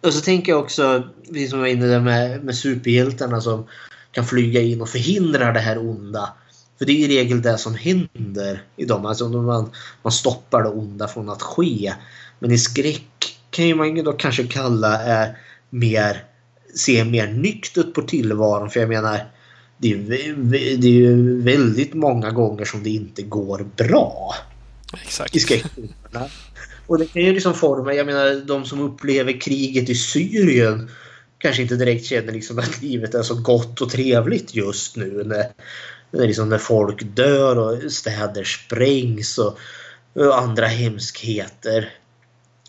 Och 0.01 0.15
så 0.15 0.21
tänker 0.21 0.53
jag 0.53 0.61
också, 0.61 1.09
vi 1.29 1.49
som 1.49 1.61
var 1.61 1.67
inne 1.67 1.87
där 1.87 2.01
med, 2.01 2.45
med 2.45 2.57
superhjältarna 2.57 3.41
som 3.41 3.67
kan 4.13 4.27
flyga 4.27 4.61
in 4.61 4.81
och 4.81 4.89
förhindra 4.89 5.53
det 5.53 5.61
här 5.61 5.79
onda. 5.79 6.35
För 6.79 6.85
det 6.85 6.93
är 6.93 7.09
i 7.09 7.19
regel 7.19 7.43
det 7.43 7.59
som 7.59 7.75
händer 7.75 8.63
i 8.77 8.85
dem. 8.85 9.07
Alltså 9.07 9.29
man, 9.29 9.71
man 10.03 10.13
stoppar 10.13 10.63
det 10.63 10.69
onda 10.69 11.09
från 11.09 11.29
att 11.29 11.43
ske. 11.43 11.95
Men 12.39 12.53
i 12.53 12.59
skräck 12.59 13.39
kan 13.51 13.67
ju 13.67 13.75
man 13.75 14.05
då 14.05 14.13
kanske 14.13 14.47
kalla 14.47 15.23
eh, 15.23 15.29
mer, 15.71 16.25
se 16.75 17.05
mer 17.05 17.27
nyktert 17.27 17.95
på 17.95 18.03
tillvaron. 18.03 18.71
För 18.71 18.81
jag 18.81 18.89
menar, 18.89 19.21
det 19.79 19.93
är, 19.93 19.99
det 20.77 20.87
är 20.87 20.93
ju 20.93 21.41
väldigt 21.41 21.95
många 21.95 22.31
gånger 22.31 22.65
som 22.65 22.83
det 22.83 22.91
inte 22.91 23.23
går 23.23 23.67
bra. 23.77 24.35
Exakt. 25.03 25.37
I 25.37 25.41
skräckfilmerna. 25.41 26.29
Och 26.87 26.99
det 26.99 27.07
kan 27.07 27.23
ju 27.23 27.33
liksom 27.33 27.55
forma, 27.55 27.95
jag 27.95 28.07
menar 28.07 28.47
de 28.47 28.65
som 28.65 28.81
upplever 28.81 29.41
kriget 29.41 29.89
i 29.89 29.95
Syrien 29.95 30.91
kanske 31.39 31.63
inte 31.63 31.77
direkt 31.77 32.05
känner 32.05 32.33
liksom 32.33 32.59
att 32.59 32.83
livet 32.83 33.15
är 33.15 33.23
så 33.23 33.35
gott 33.35 33.81
och 33.81 33.91
trevligt 33.91 34.55
just 34.55 34.97
nu. 34.97 35.25
När, 35.25 35.47
när, 36.11 36.27
liksom 36.27 36.49
när 36.49 36.59
folk 36.59 37.03
dör 37.03 37.59
och 37.59 37.93
städer 37.93 38.45
sprängs 38.45 39.39
och, 39.39 39.59
och 40.15 40.39
andra 40.39 40.67
hemskheter. 40.67 41.93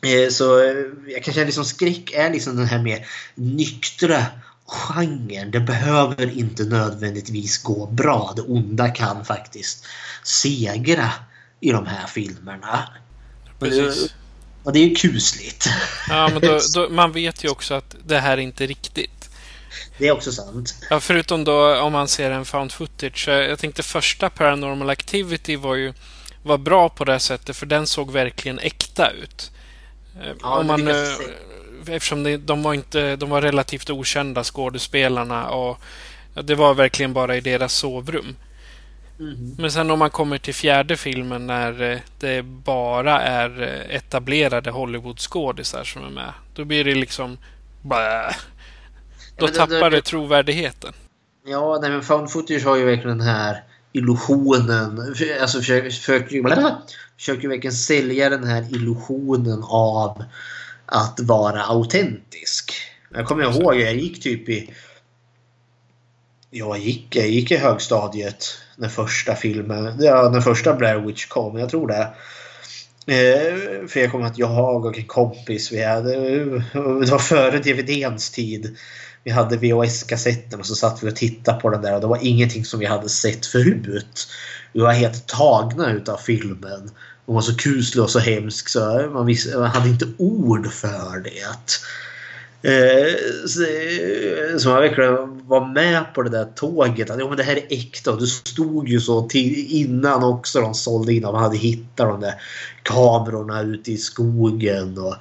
Eh, 0.07 0.29
så 0.29 0.59
eh, 0.63 0.75
jag 1.07 1.23
kan 1.23 1.33
känna 1.33 1.45
liksom 1.45 1.65
skräck 1.65 2.11
är 2.13 2.29
liksom 2.29 2.55
den 2.55 2.65
här 2.65 2.79
mer 2.79 3.07
nyktra 3.35 4.25
genren. 4.67 5.51
Det 5.51 5.59
behöver 5.59 6.37
inte 6.37 6.63
nödvändigtvis 6.63 7.63
gå 7.63 7.85
bra. 7.85 8.33
Det 8.35 8.41
onda 8.41 8.89
kan 8.89 9.25
faktiskt 9.25 9.85
segra 10.23 11.11
i 11.59 11.71
de 11.71 11.85
här 11.85 12.07
filmerna. 12.07 12.89
Precis. 13.59 14.13
Och 14.63 14.73
det 14.73 14.79
är 14.79 14.87
ju 14.87 14.95
kusligt. 14.95 15.69
Ja, 16.09 16.29
men 16.33 16.41
då, 16.41 16.59
då, 16.75 16.89
man 16.93 17.11
vet 17.11 17.43
ju 17.43 17.49
också 17.49 17.73
att 17.73 17.95
det 18.05 18.19
här 18.19 18.31
är 18.31 18.41
inte 18.41 18.65
riktigt. 18.65 19.29
Det 19.97 20.07
är 20.07 20.11
också 20.11 20.31
sant. 20.31 20.75
Ja, 20.89 20.99
förutom 20.99 21.43
då 21.43 21.79
om 21.79 21.93
man 21.93 22.07
ser 22.07 22.31
en 22.31 22.45
found 22.45 22.71
footage. 22.71 23.27
Jag 23.27 23.59
tänkte 23.59 23.83
första 23.83 24.29
Paranormal 24.29 24.89
Activity 24.89 25.55
var 25.55 25.75
ju 25.75 25.93
var 26.43 26.57
bra 26.57 26.89
på 26.89 27.05
det 27.05 27.19
sättet 27.19 27.55
för 27.57 27.65
den 27.65 27.87
såg 27.87 28.11
verkligen 28.11 28.59
äkta 28.59 29.11
ut. 29.11 29.51
Ja, 30.41 30.59
om 30.59 30.68
man, 30.68 30.86
det 30.86 31.11
eh, 31.88 31.95
eftersom 31.95 32.24
det, 32.24 32.38
de, 32.38 32.63
var 32.63 32.74
inte, 32.74 33.15
de 33.15 33.30
var 33.30 33.41
relativt 33.41 33.89
okända 33.89 34.43
skådespelarna 34.43 35.49
och 35.49 35.80
det 36.43 36.55
var 36.55 36.74
verkligen 36.74 37.13
bara 37.13 37.36
i 37.36 37.41
deras 37.41 37.74
sovrum. 37.74 38.36
Mm. 39.20 39.55
Men 39.57 39.72
sen 39.72 39.91
om 39.91 39.99
man 39.99 40.09
kommer 40.09 40.38
till 40.38 40.53
fjärde 40.55 40.97
filmen 40.97 41.47
när 41.47 41.82
eh, 41.91 41.99
det 42.20 42.41
bara 42.45 43.22
är 43.22 43.61
eh, 43.61 43.95
etablerade 43.95 44.72
Hollywoodskådisar 44.72 45.84
som 45.84 46.03
är 46.05 46.09
med. 46.09 46.34
Då 46.55 46.65
blir 46.65 46.84
det 46.84 46.95
liksom... 46.95 47.38
Blä. 47.82 48.36
Då 49.38 49.45
men 49.45 49.53
det- 49.53 49.57
tappar 49.57 49.89
det- 49.89 49.97
det 49.97 50.01
trovärdigheten. 50.01 50.93
Ja, 51.45 51.80
nej 51.82 51.89
men 51.89 52.01
found 52.03 52.32
footage 52.32 52.63
har 52.65 52.76
ju 52.78 52.86
verkligen 52.86 53.18
den 53.18 53.28
här 53.28 53.63
illusionen. 53.93 55.15
Alltså 55.41 55.57
försöker, 55.61 56.41
blablabla, 56.41 56.82
försöker 57.18 57.47
verkligen 57.47 57.76
sälja 57.76 58.30
den 58.30 58.43
här 58.43 58.65
illusionen 58.76 59.63
av 59.63 60.24
att 60.86 61.20
vara 61.20 61.63
autentisk. 61.63 62.74
Jag 63.13 63.26
kommer 63.26 63.43
ihåg, 63.43 63.76
jag 63.76 63.95
gick 63.95 64.24
typ 64.24 64.49
i... 64.49 64.74
Jag 66.49 66.80
gick, 66.80 67.15
jag 67.15 67.28
gick 67.28 67.51
i 67.51 67.57
högstadiet 67.57 68.45
när 68.76 68.89
första 68.89 69.36
filmen, 69.36 69.97
ja, 69.99 70.30
när 70.34 70.41
första 70.41 70.74
Blair 70.74 70.99
Witch 70.99 71.26
kom, 71.26 71.57
jag 71.57 71.70
tror 71.70 71.88
det. 71.88 72.13
Eh, 73.07 73.88
för 73.88 73.99
jag 73.99 74.11
kommer 74.11 74.26
att 74.26 74.38
jag 74.38 74.86
och 74.86 74.97
en 74.97 75.05
kompis, 75.05 75.72
vi 75.72 75.84
hade, 75.84 76.15
det 76.99 77.11
var 77.11 77.20
före 77.20 77.59
DVDns 77.59 78.32
tid. 78.32 78.78
Vi 79.24 79.32
hade 79.32 79.57
VHS-kassetten 79.57 80.59
och 80.59 80.65
så 80.65 80.76
satt 80.76 81.03
vi 81.03 81.09
och 81.09 81.15
tittade 81.15 81.59
på 81.59 81.70
den 81.70 81.82
där 81.82 81.95
och 81.95 82.01
det 82.01 82.07
var 82.07 82.20
ingenting 82.22 82.65
som 82.65 82.80
vi 82.80 82.86
hade 82.86 83.09
sett 83.09 83.45
förut. 83.45 84.28
Vi 84.78 84.84
var 84.84 84.91
helt 84.91 85.28
tagna 85.28 85.91
utav 85.91 86.17
filmen. 86.17 86.91
Den 87.25 87.36
var 87.36 87.41
så 87.41 87.55
kuslig 87.55 88.03
och 88.03 88.09
så 88.09 88.19
hemsk 88.19 88.69
så 88.69 89.09
man, 89.13 89.25
visste, 89.25 89.57
man 89.57 89.67
hade 89.67 89.89
inte 89.89 90.07
ord 90.17 90.71
för 90.71 91.23
det. 91.23 91.43
Eh, 92.69 93.07
eh, 93.07 94.57
så, 94.57 94.69
man 94.69 94.82
verkligen 94.82 95.47
var 95.47 95.73
med 95.73 96.13
på 96.13 96.23
det 96.23 96.30
där 96.30 96.45
tåget. 96.55 97.09
Att, 97.09 97.19
ja, 97.19 97.28
men 97.28 97.38
det 97.38 97.43
här 97.43 97.55
är 97.55 97.65
äkta. 97.69 98.11
Och 98.11 98.21
det 98.21 98.28
stod 98.28 98.89
ju 98.89 98.99
så 98.99 99.21
till, 99.21 99.67
innan 99.69 100.23
också 100.23 100.61
de 100.61 100.73
sålde 100.73 101.13
in. 101.13 101.23
man 101.23 101.36
hade 101.36 101.57
hittat 101.57 102.07
de 102.07 102.21
där 102.21 102.34
kamerorna 102.84 103.61
ute 103.61 103.91
i 103.91 103.97
skogen. 103.97 104.97
Och, 104.97 105.15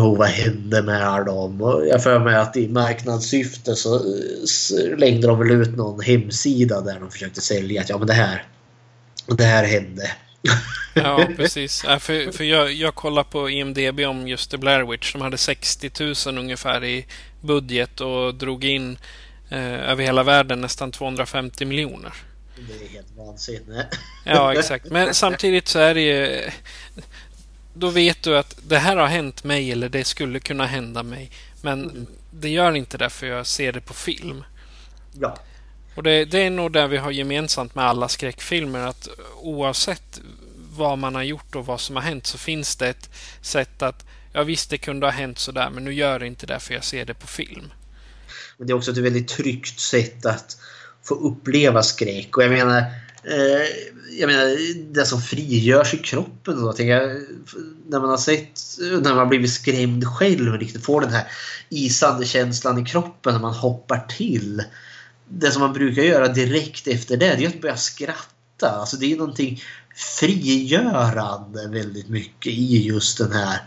och 0.00 0.16
vad 0.16 0.28
hände 0.28 0.82
med 0.82 1.26
dem? 1.26 1.62
Och 1.62 1.86
jag 1.86 2.02
för 2.02 2.18
mig 2.18 2.36
att 2.36 2.56
i 2.56 2.68
marknadssyfte 2.68 3.76
så 3.76 4.00
slängde 4.46 5.26
de 5.26 5.38
väl 5.38 5.50
ut 5.50 5.76
någon 5.76 6.00
hemsida 6.00 6.80
där 6.80 7.00
de 7.00 7.10
försökte 7.10 7.40
sälja 7.40 7.80
att 7.80 7.88
ja 7.88 7.98
men 7.98 8.06
det 8.06 8.12
här 8.12 8.46
det 9.26 9.44
här 9.44 9.64
hände. 9.64 10.12
Ja, 10.94 11.28
precis. 11.36 11.84
Ja, 11.86 11.98
för 11.98 12.32
för 12.32 12.44
jag, 12.44 12.72
jag 12.72 12.94
kollade 12.94 13.28
på 13.30 13.50
IMDB 13.50 14.00
om 14.00 14.28
just 14.28 14.50
The 14.50 14.56
Blair 14.56 14.90
Witch. 14.90 15.12
De 15.12 15.22
hade 15.22 15.38
60 15.38 15.90
000 16.26 16.38
ungefär 16.38 16.84
i 16.84 17.06
budget 17.40 18.00
och 18.00 18.34
drog 18.34 18.64
in 18.64 18.98
eh, 19.48 19.90
över 19.90 20.04
hela 20.04 20.22
världen 20.22 20.60
nästan 20.60 20.92
250 20.92 21.64
miljoner. 21.64 22.12
Det 22.56 22.84
är 22.84 22.88
helt 22.88 23.16
vansinne. 23.16 23.86
Ja, 24.24 24.54
exakt. 24.54 24.86
Men 24.86 25.14
samtidigt 25.14 25.68
så 25.68 25.78
är 25.78 25.94
det 25.94 26.00
ju... 26.00 26.50
Då 27.74 27.88
vet 27.90 28.22
du 28.22 28.38
att 28.38 28.56
det 28.68 28.78
här 28.78 28.96
har 28.96 29.06
hänt 29.06 29.44
mig 29.44 29.72
eller 29.72 29.88
det 29.88 30.04
skulle 30.04 30.40
kunna 30.40 30.66
hända 30.66 31.02
mig. 31.02 31.30
Men 31.62 32.06
det 32.30 32.48
gör 32.48 32.76
inte 32.76 32.98
det 32.98 33.10
för 33.10 33.26
jag 33.26 33.46
ser 33.46 33.72
det 33.72 33.80
på 33.80 33.94
film. 33.94 34.44
Ja. 35.12 35.36
Och 35.96 36.02
det, 36.02 36.24
det 36.24 36.38
är 36.38 36.50
nog 36.50 36.72
det 36.72 36.88
vi 36.88 36.96
har 36.96 37.10
gemensamt 37.10 37.74
med 37.74 37.84
alla 37.84 38.08
skräckfilmer. 38.08 38.86
Att 38.86 39.08
oavsett 39.36 40.20
vad 40.76 40.98
man 40.98 41.14
har 41.14 41.22
gjort 41.22 41.54
och 41.54 41.66
vad 41.66 41.80
som 41.80 41.96
har 41.96 42.02
hänt 42.02 42.26
så 42.26 42.38
finns 42.38 42.76
det 42.76 42.88
ett 42.88 43.10
sätt 43.40 43.82
att 43.82 44.06
Ja 44.36 44.42
visst, 44.42 44.70
det 44.70 44.78
kunde 44.78 45.06
ha 45.06 45.10
hänt 45.10 45.38
sådär 45.38 45.70
men 45.70 45.84
nu 45.84 45.94
gör 45.94 46.18
det 46.18 46.26
inte 46.26 46.46
det 46.46 46.60
för 46.60 46.74
jag 46.74 46.84
ser 46.84 47.04
det 47.04 47.14
på 47.14 47.26
film. 47.26 47.72
Men 48.58 48.66
det 48.66 48.72
är 48.72 48.74
också 48.74 48.90
ett 48.90 48.96
väldigt 48.98 49.28
tryggt 49.28 49.80
sätt 49.80 50.26
att 50.26 50.56
få 51.04 51.14
uppleva 51.14 51.82
skräck. 51.82 52.36
Och 52.36 52.42
jag 52.42 52.50
menar, 52.50 52.78
eh, 53.24 53.66
jag 54.10 54.26
menar 54.26 54.56
det 54.92 55.06
som 55.06 55.22
frigörs 55.22 55.94
i 55.94 55.98
kroppen 55.98 56.60
då. 56.60 56.74
Jag, 56.78 57.20
när 57.88 58.00
man 58.00 58.10
har 58.10 58.16
sett, 58.16 58.60
när 59.02 59.14
man 59.14 59.28
blivit 59.28 59.52
skrämd 59.52 60.06
själv 60.06 60.52
och 60.52 60.60
riktigt 60.60 60.84
får 60.84 61.00
den 61.00 61.12
här 61.12 61.26
isande 61.68 62.26
känslan 62.26 62.78
i 62.78 62.84
kroppen 62.84 63.32
när 63.32 63.40
man 63.40 63.54
hoppar 63.54 64.06
till. 64.08 64.62
Det 65.28 65.50
som 65.50 65.62
man 65.62 65.72
brukar 65.72 66.02
göra 66.02 66.28
direkt 66.28 66.86
efter 66.86 67.16
det, 67.16 67.34
det 67.34 67.44
är 67.44 67.48
att 67.48 67.60
börja 67.60 67.76
skratta. 67.76 68.70
Alltså 68.70 68.96
det 68.96 69.12
är 69.12 69.16
någonting 69.16 69.62
frigörande 70.20 71.68
väldigt 71.68 72.08
mycket 72.08 72.52
i 72.52 72.86
just 72.86 73.18
den 73.18 73.32
här 73.32 73.58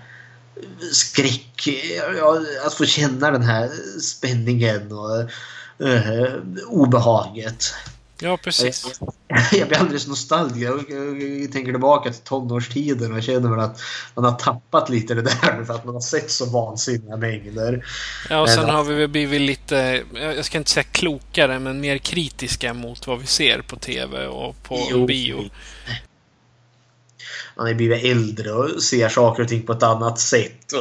skräck. 0.91 1.69
Ja, 2.17 2.41
att 2.65 2.73
få 2.73 2.85
känna 2.85 3.31
den 3.31 3.43
här 3.43 3.69
spänningen 4.01 4.91
och 4.91 5.29
uh, 5.81 6.35
obehaget. 6.67 7.73
Ja, 8.21 8.37
precis. 8.37 8.99
Jag 9.51 9.67
blir 9.67 9.77
alldeles 9.77 10.07
nostalgisk. 10.07 10.61
Jag, 10.67 10.91
jag 11.21 11.51
tänker 11.51 11.71
tillbaka 11.71 12.11
till 12.11 12.21
tonårstiden 12.21 13.13
och 13.13 13.23
känner 13.23 13.49
väl 13.49 13.59
att 13.59 13.81
man 14.15 14.25
har 14.25 14.31
tappat 14.31 14.89
lite 14.89 15.13
det 15.13 15.21
där 15.21 15.63
för 15.65 15.73
att 15.73 15.85
man 15.85 15.93
har 15.93 16.01
sett 16.01 16.31
så 16.31 16.45
vansinniga 16.45 17.17
mängder. 17.17 17.85
Ja, 18.29 18.41
och 18.41 18.49
sen 18.49 18.65
Men- 18.65 18.75
har 18.75 18.83
vi 18.83 18.93
väl 18.95 19.07
blivit 19.07 19.41
lite, 19.41 20.03
jag 20.13 20.45
ska 20.45 20.57
inte 20.57 20.69
säga 20.69 20.83
klokare, 20.83 21.59
men 21.59 21.81
mer 21.81 21.97
kritiska 21.97 22.73
mot 22.73 23.07
vad 23.07 23.19
vi 23.19 23.25
ser 23.27 23.61
på 23.61 23.75
TV 23.75 24.27
och 24.27 24.63
på 24.63 24.87
Jo. 24.91 25.05
bio. 25.05 25.49
Man 27.59 27.67
har 27.67 27.73
blivit 27.73 28.03
äldre 28.03 28.51
och 28.51 28.83
ser 28.83 29.09
saker 29.09 29.43
och 29.43 29.49
ting 29.49 29.61
på 29.61 29.73
ett 29.73 29.83
annat 29.83 30.19
sätt. 30.19 30.73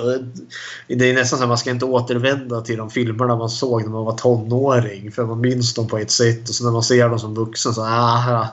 Det 0.87 1.11
är 1.11 1.15
nästan 1.15 1.39
så 1.39 1.45
att 1.45 1.49
man 1.49 1.59
ska 1.59 1.71
inte 1.71 1.85
återvända 1.85 2.61
till 2.61 2.77
de 2.77 2.91
filmerna 2.91 3.37
man 3.37 3.51
såg 3.51 3.83
när 3.83 3.91
man 3.91 4.05
var 4.05 4.17
tonåring. 4.17 5.13
För 5.13 5.27
man 5.27 5.41
minns 5.41 5.75
dem 5.75 5.89
på 5.89 5.99
ett 5.99 6.11
sätt 6.11 6.49
och 6.49 6.55
så 6.55 6.65
när 6.65 6.71
man 6.71 6.83
ser 6.83 7.09
dem 7.09 7.19
som 7.19 7.35
vuxen 7.35 7.75
så 7.75 7.83
ah, 7.83 8.49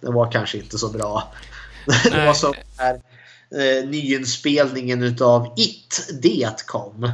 det 0.00 0.10
var 0.10 0.32
kanske 0.32 0.58
inte 0.58 0.78
så 0.78 0.88
bra. 0.88 1.32
Det 2.04 2.10
var 2.10 2.16
Nej. 2.16 2.34
som 2.34 2.54
här 2.76 2.94
eh, 2.94 3.88
nyinspelningen 3.88 5.02
utav 5.02 5.54
It, 5.56 6.08
det 6.22 6.66
kom. 6.66 7.12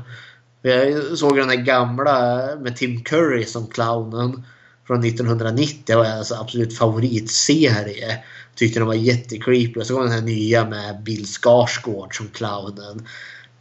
Jag 0.63 1.19
såg 1.19 1.37
den 1.37 1.49
där 1.49 1.55
gamla 1.55 2.41
med 2.61 2.77
Tim 2.77 3.05
Curry 3.05 3.45
som 3.45 3.67
clownen 3.67 4.47
från 4.87 5.05
1990. 5.05 5.83
Det 5.87 5.97
var 5.97 6.05
alltså 6.05 6.35
absolut 6.35 6.79
favoritserie. 6.79 8.25
Tyckte 8.55 8.81
den 8.81 8.87
var 8.87 8.95
jättecreepy. 8.95 9.81
Och 9.81 9.87
så 9.87 9.95
kom 9.95 10.03
den 10.03 10.13
här 10.13 10.23
nya 10.23 10.69
med 10.69 11.03
Bill 11.03 11.27
Skarsgård 11.27 12.17
som 12.17 12.29
clownen. 12.29 13.07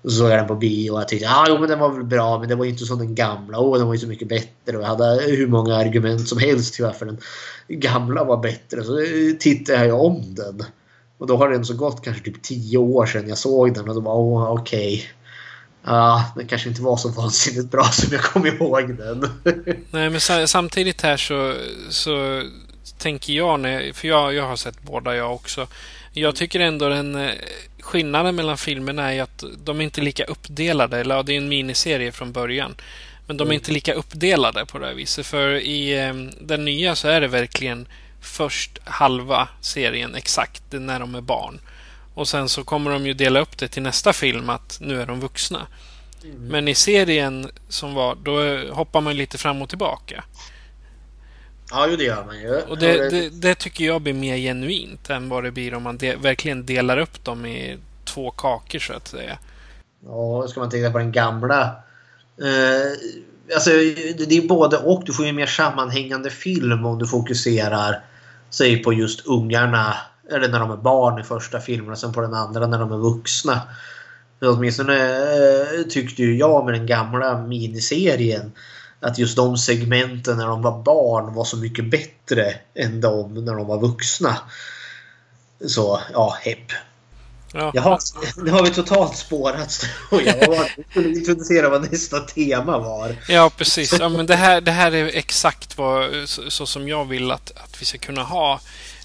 Och 0.02 0.12
så 0.12 0.18
såg 0.18 0.30
jag 0.30 0.40
den 0.40 0.48
på 0.48 0.56
bio 0.56 0.92
och 0.92 1.00
jag 1.00 1.08
tyckte 1.08 1.30
ah, 1.30 1.46
jo, 1.50 1.60
men 1.60 1.70
den 1.70 1.80
var 1.80 1.90
väl 1.90 2.04
bra 2.04 2.40
men 2.40 2.50
det 2.50 2.56
var 2.56 2.66
inte 2.66 2.86
som 2.86 3.00
den 3.00 3.16
gamla. 3.16 3.60
Åh, 3.60 3.78
den 3.78 3.88
var 3.88 3.94
ju 3.94 4.00
så 4.00 4.08
mycket 4.08 4.28
bättre. 4.28 4.78
Och 4.78 4.84
jag 4.84 4.88
hade 4.88 5.24
hur 5.28 5.48
många 5.48 5.76
argument 5.76 6.28
som 6.28 6.38
helst 6.38 6.74
till 6.74 6.86
varför 6.86 7.06
den 7.06 7.18
gamla 7.68 8.24
var 8.24 8.38
bättre. 8.38 8.84
Så 8.84 8.98
tittade 9.40 9.86
jag 9.86 10.02
om 10.02 10.36
den. 10.36 10.64
Och 11.18 11.28
då 11.28 11.38
har 11.38 11.50
det 11.50 11.66
så 11.66 11.74
gått 11.74 12.04
kanske 12.04 12.24
typ 12.24 12.44
tio 12.44 12.78
år 12.78 13.06
sedan 13.06 13.30
jag 13.30 13.38
såg 13.38 13.74
den 13.74 13.90
och 13.90 13.96
då 13.96 14.02
var 14.02 14.16
åh 14.16 14.52
okej. 14.52 14.96
Okay. 14.96 15.08
Ja, 15.86 16.32
den 16.36 16.48
kanske 16.48 16.70
inte 16.70 16.82
var 16.82 16.98
så 16.98 17.10
vansinnigt 17.10 17.72
bra 17.72 17.84
som 17.84 18.10
jag 18.12 18.22
kom 18.22 18.46
ihåg 18.46 18.98
den. 18.98 19.30
Nej, 19.92 20.10
men 20.10 20.48
samtidigt 20.48 21.02
här 21.02 21.18
så, 21.18 21.56
så 21.90 22.44
tänker 23.04 23.34
jag, 23.34 23.60
när, 23.60 23.94
för 23.94 24.08
jag, 24.08 24.34
jag 24.34 24.48
har 24.48 24.56
sett 24.56 24.82
båda 24.82 25.16
jag 25.16 25.34
också. 25.34 25.68
Jag 26.14 26.36
tycker 26.36 26.60
ändå 26.60 26.90
den 26.90 27.16
eh, 27.16 27.32
skillnaden 27.80 28.36
mellan 28.36 28.58
filmerna 28.58 29.14
är 29.14 29.22
att 29.22 29.44
de 29.64 29.80
är 29.80 29.84
inte 29.84 30.02
lika 30.02 30.24
uppdelade. 30.24 31.00
Eller 31.00 31.24
det 31.24 31.34
är 31.34 31.38
en 31.38 31.50
miniserie 31.50 32.12
från 32.12 32.32
början. 32.32 32.76
Men 33.28 33.38
de 33.38 33.44
är 33.44 33.46
mm. 33.46 33.54
inte 33.54 33.72
lika 33.72 33.94
uppdelade 33.94 34.66
på 34.66 34.80
det 34.80 34.86
här 34.86 34.94
viset. 34.94 35.26
För 35.26 35.50
i 35.56 36.00
eh, 36.00 36.14
den 36.42 36.66
nya 36.66 36.96
så 36.96 37.08
är 37.08 37.22
det 37.22 37.28
verkligen 37.28 37.88
först 38.22 38.80
halva 38.84 39.48
serien 39.62 40.16
exakt 40.16 40.64
när 40.72 41.00
de 41.00 41.16
är 41.16 41.22
barn. 41.22 41.60
Och 42.14 42.28
sen 42.28 42.50
så 42.50 42.64
kommer 42.64 42.92
de 42.92 43.06
ju 43.06 43.14
dela 43.14 43.40
upp 43.40 43.58
det 43.58 43.68
till 43.68 43.84
nästa 43.84 44.14
film 44.14 44.50
att 44.50 44.78
nu 44.82 45.02
är 45.02 45.06
de 45.06 45.20
vuxna. 45.20 45.68
Mm. 46.24 46.48
Men 46.48 46.68
i 46.68 46.76
serien 46.76 47.52
som 47.70 47.94
var, 47.94 48.16
då 48.16 48.58
hoppar 48.74 49.02
man 49.02 49.18
lite 49.18 49.38
fram 49.38 49.62
och 49.62 49.70
tillbaka. 49.70 50.24
Ja, 51.74 51.88
jo, 51.90 51.96
det 51.96 52.04
gör 52.04 52.26
man 52.26 52.40
ju. 52.40 52.62
Och 52.62 52.78
det, 52.78 53.10
det, 53.10 53.30
det, 53.30 53.56
tycker 53.56 53.86
jag 53.86 54.02
blir 54.02 54.14
mer 54.14 54.38
genuint 54.38 55.10
än 55.10 55.30
vad 55.30 55.44
det 55.44 55.52
blir 55.52 55.74
om 55.74 55.84
man 55.84 55.98
de, 55.98 56.16
verkligen 56.16 56.66
delar 56.66 56.98
upp 56.98 57.26
dem 57.26 57.46
i 57.46 57.78
två 58.06 58.32
kakor 58.32 58.80
så 58.80 58.94
att 58.94 59.08
säga. 59.08 59.38
Ja, 60.06 60.48
ska 60.48 60.60
man 60.60 60.70
tänka 60.70 60.92
på 60.92 60.98
den 60.98 61.12
gamla. 61.12 61.62
Eh, 62.42 62.92
alltså, 63.56 63.70
det 64.28 64.38
är 64.38 64.48
både 64.48 64.78
och. 64.78 65.04
Du 65.06 65.14
får 65.14 65.26
ju 65.26 65.34
mer 65.34 65.46
sammanhängande 65.46 66.30
film 66.30 66.86
om 66.86 67.00
du 67.00 67.08
fokuserar 67.08 68.04
säg 68.50 68.84
på 68.84 68.94
just 68.94 69.28
ungarna. 69.28 69.98
Eller 70.32 70.48
när 70.48 70.60
de 70.60 70.72
är 70.72 70.78
barn 70.78 71.22
i 71.22 71.24
första 71.24 71.60
filmen 71.60 71.92
och 71.92 71.98
sen 71.98 72.14
på 72.14 72.22
den 72.22 72.34
andra 72.34 72.68
när 72.68 72.80
de 72.80 72.92
är 72.92 72.98
vuxna. 72.98 73.62
Åtminstone 74.42 74.98
eh, 74.98 75.84
tyckte 75.90 76.22
ju 76.22 76.38
jag 76.38 76.66
med 76.66 76.74
den 76.74 76.86
gamla 76.86 77.42
miniserien 77.42 78.52
att 79.04 79.18
just 79.18 79.36
de 79.36 79.58
segmenten 79.58 80.38
när 80.38 80.48
de 80.48 80.62
var 80.62 80.84
barn 80.84 81.34
var 81.34 81.46
så 81.46 81.58
mycket 81.58 81.86
bättre 81.86 82.56
än 82.76 83.02
de 83.02 83.46
när 83.46 83.56
de 83.56 83.68
var 83.68 83.80
vuxna. 83.80 84.38
Så, 85.68 86.02
ja, 86.14 86.38
hepp. 86.42 86.72
Ja. 87.54 87.72
Jaha, 87.74 88.00
nu 88.38 88.52
har 88.52 88.64
vi 88.64 88.70
totalt 88.70 89.18
spårat. 89.18 89.86
Jag 90.12 90.68
skulle 90.90 91.10
introducera 91.10 91.70
vad 91.70 91.92
nästa 91.92 92.20
tema 92.20 92.78
var. 92.78 93.16
Ja, 93.28 93.52
precis. 93.58 94.00
Ja, 94.00 94.10
men 94.10 94.26
det, 94.26 94.36
här, 94.36 94.62
det 94.62 94.72
här 94.72 94.92
är 94.92 95.06
exakt 95.06 95.78
vad, 95.78 96.30
så, 96.30 96.52
så 96.52 96.66
som 96.66 96.88
jag 96.88 97.06
vill 97.06 97.32
att, 97.32 97.52
att 97.56 97.82
vi 97.82 97.86
ska 97.86 97.98
kunna 97.98 98.24
ha. 98.24 98.60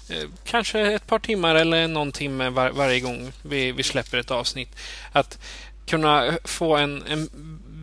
Eh, 0.09 0.29
kanske 0.43 0.79
ett 0.79 1.07
par 1.07 1.19
timmar 1.19 1.55
eller 1.55 1.87
någon 1.87 2.11
timme 2.11 2.49
var, 2.49 2.69
varje 2.69 2.99
gång 2.99 3.31
vi, 3.41 3.71
vi 3.71 3.83
släpper 3.83 4.17
ett 4.17 4.31
avsnitt. 4.31 4.75
Att 5.11 5.37
kunna 5.85 6.37
få 6.43 6.75
en, 6.75 7.03
en 7.07 7.29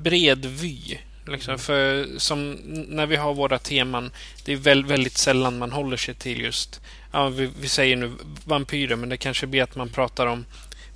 bred 0.03 0.47
vy 0.47 0.99
Liksom, 1.29 1.59
för 1.59 2.07
som 2.19 2.53
när 2.89 3.07
vi 3.07 3.17
har 3.17 3.35
våra 3.35 3.59
teman, 3.59 4.11
det 4.45 4.53
är 4.53 4.57
väldigt, 4.57 4.91
väldigt 4.91 5.19
sällan 5.19 5.59
man 5.59 5.73
håller 5.73 5.97
sig 5.97 6.15
till 6.15 6.41
just, 6.41 6.81
ja, 7.13 7.29
vi, 7.29 7.51
vi, 7.61 7.69
säger 7.69 7.97
nu 7.97 8.13
vampyrer, 8.45 8.97
men 8.97 9.09
det 9.09 9.17
kanske 9.17 9.47
blir 9.47 9.63
att 9.63 9.77
man 9.77 9.89
pratar 9.89 10.27
om 10.27 10.45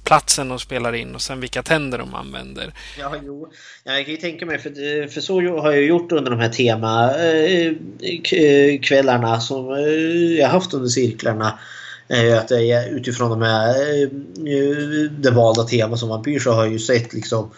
platsen 0.04 0.48
de 0.48 0.58
spelar 0.58 0.92
in 0.92 1.14
och 1.14 1.22
sen 1.22 1.40
vilka 1.40 1.62
tänder 1.62 1.98
de 1.98 2.14
använder. 2.14 2.72
Ja, 2.98 3.14
jo. 3.24 3.52
Jag 3.84 4.04
kan 4.04 4.14
ju 4.14 4.20
tänka 4.20 4.46
mig, 4.46 4.58
för, 4.58 5.08
för 5.08 5.20
så 5.20 5.58
har 5.58 5.72
jag 5.72 5.82
gjort 5.82 6.12
under 6.12 6.30
de 6.30 6.40
här 6.40 6.48
temakvällarna 6.48 9.28
eh, 9.28 9.34
eh, 9.34 9.40
som 9.40 9.72
eh, 9.72 9.78
jag 10.38 10.48
haft 10.48 10.74
under 10.74 10.88
cirklarna. 10.88 11.58
Att 12.40 12.50
jag, 12.50 12.88
utifrån 12.88 13.30
de 13.30 13.42
här, 13.42 13.74
det 15.22 15.30
valda 15.30 15.62
temat 15.62 15.98
som 15.98 16.08
vampyr 16.08 16.38
så 16.38 16.52
har 16.52 16.64
jag 16.64 16.72
ju 16.72 16.78
sett 16.78 17.12
liksom 17.12 17.44
Eh, 17.44 17.50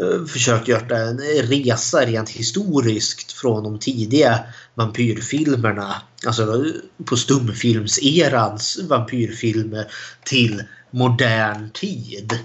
Eh, 0.00 0.26
försökt 0.26 0.68
göra 0.68 0.98
en 0.98 1.18
resa 1.42 2.06
rent 2.06 2.30
historiskt 2.30 3.32
från 3.32 3.64
de 3.64 3.78
tidiga 3.78 4.40
vampyrfilmerna. 4.74 6.02
Alltså 6.26 6.64
på 7.04 7.16
stumfilmserans 7.16 8.78
vampyrfilmer 8.88 9.86
till 10.24 10.62
modern 10.90 11.70
tid. 11.70 12.38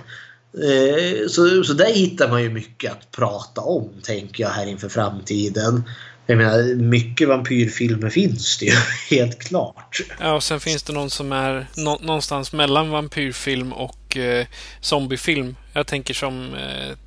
Eh, 0.54 1.28
så, 1.28 1.64
så 1.64 1.74
där 1.74 1.94
hittar 1.94 2.30
man 2.30 2.44
ju 2.44 2.50
mycket 2.50 2.92
att 2.92 3.12
prata 3.12 3.62
om 3.62 3.90
tänker 4.04 4.44
jag 4.44 4.50
här 4.50 4.66
inför 4.66 4.90
framtiden. 4.90 5.84
Jag 6.26 6.38
menar, 6.38 6.76
mycket 6.76 7.28
vampyrfilmer 7.28 8.10
finns 8.10 8.58
det 8.58 8.66
ju, 8.66 8.76
helt 9.18 9.40
klart. 9.40 10.02
Ja, 10.20 10.34
och 10.34 10.44
sen 10.44 10.60
finns 10.60 10.84
det 10.84 10.94
någon 10.94 11.10
som 11.10 11.32
är 11.32 11.68
nå 11.78 12.00
någonstans 12.02 12.54
mellan 12.54 12.90
vampyrfilm 12.90 13.74
och 13.74 14.18
eh, 14.18 14.46
zombiefilm. 14.82 15.56
Jag 15.74 15.88
tänker 15.88 16.14
som 16.14 16.54
eh, 16.54 16.98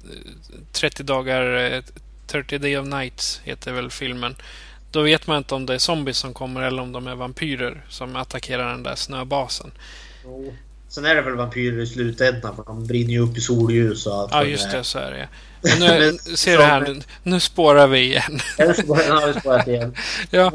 30 0.73 1.03
dagar, 1.03 1.73
eh, 1.73 1.83
30 2.27 2.59
Day 2.59 2.79
of 2.79 2.87
Nights 2.87 3.41
heter 3.45 3.73
väl 3.73 3.91
filmen. 3.91 4.37
Då 4.91 5.03
vet 5.03 5.27
man 5.27 5.37
inte 5.37 5.55
om 5.55 5.67
det 5.67 5.75
är 5.75 5.79
zombies 5.79 6.19
som 6.19 6.35
kommer 6.35 6.63
eller 6.63 6.83
om 6.83 6.93
de 6.93 7.07
är 7.07 7.15
vampyrer 7.15 7.85
som 7.89 8.17
attackerar 8.17 8.71
den 8.71 8.83
där 8.83 8.95
snöbasen. 8.95 9.71
Jo. 10.25 10.55
Sen 10.89 11.05
är 11.05 11.15
det 11.15 11.23
väl 11.23 11.35
vampyrer 11.35 11.83
i 11.83 11.87
slutändan 11.87 12.57
för 12.57 12.65
de 12.65 12.87
brinner 12.87 13.11
ju 13.11 13.19
upp 13.19 13.37
i 13.37 13.41
solljus 13.41 14.07
och 14.07 14.15
allt 14.15 14.33
Ja, 14.33 14.45
just 14.45 14.71
det. 14.71 14.85
Så 14.85 14.99
är 14.99 15.11
det. 15.11 15.29
Men 15.63 15.79
nu, 15.79 15.99
Men, 16.27 16.37
ser 16.37 16.59
du 16.59 16.65
här, 16.65 16.81
nu, 16.81 17.01
nu 17.23 17.41
spårar 17.41 17.87
vi 17.87 17.99
igen. 17.99 18.41
Ja, 18.59 18.65
nu 18.65 18.93
har 18.93 19.33
vi 19.33 19.41
spårat 19.41 19.69
igen. 19.69 19.95
ja. 20.31 20.53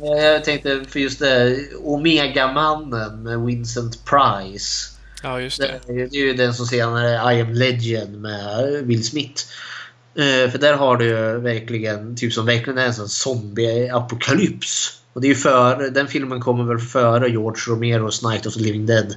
Jag 0.00 0.44
tänkte 0.44 0.84
för 0.88 1.00
just 1.00 1.18
det, 1.18 1.58
Omega-mannen 1.84 3.22
med 3.22 3.40
Vincent 3.40 4.04
Price. 4.04 4.92
Ja, 5.22 5.40
just 5.40 5.60
det. 5.60 5.80
Det 5.86 6.16
är 6.16 6.26
ju 6.26 6.34
den 6.34 6.54
som 6.54 6.66
senare 6.66 7.34
I 7.34 7.40
am 7.40 7.52
Legend 7.52 8.20
med 8.20 8.82
Will 8.84 9.04
Smith. 9.04 9.42
Eh, 10.14 10.50
för 10.50 10.58
där 10.58 10.74
har 10.74 10.96
du 10.96 11.04
ju 11.04 11.38
verkligen, 11.38 12.16
typ 12.16 12.32
som 12.32 12.46
verkligen 12.46 12.78
är 12.78 12.86
en 12.86 12.94
sån 12.94 13.08
zombie-apokalyps. 13.08 14.98
Och 15.12 15.20
det 15.20 15.30
är 15.30 15.34
för, 15.34 15.90
den 15.90 16.08
filmen 16.08 16.40
kommer 16.40 16.64
väl 16.64 16.78
före 16.78 17.28
George 17.28 17.62
Romeros 17.68 18.22
Night 18.22 18.46
of 18.46 18.54
the 18.54 18.60
Living 18.60 18.86
Dead. 18.86 19.16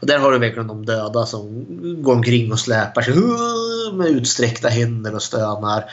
Och 0.00 0.06
där 0.06 0.18
har 0.18 0.32
du 0.32 0.38
verkligen 0.38 0.66
de 0.66 0.86
döda 0.86 1.26
som 1.26 1.64
går 2.02 2.14
omkring 2.14 2.52
och 2.52 2.58
släpar 2.58 3.02
sig 3.02 3.14
med 3.92 4.06
utsträckta 4.06 4.68
händer 4.68 5.14
och 5.14 5.22
stönar. 5.22 5.84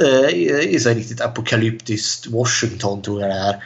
Eh, 0.00 0.28
I 0.74 0.80
så 0.80 0.90
riktigt 0.90 1.20
apokalyptiskt 1.20 2.26
Washington 2.26 3.02
tror 3.02 3.20
jag 3.20 3.30
det 3.30 3.36
är. 3.36 3.64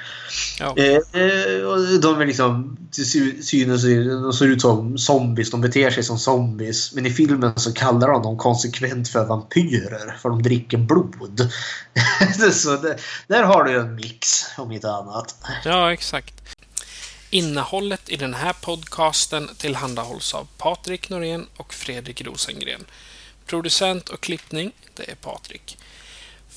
Ja. 0.58 0.66
Eh, 0.66 2.00
de 2.00 2.20
är 2.20 2.26
liksom 2.26 2.76
till 2.90 3.10
synes 3.46 3.82
de 3.82 4.32
ser 4.32 4.46
ut 4.46 4.60
som 4.60 4.98
zombies. 4.98 5.50
De 5.50 5.60
beter 5.60 5.90
sig 5.90 6.02
som 6.02 6.18
zombies. 6.18 6.94
Men 6.94 7.06
i 7.06 7.10
filmen 7.10 7.52
så 7.56 7.72
kallar 7.72 8.08
de 8.08 8.22
dem 8.22 8.38
konsekvent 8.38 9.08
för 9.08 9.24
vampyrer. 9.24 10.16
För 10.22 10.28
de 10.28 10.42
dricker 10.42 10.78
blod. 10.78 11.50
så 12.52 12.76
det, 12.76 12.98
där 13.26 13.42
har 13.42 13.64
du 13.64 13.80
en 13.80 13.94
mix 13.94 14.44
om 14.56 14.72
inte 14.72 14.90
annat. 14.90 15.34
Ja, 15.64 15.92
exakt. 15.92 16.34
Innehållet 17.30 18.08
i 18.08 18.16
den 18.16 18.34
här 18.34 18.52
podcasten 18.52 19.50
tillhandahålls 19.58 20.34
av 20.34 20.48
Patrik 20.58 21.10
Norén 21.10 21.46
och 21.56 21.74
Fredrik 21.74 22.22
Rosengren. 22.22 22.84
Producent 23.46 24.08
och 24.08 24.20
klippning, 24.20 24.72
det 24.94 25.10
är 25.10 25.14
Patrik. 25.14 25.78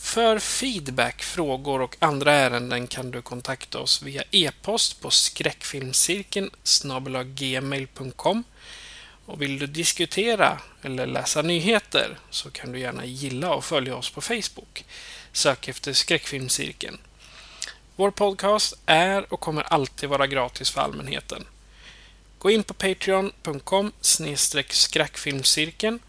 För 0.01 0.39
feedback, 0.39 1.23
frågor 1.23 1.81
och 1.81 1.95
andra 1.99 2.33
ärenden 2.33 2.87
kan 2.87 3.11
du 3.11 3.21
kontakta 3.21 3.79
oss 3.79 4.01
via 4.01 4.23
e-post 4.31 5.01
på 5.01 5.09
skräckfilmscirkeln 5.09 6.49
gmail.com 7.23 8.43
och 9.25 9.41
vill 9.41 9.59
du 9.59 9.67
diskutera 9.67 10.61
eller 10.81 11.07
läsa 11.07 11.41
nyheter 11.41 12.17
så 12.29 12.51
kan 12.51 12.71
du 12.71 12.79
gärna 12.79 13.05
gilla 13.05 13.53
och 13.53 13.65
följa 13.65 13.95
oss 13.95 14.09
på 14.09 14.21
Facebook. 14.21 14.85
Sök 15.31 15.67
efter 15.67 15.93
Skräckfilmscirkeln. 15.93 16.97
Vår 17.95 18.11
podcast 18.11 18.73
är 18.85 19.33
och 19.33 19.39
kommer 19.39 19.63
alltid 19.63 20.09
vara 20.09 20.27
gratis 20.27 20.69
för 20.69 20.81
allmänheten. 20.81 21.45
Gå 22.37 22.51
in 22.51 22.63
på 22.63 22.73
patreon.com 22.73 23.91
skräckfilmscirkeln 24.01 25.99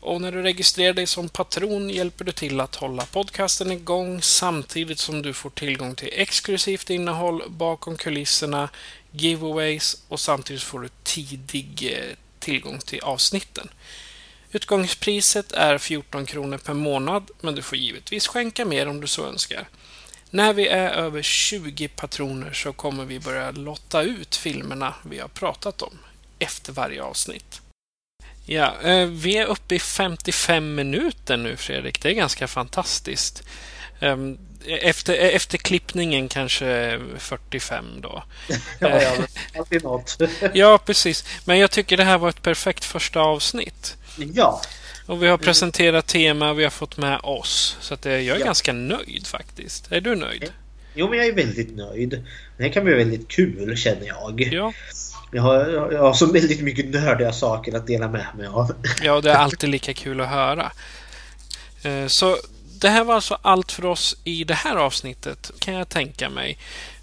och 0.00 0.20
när 0.20 0.32
du 0.32 0.42
registrerar 0.42 0.92
dig 0.92 1.06
som 1.06 1.28
patron 1.28 1.90
hjälper 1.90 2.24
du 2.24 2.32
till 2.32 2.60
att 2.60 2.74
hålla 2.74 3.06
podcasten 3.06 3.72
igång 3.72 4.22
samtidigt 4.22 4.98
som 4.98 5.22
du 5.22 5.32
får 5.32 5.50
tillgång 5.50 5.94
till 5.94 6.10
exklusivt 6.12 6.90
innehåll 6.90 7.42
bakom 7.48 7.96
kulisserna, 7.96 8.68
giveaways 9.10 10.02
och 10.08 10.20
samtidigt 10.20 10.62
får 10.62 10.80
du 10.80 10.88
tidig 11.02 11.92
eh, 11.92 12.16
tillgång 12.38 12.78
till 12.78 13.00
avsnitten. 13.00 13.68
Utgångspriset 14.52 15.52
är 15.52 15.78
14 15.78 16.26
kronor 16.26 16.58
per 16.58 16.74
månad, 16.74 17.30
men 17.40 17.54
du 17.54 17.62
får 17.62 17.78
givetvis 17.78 18.26
skänka 18.26 18.64
mer 18.64 18.88
om 18.88 19.00
du 19.00 19.06
så 19.06 19.26
önskar. 19.26 19.68
När 20.30 20.52
vi 20.52 20.68
är 20.68 20.90
över 20.90 21.22
20 21.22 21.88
patroner 21.88 22.52
så 22.52 22.72
kommer 22.72 23.04
vi 23.04 23.20
börja 23.20 23.50
lotta 23.50 24.02
ut 24.02 24.36
filmerna 24.36 24.94
vi 25.02 25.18
har 25.18 25.28
pratat 25.28 25.82
om 25.82 25.98
efter 26.38 26.72
varje 26.72 27.02
avsnitt. 27.02 27.60
Ja, 28.52 28.74
eh, 28.82 29.06
vi 29.06 29.36
är 29.36 29.46
uppe 29.46 29.74
i 29.74 29.78
55 29.78 30.74
minuter 30.74 31.36
nu 31.36 31.56
Fredrik. 31.56 32.02
Det 32.02 32.08
är 32.08 32.12
ganska 32.14 32.48
fantastiskt. 32.48 33.42
Ehm, 34.00 34.38
efter, 34.66 35.14
efter 35.14 35.58
klippningen 35.58 36.28
kanske 36.28 37.00
45 37.18 37.84
då. 38.00 38.22
ja, 38.78 39.02
ja, 39.02 39.12
alltid 39.58 39.82
något. 39.82 40.18
ja, 40.52 40.78
precis. 40.78 41.24
Men 41.44 41.58
jag 41.58 41.70
tycker 41.70 41.96
det 41.96 42.04
här 42.04 42.18
var 42.18 42.28
ett 42.28 42.42
perfekt 42.42 42.84
första 42.84 43.20
avsnitt. 43.20 43.96
Ja. 44.34 44.62
Och 45.06 45.22
vi 45.22 45.28
har 45.28 45.38
presenterat 45.38 46.06
tema, 46.06 46.54
vi 46.54 46.64
har 46.64 46.70
fått 46.70 46.96
med 46.96 47.20
oss. 47.22 47.76
Så 47.80 47.94
att 47.94 48.04
jag 48.04 48.14
är 48.14 48.20
ja. 48.20 48.38
ganska 48.38 48.72
nöjd 48.72 49.26
faktiskt. 49.26 49.92
Är 49.92 50.00
du 50.00 50.16
nöjd? 50.16 50.52
Jo, 50.94 51.08
men 51.08 51.18
jag 51.18 51.26
är 51.26 51.32
väldigt 51.32 51.76
nöjd. 51.76 52.24
Det 52.56 52.62
här 52.62 52.70
kan 52.70 52.84
bli 52.84 52.94
väldigt 52.94 53.28
kul 53.28 53.76
känner 53.76 54.06
jag. 54.06 54.48
Ja. 54.52 54.72
Jag 55.30 55.42
har, 55.42 55.88
jag 55.92 56.02
har 56.02 56.12
så 56.12 56.32
väldigt 56.32 56.62
mycket 56.62 56.90
nördiga 56.90 57.32
saker 57.32 57.76
att 57.76 57.86
dela 57.86 58.08
med 58.08 58.26
mig 58.36 58.46
av. 58.46 58.72
Ja, 59.02 59.20
det 59.20 59.30
är 59.30 59.36
alltid 59.36 59.70
lika 59.70 59.94
kul 59.94 60.20
att 60.20 60.28
höra. 60.28 60.72
Eh, 61.82 62.06
så 62.06 62.36
det 62.80 62.88
här 62.88 63.04
var 63.04 63.14
alltså 63.14 63.38
allt 63.42 63.72
för 63.72 63.84
oss 63.84 64.16
i 64.24 64.44
det 64.44 64.54
här 64.54 64.76
avsnittet, 64.76 65.50
kan 65.58 65.74
jag 65.74 65.88
tänka 65.88 66.30
mig. 66.30 66.58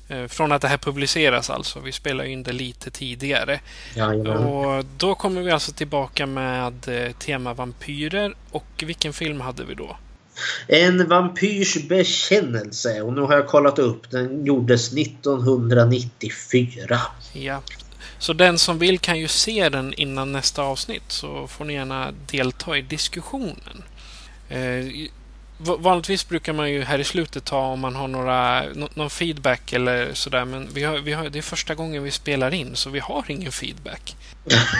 Eh, 0.09 0.28
från 0.28 0.51
att 0.51 0.61
det 0.61 0.67
här 0.67 0.78
publiceras 0.78 1.49
alltså. 1.49 1.80
Vi 1.80 1.91
spelar 1.91 2.23
in 2.23 2.43
det 2.43 2.51
lite 2.51 2.91
tidigare. 2.91 3.59
Jajamän. 3.95 4.38
Och 4.38 4.86
då 4.97 5.15
kommer 5.15 5.41
vi 5.41 5.51
alltså 5.51 5.71
tillbaka 5.71 6.25
med 6.25 6.88
eh, 6.88 7.11
tema 7.11 7.53
vampyrer. 7.53 8.36
Och 8.51 8.84
vilken 8.86 9.13
film 9.13 9.41
hade 9.41 9.63
vi 9.63 9.73
då? 9.73 9.97
En 10.67 11.07
vampyrs 11.07 11.88
bekännelse. 11.88 13.01
Och 13.01 13.13
nu 13.13 13.21
har 13.21 13.34
jag 13.34 13.47
kollat 13.47 13.80
upp. 13.80 14.11
Den 14.11 14.45
gjordes 14.45 14.93
1994. 14.93 17.01
Ja. 17.34 17.61
Så 18.20 18.34
den 18.34 18.59
som 18.59 18.80
vill 18.80 18.99
kan 18.99 19.20
ju 19.20 19.28
se 19.28 19.70
den 19.70 19.93
innan 19.93 20.32
nästa 20.32 20.61
avsnitt. 20.61 21.03
Så 21.07 21.47
får 21.47 21.65
ni 21.65 21.74
gärna 21.74 22.13
delta 22.32 22.78
i 22.78 22.82
diskussionen. 22.82 23.84
Eh, 24.49 24.86
Vanligtvis 25.59 26.30
brukar 26.30 26.53
man 26.53 26.72
ju 26.72 26.84
här 26.84 26.99
i 26.99 27.03
slutet 27.03 27.45
ta 27.45 27.59
om 27.59 27.80
man 27.80 27.95
har 27.95 28.07
några, 28.07 28.63
någon 28.74 29.09
feedback 29.09 29.74
eller 29.74 30.13
sådär. 30.13 30.45
Men 30.45 30.70
vi 30.74 30.84
har, 30.84 30.97
vi 30.97 31.13
har, 31.13 31.30
det 31.30 31.38
är 31.38 31.41
första 31.41 31.76
gången 31.76 32.03
vi 32.03 32.11
spelar 32.11 32.53
in 32.53 32.76
så 32.76 32.89
vi 32.89 32.99
har 32.99 33.26
ingen 33.28 33.51
feedback. 33.51 34.15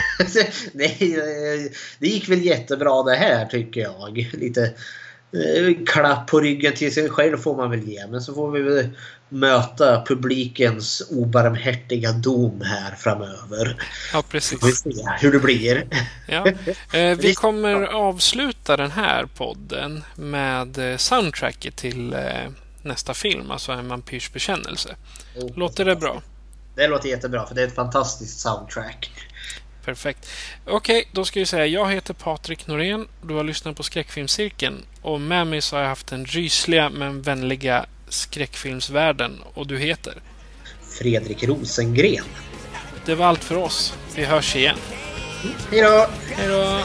Nej, 0.72 1.72
det 1.98 2.06
gick 2.06 2.28
väl 2.28 2.44
jättebra 2.44 3.02
det 3.02 3.16
här 3.16 3.46
tycker 3.46 3.80
jag. 3.80 4.28
Lite 4.32 4.74
klapp 5.86 6.26
på 6.26 6.40
ryggen 6.40 6.74
till 6.74 6.94
sig 6.94 7.08
själv 7.08 7.36
får 7.36 7.56
man 7.56 7.70
väl 7.70 7.88
ge. 7.88 8.06
Men 8.06 8.20
så 8.20 8.34
får 8.34 8.50
vi 8.50 8.62
väl 8.62 8.88
möta 9.28 10.04
publikens 10.06 11.02
obarmhärtiga 11.10 12.12
dom 12.12 12.60
här 12.60 12.94
framöver. 12.94 13.82
Ja, 14.12 14.22
precis. 14.28 14.52
Vi 14.52 14.58
får 14.58 14.70
se 14.70 15.04
hur 15.20 15.32
det 15.32 15.38
blir. 15.38 15.86
Ja. 16.26 16.46
Eh, 16.92 17.18
vi 17.18 17.34
kommer 17.34 17.82
avsluta 17.82 18.76
den 18.76 18.90
här 18.90 19.26
podden 19.36 20.04
med 20.14 20.92
eh, 20.92 20.96
soundtracket 20.96 21.76
till 21.76 22.16
nästa 22.82 23.14
film, 23.14 23.50
alltså 23.50 23.72
En 23.72 23.88
vampyrs 23.88 24.32
bekännelse. 24.32 24.96
Oh, 25.36 25.58
låter 25.58 25.84
det 25.84 25.96
bra? 25.96 26.22
Det 26.74 26.88
låter 26.88 27.08
jättebra, 27.08 27.46
för 27.46 27.54
det 27.54 27.62
är 27.62 27.66
ett 27.66 27.74
fantastiskt 27.74 28.40
soundtrack. 28.40 29.10
Perfekt. 29.88 30.28
Okej, 30.66 30.98
okay, 30.98 31.10
då 31.12 31.24
ska 31.24 31.40
vi 31.40 31.46
säga 31.46 31.66
jag 31.66 31.92
heter 31.92 32.14
Patrik 32.14 32.66
Norén. 32.66 33.08
Du 33.22 33.34
har 33.34 33.44
lyssnat 33.44 33.76
på 33.76 33.82
Skräckfilmscirkeln. 33.82 34.84
Och 35.02 35.20
med 35.20 35.46
mig 35.46 35.62
så 35.62 35.76
har 35.76 35.82
jag 35.82 35.88
haft 35.88 36.06
den 36.06 36.26
rysliga 36.26 36.90
men 36.90 37.22
vänliga 37.22 37.86
skräckfilmsvärlden. 38.08 39.42
Och 39.54 39.66
du 39.66 39.78
heter? 39.78 40.14
Fredrik 40.98 41.44
Rosengren. 41.44 42.24
Det 43.04 43.14
var 43.14 43.26
allt 43.26 43.44
för 43.44 43.56
oss. 43.56 43.94
Vi 44.16 44.24
hörs 44.24 44.56
igen. 44.56 44.76
Hej 45.70 45.82
då! 45.82 46.06
Hej 46.36 46.48
då! 46.48 46.84